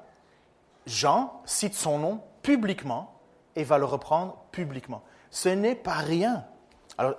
Jean 0.86 1.42
cite 1.46 1.76
son 1.76 2.00
nom 2.00 2.22
publiquement 2.42 3.20
et 3.56 3.64
va 3.64 3.78
le 3.78 3.86
reprendre 3.86 4.38
publiquement. 4.52 5.04
Ce 5.30 5.50
n'est 5.50 5.76
pas 5.76 5.96
rien. 5.96 6.46
Alors, 6.98 7.16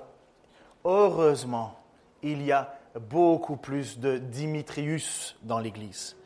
heureusement, 0.85 1.75
il 2.23 2.43
y 2.43 2.53
a 2.53 2.75
beaucoup 3.01 3.57
plus 3.57 3.99
de 3.99 4.19
Dimitrius 4.19 5.37
dans 5.43 5.59
l'Église. 5.59 6.17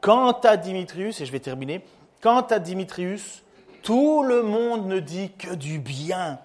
Quant 0.00 0.32
à 0.32 0.56
Dimitrius, 0.56 1.20
et 1.20 1.26
je 1.26 1.32
vais 1.32 1.40
terminer, 1.40 1.84
quant 2.20 2.42
à 2.42 2.58
Dimitrius, 2.58 3.42
tout 3.82 4.22
le 4.22 4.42
monde 4.42 4.86
ne 4.86 5.00
dit 5.00 5.32
que 5.32 5.54
du 5.54 5.78
bien. 5.78 6.38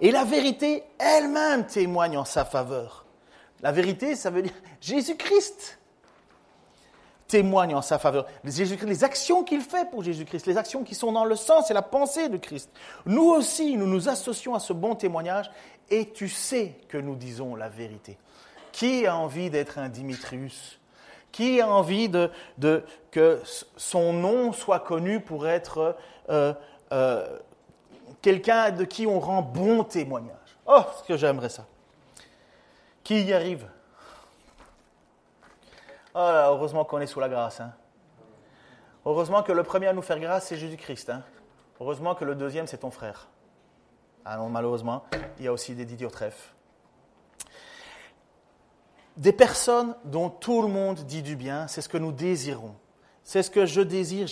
Et 0.00 0.10
la 0.10 0.24
vérité 0.24 0.84
elle-même 0.98 1.66
témoigne 1.66 2.16
en 2.16 2.24
sa 2.24 2.44
faveur. 2.44 3.06
La 3.62 3.72
vérité, 3.72 4.14
ça 4.14 4.30
veut 4.30 4.42
dire 4.42 4.52
Jésus-Christ 4.80 5.78
témoigne 7.26 7.74
en 7.74 7.82
sa 7.82 7.98
faveur. 7.98 8.26
Les 8.42 9.04
actions 9.04 9.44
qu'il 9.44 9.60
fait 9.60 9.88
pour 9.90 10.02
Jésus-Christ, 10.02 10.46
les 10.46 10.56
actions 10.56 10.82
qui 10.82 10.94
sont 10.94 11.12
dans 11.12 11.26
le 11.26 11.36
sens 11.36 11.70
et 11.70 11.74
la 11.74 11.82
pensée 11.82 12.28
de 12.28 12.38
Christ. 12.38 12.70
Nous 13.04 13.28
aussi, 13.28 13.76
nous 13.76 13.86
nous 13.86 14.08
associons 14.08 14.54
à 14.54 14.60
ce 14.60 14.72
bon 14.72 14.94
témoignage 14.94 15.50
et 15.90 16.10
tu 16.10 16.28
sais 16.28 16.76
que 16.88 16.96
nous 16.96 17.16
disons 17.16 17.54
la 17.54 17.68
vérité. 17.68 18.16
Qui 18.78 19.08
a 19.08 19.16
envie 19.16 19.50
d'être 19.50 19.78
un 19.78 19.88
Dimitrius? 19.88 20.78
Qui 21.32 21.60
a 21.60 21.68
envie 21.68 22.08
de, 22.08 22.30
que 23.10 23.42
son 23.76 24.12
nom 24.12 24.52
soit 24.52 24.78
connu 24.78 25.18
pour 25.18 25.48
être 25.48 25.96
euh, 26.28 26.54
euh, 26.92 27.38
quelqu'un 28.22 28.70
de 28.70 28.84
qui 28.84 29.04
on 29.04 29.18
rend 29.18 29.42
bon 29.42 29.82
témoignage? 29.82 30.56
Oh, 30.64 30.82
ce 30.96 31.02
que 31.02 31.16
j'aimerais 31.16 31.48
ça. 31.48 31.66
Qui 33.02 33.20
y 33.24 33.34
arrive? 33.34 33.68
Oh 36.14 36.18
là, 36.18 36.50
heureusement 36.50 36.84
qu'on 36.84 37.00
est 37.00 37.08
sous 37.08 37.18
la 37.18 37.28
grâce. 37.28 37.60
Hein. 37.60 37.72
Heureusement 39.04 39.42
que 39.42 39.50
le 39.50 39.64
premier 39.64 39.88
à 39.88 39.92
nous 39.92 40.02
faire 40.02 40.20
grâce, 40.20 40.46
c'est 40.46 40.56
Jésus-Christ. 40.56 41.10
Hein. 41.10 41.24
Heureusement 41.80 42.14
que 42.14 42.24
le 42.24 42.36
deuxième, 42.36 42.68
c'est 42.68 42.78
ton 42.78 42.92
frère. 42.92 43.26
Ah 44.24 44.36
non, 44.36 44.48
malheureusement, 44.48 45.02
il 45.40 45.46
y 45.46 45.48
a 45.48 45.52
aussi 45.52 45.74
des 45.74 45.92
idiotrefs. 45.92 46.54
Des 49.18 49.32
personnes 49.32 49.94
dont 50.04 50.30
tout 50.30 50.62
le 50.62 50.68
monde 50.68 51.00
dit 51.00 51.22
du 51.22 51.36
bien, 51.36 51.66
c'est 51.66 51.82
ce 51.82 51.88
que 51.88 51.98
nous 51.98 52.12
désirons. 52.12 52.74
C'est 53.24 53.42
ce 53.42 53.50
que 53.50 53.66
je 53.66 53.82
désire. 53.82 54.26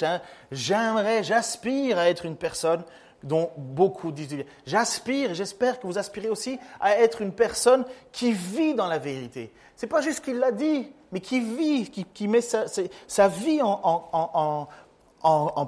J'aimerais, 0.50 1.22
j'aspire 1.22 1.98
à 1.98 2.08
être 2.08 2.24
une 2.24 2.36
personne 2.36 2.82
dont 3.22 3.50
beaucoup 3.58 4.12
disent 4.12 4.28
du 4.28 4.36
bien. 4.36 4.44
J'aspire, 4.64 5.34
j'espère 5.34 5.80
que 5.80 5.86
vous 5.86 5.98
aspirez 5.98 6.28
aussi 6.28 6.58
à 6.80 6.98
être 6.98 7.20
une 7.20 7.32
personne 7.32 7.84
qui 8.12 8.32
vit 8.32 8.74
dans 8.74 8.86
la 8.86 8.98
vérité. 8.98 9.52
Ce 9.76 9.84
n'est 9.84 9.90
pas 9.90 10.00
juste 10.00 10.24
qu'il 10.24 10.38
l'a 10.38 10.52
dit, 10.52 10.90
mais 11.12 11.20
qui 11.20 11.40
vit, 11.40 11.90
qui, 11.90 12.28
met 12.28 12.40
sa, 12.40 13.28
vie 13.28 13.60
en, 13.62 14.68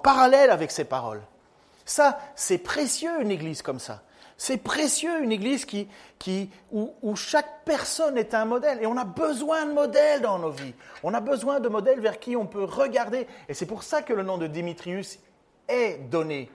parallèle 0.02 0.50
avec 0.50 0.70
ses 0.70 0.84
paroles. 0.84 1.22
Ça, 1.84 2.18
c'est 2.36 2.58
précieux 2.58 3.20
une 3.20 3.30
église 3.30 3.62
comme 3.62 3.80
ça. 3.80 4.02
C'est 4.40 4.58
précieux 4.58 5.20
une 5.20 5.32
église 5.32 5.64
qui, 5.64 5.88
qui, 6.20 6.48
où, 6.70 7.16
chaque 7.16 7.64
personne 7.64 8.16
est 8.16 8.34
un 8.34 8.44
modèle. 8.44 8.78
Et 8.80 8.86
on 8.86 8.96
a 8.96 9.04
besoin 9.04 9.66
de 9.66 9.72
modèles 9.72 10.22
dans 10.22 10.38
nos 10.38 10.50
vies. 10.50 10.74
On 11.02 11.12
a 11.12 11.20
besoin 11.20 11.58
de 11.58 11.68
modèles 11.68 12.00
vers 12.00 12.20
qui 12.20 12.36
on 12.36 12.46
peut 12.46 12.62
regarder. 12.62 13.26
Et 13.48 13.54
c'est 13.54 13.66
pour 13.66 13.82
ça 13.82 14.00
que 14.00 14.12
le 14.12 14.22
nom 14.22 14.38
de 14.38 14.46
Démétrius 14.46 15.18
est 15.66 15.98
donné. 16.08 16.48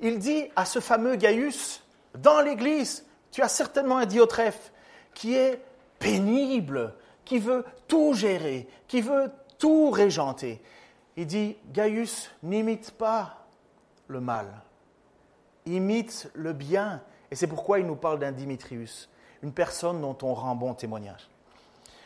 Il 0.00 0.18
dit 0.18 0.48
à 0.56 0.64
ce 0.64 0.80
fameux 0.80 1.16
Gaius, 1.16 1.84
dans 2.18 2.40
l'église, 2.40 3.04
tu 3.30 3.42
as 3.42 3.48
certainement 3.48 3.98
un 3.98 4.06
Diotrephe 4.06 4.72
qui 5.12 5.34
est 5.34 5.60
pénible, 5.98 6.94
qui 7.26 7.38
veut 7.38 7.64
tout 7.88 8.14
gérer, 8.14 8.66
qui 8.88 9.02
veut 9.02 9.30
tout 9.58 9.90
régenter. 9.90 10.62
Il 11.18 11.26
dit, 11.26 11.58
Gaius, 11.74 12.30
n'imite 12.42 12.90
pas 12.92 13.46
le 14.08 14.20
mal, 14.20 14.46
imite 15.66 16.30
le 16.34 16.52
bien. 16.52 17.02
Et 17.30 17.36
c'est 17.36 17.46
pourquoi 17.46 17.78
il 17.78 17.86
nous 17.86 17.96
parle 17.96 18.18
d'un 18.18 18.32
Dimitrius, 18.32 19.08
une 19.42 19.52
personne 19.52 20.00
dont 20.00 20.16
on 20.22 20.34
rend 20.34 20.54
bon 20.54 20.74
témoignage. 20.74 21.28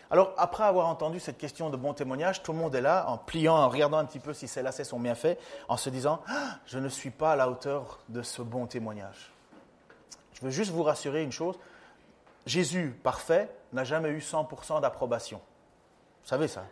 Alors, 0.09 0.35
après 0.37 0.63
avoir 0.63 0.87
entendu 0.87 1.19
cette 1.19 1.37
question 1.37 1.69
de 1.69 1.77
bon 1.77 1.93
témoignage, 1.93 2.43
tout 2.43 2.53
le 2.53 2.59
monde 2.59 2.75
est 2.77 2.81
là, 2.81 3.09
en 3.09 3.19
pliant, 3.19 3.57
en 3.57 3.69
regardant 3.69 3.99
un 3.99 4.05
petit 4.05 4.21
peu 4.21 4.33
si 4.33 4.47
lacets 4.61 4.85
sont 4.85 5.01
bien 5.01 5.17
faits, 5.17 5.41
en 5.69 5.77
se 5.77 5.91
disant 5.91 6.21
ah, 6.29 6.59
Je 6.67 6.79
ne 6.79 6.89
suis 6.89 7.11
pas 7.11 7.33
à 7.33 7.37
la 7.37 7.51
hauteur 7.51 7.99
de 8.09 8.23
ce 8.23 8.43
bon 8.43 8.67
témoignage. 8.67 9.33
Je 10.35 10.43
veux 10.43 10.51
juste 10.51 10.71
vous 10.71 10.83
rassurer 10.83 11.23
une 11.23 11.33
chose 11.33 11.59
Jésus, 12.45 12.97
parfait, 13.03 13.51
n'a 13.73 13.83
jamais 13.83 14.11
eu 14.11 14.19
100% 14.19 14.81
d'approbation. 14.81 15.39
Vous 16.23 16.29
savez 16.29 16.47
ça? 16.47 16.65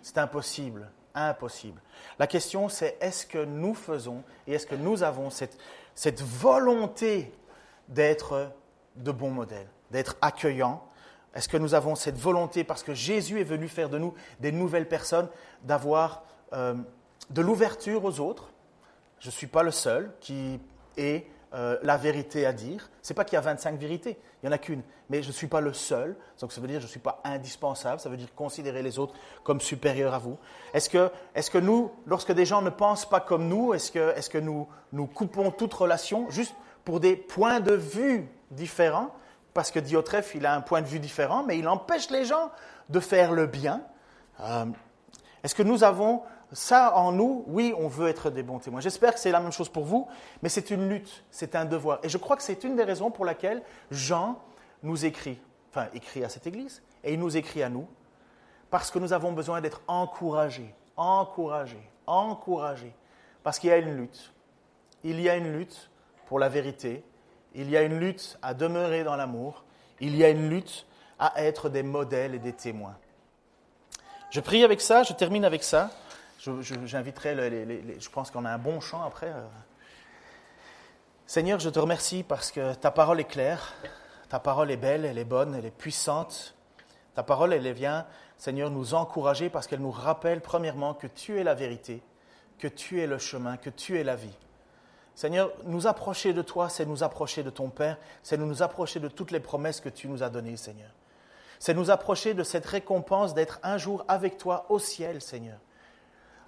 C'est 0.00 0.18
impossible 0.18 0.88
impossible. 1.14 1.80
La 2.18 2.26
question, 2.26 2.68
c'est 2.68 2.96
est-ce 3.00 3.26
que 3.26 3.44
nous 3.44 3.74
faisons 3.74 4.22
et 4.46 4.54
est-ce 4.54 4.66
que 4.66 4.74
nous 4.74 5.02
avons 5.02 5.30
cette, 5.30 5.58
cette 5.94 6.22
volonté 6.22 7.32
d'être 7.88 8.52
de 8.96 9.12
bons 9.12 9.30
modèles, 9.30 9.68
d'être 9.90 10.16
accueillants. 10.20 10.84
Est-ce 11.34 11.48
que 11.48 11.56
nous 11.56 11.74
avons 11.74 11.94
cette 11.94 12.18
volonté, 12.18 12.64
parce 12.64 12.82
que 12.82 12.94
Jésus 12.94 13.40
est 13.40 13.44
venu 13.44 13.68
faire 13.68 13.88
de 13.88 13.98
nous 13.98 14.14
des 14.40 14.52
nouvelles 14.52 14.88
personnes, 14.88 15.28
d'avoir 15.62 16.24
euh, 16.52 16.74
de 17.30 17.42
l'ouverture 17.42 18.04
aux 18.04 18.20
autres? 18.20 18.52
Je 19.18 19.28
ne 19.28 19.32
suis 19.32 19.46
pas 19.46 19.62
le 19.62 19.70
seul 19.70 20.12
qui 20.20 20.60
est 20.96 21.26
euh, 21.54 21.76
la 21.82 21.96
vérité 21.96 22.46
à 22.46 22.52
dire. 22.52 22.88
Ce 23.02 23.12
n'est 23.12 23.14
pas 23.14 23.24
qu'il 23.24 23.34
y 23.34 23.36
a 23.36 23.42
25 23.42 23.78
vérités, 23.78 24.18
il 24.42 24.46
n'y 24.46 24.48
en 24.48 24.52
a 24.52 24.58
qu'une. 24.58 24.82
Mais 25.10 25.22
je 25.22 25.28
ne 25.28 25.32
suis 25.32 25.48
pas 25.48 25.60
le 25.60 25.74
seul, 25.74 26.16
donc 26.40 26.50
ça 26.50 26.60
veut 26.60 26.66
dire 26.66 26.76
que 26.76 26.82
je 26.82 26.86
ne 26.86 26.90
suis 26.90 27.00
pas 27.00 27.20
indispensable, 27.24 28.00
ça 28.00 28.08
veut 28.08 28.16
dire 28.16 28.34
considérer 28.34 28.82
les 28.82 28.98
autres 28.98 29.14
comme 29.44 29.60
supérieurs 29.60 30.14
à 30.14 30.18
vous. 30.18 30.38
Est-ce 30.72 30.88
que, 30.88 31.10
est 31.34 31.50
que 31.50 31.58
nous, 31.58 31.90
lorsque 32.06 32.32
des 32.32 32.46
gens 32.46 32.62
ne 32.62 32.70
pensent 32.70 33.06
pas 33.06 33.20
comme 33.20 33.48
nous, 33.48 33.74
est-ce 33.74 33.92
que, 33.92 34.16
est 34.16 34.28
que 34.30 34.38
nous, 34.38 34.66
nous 34.92 35.06
coupons 35.06 35.50
toute 35.50 35.74
relation 35.74 36.30
juste 36.30 36.54
pour 36.84 37.00
des 37.00 37.16
points 37.16 37.60
de 37.60 37.74
vue 37.74 38.28
différents? 38.50 39.10
Parce 39.52 39.70
que 39.70 39.78
Diotrephe, 39.78 40.34
il 40.34 40.46
a 40.46 40.54
un 40.54 40.62
point 40.62 40.80
de 40.80 40.86
vue 40.86 41.00
différent, 41.00 41.44
mais 41.46 41.58
il 41.58 41.68
empêche 41.68 42.08
les 42.08 42.24
gens 42.24 42.50
de 42.88 43.00
faire 43.00 43.32
le 43.32 43.46
bien. 43.46 43.82
Euh, 44.40 44.64
est-ce 45.44 45.54
que 45.54 45.62
nous 45.62 45.84
avons 45.84 46.22
ça 46.52 46.96
en 46.96 47.12
nous, 47.12 47.44
oui, 47.46 47.74
on 47.78 47.88
veut 47.88 48.08
être 48.08 48.30
des 48.30 48.42
bons 48.42 48.58
témoins. 48.58 48.80
J'espère 48.80 49.14
que 49.14 49.20
c'est 49.20 49.30
la 49.30 49.40
même 49.40 49.52
chose 49.52 49.68
pour 49.68 49.84
vous, 49.84 50.06
mais 50.42 50.48
c'est 50.48 50.70
une 50.70 50.88
lutte, 50.88 51.24
c'est 51.30 51.54
un 51.54 51.64
devoir. 51.64 51.98
Et 52.02 52.08
je 52.08 52.18
crois 52.18 52.36
que 52.36 52.42
c'est 52.42 52.64
une 52.64 52.76
des 52.76 52.84
raisons 52.84 53.10
pour 53.10 53.24
laquelle 53.24 53.62
Jean 53.90 54.38
nous 54.82 55.04
écrit, 55.04 55.38
enfin 55.70 55.88
écrit 55.94 56.24
à 56.24 56.28
cette 56.28 56.46
Église, 56.46 56.82
et 57.04 57.14
il 57.14 57.20
nous 57.20 57.36
écrit 57.36 57.62
à 57.62 57.68
nous, 57.68 57.86
parce 58.70 58.90
que 58.90 58.98
nous 58.98 59.12
avons 59.12 59.32
besoin 59.32 59.60
d'être 59.60 59.82
encouragés, 59.86 60.74
encouragés, 60.96 61.90
encouragés, 62.06 62.94
parce 63.42 63.58
qu'il 63.58 63.70
y 63.70 63.72
a 63.72 63.78
une 63.78 63.96
lutte. 63.96 64.32
Il 65.04 65.20
y 65.20 65.28
a 65.28 65.36
une 65.36 65.52
lutte 65.52 65.90
pour 66.26 66.38
la 66.38 66.48
vérité, 66.48 67.02
il 67.54 67.70
y 67.70 67.76
a 67.76 67.82
une 67.82 67.98
lutte 67.98 68.38
à 68.42 68.54
demeurer 68.54 69.04
dans 69.04 69.16
l'amour, 69.16 69.64
il 70.00 70.16
y 70.16 70.24
a 70.24 70.30
une 70.30 70.48
lutte 70.48 70.86
à 71.18 71.42
être 71.42 71.68
des 71.68 71.82
modèles 71.82 72.34
et 72.34 72.38
des 72.38 72.52
témoins. 72.52 72.96
Je 74.30 74.40
prie 74.40 74.64
avec 74.64 74.80
ça, 74.80 75.02
je 75.02 75.12
termine 75.12 75.44
avec 75.44 75.62
ça. 75.62 75.90
J'inviterai, 76.84 77.50
les, 77.50 78.00
je 78.00 78.10
pense 78.10 78.32
qu'on 78.32 78.44
a 78.44 78.50
un 78.50 78.58
bon 78.58 78.80
chant 78.80 79.04
après. 79.04 79.28
Euh. 79.28 79.46
Seigneur, 81.24 81.60
je 81.60 81.70
te 81.70 81.78
remercie 81.78 82.24
parce 82.24 82.50
que 82.50 82.74
ta 82.74 82.90
parole 82.90 83.20
est 83.20 83.30
claire, 83.30 83.74
ta 84.28 84.40
parole 84.40 84.72
est 84.72 84.76
belle, 84.76 85.04
elle 85.04 85.18
est 85.18 85.24
bonne, 85.24 85.54
elle 85.54 85.66
est 85.66 85.70
puissante. 85.70 86.56
Ta 87.14 87.22
parole, 87.22 87.52
elle 87.52 87.70
vient, 87.72 88.06
Seigneur, 88.38 88.70
nous 88.70 88.94
encourager 88.94 89.50
parce 89.50 89.68
qu'elle 89.68 89.80
nous 89.80 89.92
rappelle 89.92 90.40
premièrement 90.40 90.94
que 90.94 91.06
tu 91.06 91.38
es 91.38 91.44
la 91.44 91.54
vérité, 91.54 92.02
que 92.58 92.66
tu 92.66 93.00
es 93.00 93.06
le 93.06 93.18
chemin, 93.18 93.56
que 93.56 93.70
tu 93.70 94.00
es 94.00 94.02
la 94.02 94.16
vie. 94.16 94.36
Seigneur, 95.14 95.52
nous 95.64 95.86
approcher 95.86 96.32
de 96.32 96.42
toi, 96.42 96.68
c'est 96.68 96.86
nous 96.86 97.04
approcher 97.04 97.44
de 97.44 97.50
ton 97.50 97.68
Père, 97.68 97.98
c'est 98.24 98.36
nous 98.36 98.62
approcher 98.62 98.98
de 98.98 99.08
toutes 99.08 99.30
les 99.30 99.40
promesses 99.40 99.80
que 99.80 99.90
tu 99.90 100.08
nous 100.08 100.24
as 100.24 100.30
données, 100.30 100.56
Seigneur. 100.56 100.90
C'est 101.60 101.74
nous 101.74 101.92
approcher 101.92 102.34
de 102.34 102.42
cette 102.42 102.66
récompense 102.66 103.32
d'être 103.32 103.60
un 103.62 103.78
jour 103.78 104.04
avec 104.08 104.38
toi 104.38 104.66
au 104.70 104.80
ciel, 104.80 105.22
Seigneur. 105.22 105.58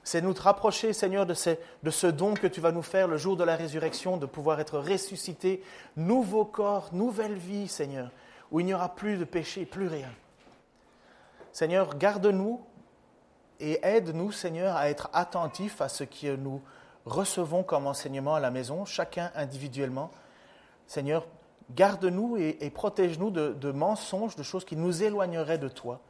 C'est 0.04 0.20
nous 0.20 0.34
rapprocher, 0.34 0.92
Seigneur, 0.92 1.24
de, 1.24 1.32
ce 1.32 2.06
don 2.06 2.34
que 2.34 2.46
tu 2.46 2.60
vas 2.60 2.72
nous 2.72 2.82
faire 2.82 3.08
le 3.08 3.16
jour 3.16 3.38
de 3.38 3.44
la 3.44 3.56
résurrection, 3.56 4.18
de 4.18 4.26
pouvoir 4.26 4.60
être 4.60 4.78
ressuscité, 4.78 5.62
nouveau 5.96 6.44
corps, 6.44 6.90
nouvelle 6.92 7.36
vie, 7.36 7.68
Seigneur, 7.68 8.10
où 8.50 8.60
il 8.60 8.66
n'y 8.66 8.74
aura 8.74 8.94
plus 8.94 9.16
de 9.16 9.24
péché, 9.24 9.64
plus 9.64 9.88
rien. 9.88 10.10
Seigneur, 11.52 11.96
garde-nous 11.96 12.60
et 13.60 13.80
aide-nous, 13.82 14.30
Seigneur, 14.30 14.76
à 14.76 14.90
être 14.90 15.08
attentifs 15.14 15.80
à 15.80 15.88
ce 15.88 16.04
que 16.04 16.36
nous 16.36 16.60
recevons 17.06 17.62
comme 17.62 17.86
enseignement 17.86 18.34
à 18.34 18.40
la 18.40 18.50
maison, 18.50 18.84
chacun 18.84 19.30
individuellement. 19.34 20.10
Seigneur, 20.86 21.26
garde-nous 21.70 22.36
et, 22.36 22.70
protège-nous 22.74 23.30
de 23.30 23.72
mensonges, 23.72 24.36
de 24.36 24.42
choses 24.42 24.66
qui 24.66 24.76
nous 24.76 25.02
éloigneraient 25.02 25.56
de 25.56 25.68
toi. 25.68 26.02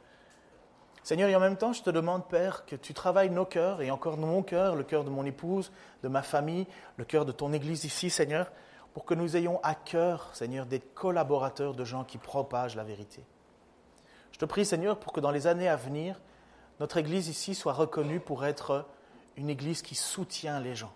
Seigneur, 1.05 1.29
et 1.29 1.35
en 1.35 1.39
même 1.39 1.55
temps, 1.55 1.71
je 1.71 1.83
te 1.83 1.91
demande, 1.91 2.27
Père, 2.27 2.65
que 2.65 2.75
tu 2.75 2.95
travailles 2.95 3.29
nos 3.29 3.45
cœurs, 3.45 3.83
et 3.83 3.91
encore 3.91 4.17
mon 4.17 4.41
cœur, 4.41 4.75
le 4.75 4.83
cœur 4.83 5.03
de 5.03 5.11
mon 5.11 5.23
épouse, 5.23 5.71
de 6.01 6.07
ma 6.07 6.23
famille, 6.23 6.65
le 6.97 7.05
cœur 7.05 7.25
de 7.25 7.31
ton 7.31 7.53
Église 7.53 7.85
ici, 7.85 8.09
Seigneur, 8.09 8.51
pour 8.91 9.05
que 9.05 9.13
nous 9.13 9.37
ayons 9.37 9.59
à 9.61 9.75
cœur, 9.75 10.31
Seigneur, 10.33 10.65
d'être 10.65 10.95
collaborateurs 10.95 11.75
de 11.75 11.85
gens 11.85 12.03
qui 12.03 12.17
propagent 12.17 12.75
la 12.75 12.83
vérité. 12.83 13.23
Je 14.31 14.39
te 14.39 14.45
prie, 14.45 14.65
Seigneur, 14.65 14.97
pour 14.97 15.13
que 15.13 15.19
dans 15.19 15.29
les 15.29 15.45
années 15.45 15.69
à 15.69 15.75
venir, 15.75 16.19
notre 16.79 16.97
Église 16.97 17.27
ici 17.27 17.53
soit 17.53 17.73
reconnue 17.73 18.19
pour 18.19 18.43
être 18.43 18.87
une 19.37 19.51
Église 19.51 19.83
qui 19.83 19.93
soutient 19.93 20.59
les 20.59 20.73
gens, 20.73 20.93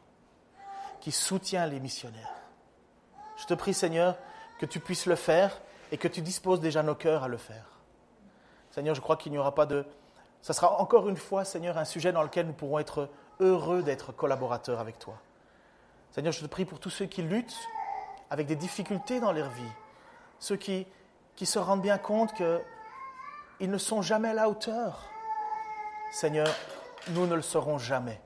qui 1.01 1.11
soutient 1.11 1.67
les 1.67 1.79
missionnaires. 1.79 2.33
Je 3.37 3.45
te 3.45 3.53
prie, 3.53 3.75
Seigneur, 3.75 4.17
que 4.59 4.65
tu 4.65 4.79
puisses 4.79 5.05
le 5.05 5.15
faire 5.15 5.61
et 5.91 5.99
que 5.99 6.07
tu 6.07 6.23
disposes 6.23 6.61
déjà 6.61 6.81
nos 6.81 6.95
cœurs 6.95 7.25
à 7.25 7.27
le 7.27 7.37
faire. 7.37 7.67
Seigneur, 8.71 8.95
je 8.95 9.01
crois 9.01 9.17
qu'il 9.17 9.31
n'y 9.31 9.37
aura 9.37 9.53
pas 9.53 9.67
de... 9.67 9.85
Ça 10.41 10.53
sera 10.53 10.79
encore 10.79 11.09
une 11.09 11.17
fois, 11.17 11.43
Seigneur, 11.45 11.77
un 11.77 11.85
sujet 11.85 12.11
dans 12.11 12.23
lequel 12.23 12.47
nous 12.47 12.53
pourrons 12.53 12.79
être 12.79 13.09
heureux 13.39 13.83
d'être 13.83 14.11
collaborateurs 14.11 14.79
avec 14.79 14.99
toi. 14.99 15.15
Seigneur, 16.11 16.33
je 16.33 16.41
te 16.41 16.47
prie 16.47 16.65
pour 16.65 16.79
tous 16.79 16.89
ceux 16.89 17.05
qui 17.05 17.21
luttent 17.21 17.57
avec 18.29 18.47
des 18.47 18.55
difficultés 18.55 19.19
dans 19.19 19.31
leur 19.31 19.49
vie, 19.49 19.71
ceux 20.39 20.55
qui, 20.55 20.87
qui 21.35 21.45
se 21.45 21.59
rendent 21.59 21.81
bien 21.81 21.97
compte 21.97 22.33
qu'ils 22.33 23.69
ne 23.69 23.77
sont 23.77 24.01
jamais 24.01 24.29
à 24.29 24.33
la 24.33 24.49
hauteur. 24.49 25.09
Seigneur, 26.11 26.47
nous 27.09 27.27
ne 27.27 27.35
le 27.35 27.41
serons 27.41 27.77
jamais. 27.77 28.19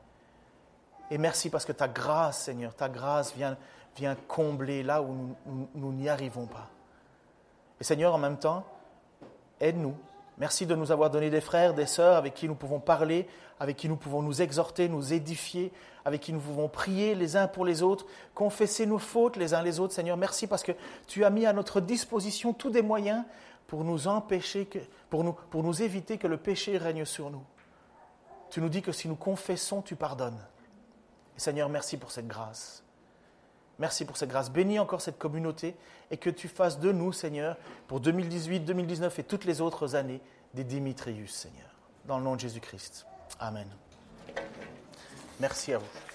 Et 1.11 1.17
merci 1.17 1.49
parce 1.49 1.65
que 1.65 1.71
ta 1.71 1.87
grâce, 1.87 2.43
Seigneur, 2.43 2.75
ta 2.75 2.89
grâce 2.89 3.33
vient, 3.33 3.57
vient 3.95 4.15
combler 4.27 4.83
là 4.83 5.01
où 5.01 5.35
nous 5.75 5.91
n'y 5.91 6.09
arrivons 6.09 6.45
pas. 6.45 6.69
Et 7.79 7.83
Seigneur, 7.83 8.13
en 8.13 8.17
même 8.17 8.37
temps, 8.37 8.63
aide-nous 9.59 9.97
Merci 10.37 10.65
de 10.65 10.75
nous 10.75 10.91
avoir 10.91 11.09
donné 11.09 11.29
des 11.29 11.41
frères, 11.41 11.73
des 11.73 11.85
sœurs 11.85 12.15
avec 12.15 12.33
qui 12.33 12.47
nous 12.47 12.55
pouvons 12.55 12.79
parler, 12.79 13.27
avec 13.59 13.77
qui 13.77 13.87
nous 13.87 13.95
pouvons 13.95 14.21
nous 14.21 14.41
exhorter, 14.41 14.89
nous 14.89 15.13
édifier, 15.13 15.71
avec 16.05 16.21
qui 16.21 16.33
nous 16.33 16.39
pouvons 16.39 16.67
prier 16.67 17.15
les 17.15 17.37
uns 17.37 17.47
pour 17.47 17.65
les 17.65 17.83
autres, 17.83 18.05
confesser 18.33 18.85
nos 18.85 18.97
fautes 18.97 19.37
les 19.37 19.53
uns 19.53 19.61
les 19.61 19.79
autres. 19.79 19.93
Seigneur, 19.93 20.17
merci 20.17 20.47
parce 20.47 20.63
que 20.63 20.71
tu 21.07 21.23
as 21.23 21.29
mis 21.29 21.45
à 21.45 21.53
notre 21.53 21.81
disposition 21.81 22.53
tous 22.53 22.71
des 22.71 22.81
moyens 22.81 23.23
pour 23.67 23.83
nous 23.83 24.07
empêcher, 24.07 24.67
pour, 25.09 25.23
nous, 25.23 25.33
pour 25.49 25.63
nous 25.63 25.81
éviter 25.81 26.17
que 26.17 26.27
le 26.27 26.37
péché 26.37 26.77
règne 26.77 27.05
sur 27.05 27.29
nous. 27.29 27.43
Tu 28.49 28.59
nous 28.61 28.69
dis 28.69 28.81
que 28.81 28.91
si 28.91 29.07
nous 29.07 29.15
confessons, 29.15 29.81
tu 29.81 29.95
pardonnes. 29.95 30.39
Seigneur, 31.37 31.69
merci 31.69 31.97
pour 31.97 32.11
cette 32.11 32.27
grâce. 32.27 32.82
Merci 33.79 34.05
pour 34.05 34.17
cette 34.17 34.29
grâce. 34.29 34.51
Bénis 34.51 34.79
encore 34.79 35.01
cette 35.01 35.17
communauté 35.17 35.75
et 36.11 36.17
que 36.17 36.29
tu 36.29 36.47
fasses 36.47 36.79
de 36.79 36.91
nous, 36.91 37.11
Seigneur, 37.11 37.57
pour 37.87 37.99
2018, 37.99 38.61
2019 38.61 39.19
et 39.19 39.23
toutes 39.23 39.45
les 39.45 39.61
autres 39.61 39.95
années, 39.95 40.21
des 40.53 40.63
Dimitrius, 40.63 41.33
Seigneur. 41.33 41.69
Dans 42.05 42.17
le 42.17 42.23
nom 42.23 42.35
de 42.35 42.39
Jésus-Christ. 42.39 43.05
Amen. 43.39 43.67
Merci 45.39 45.73
à 45.73 45.79
vous. 45.79 46.12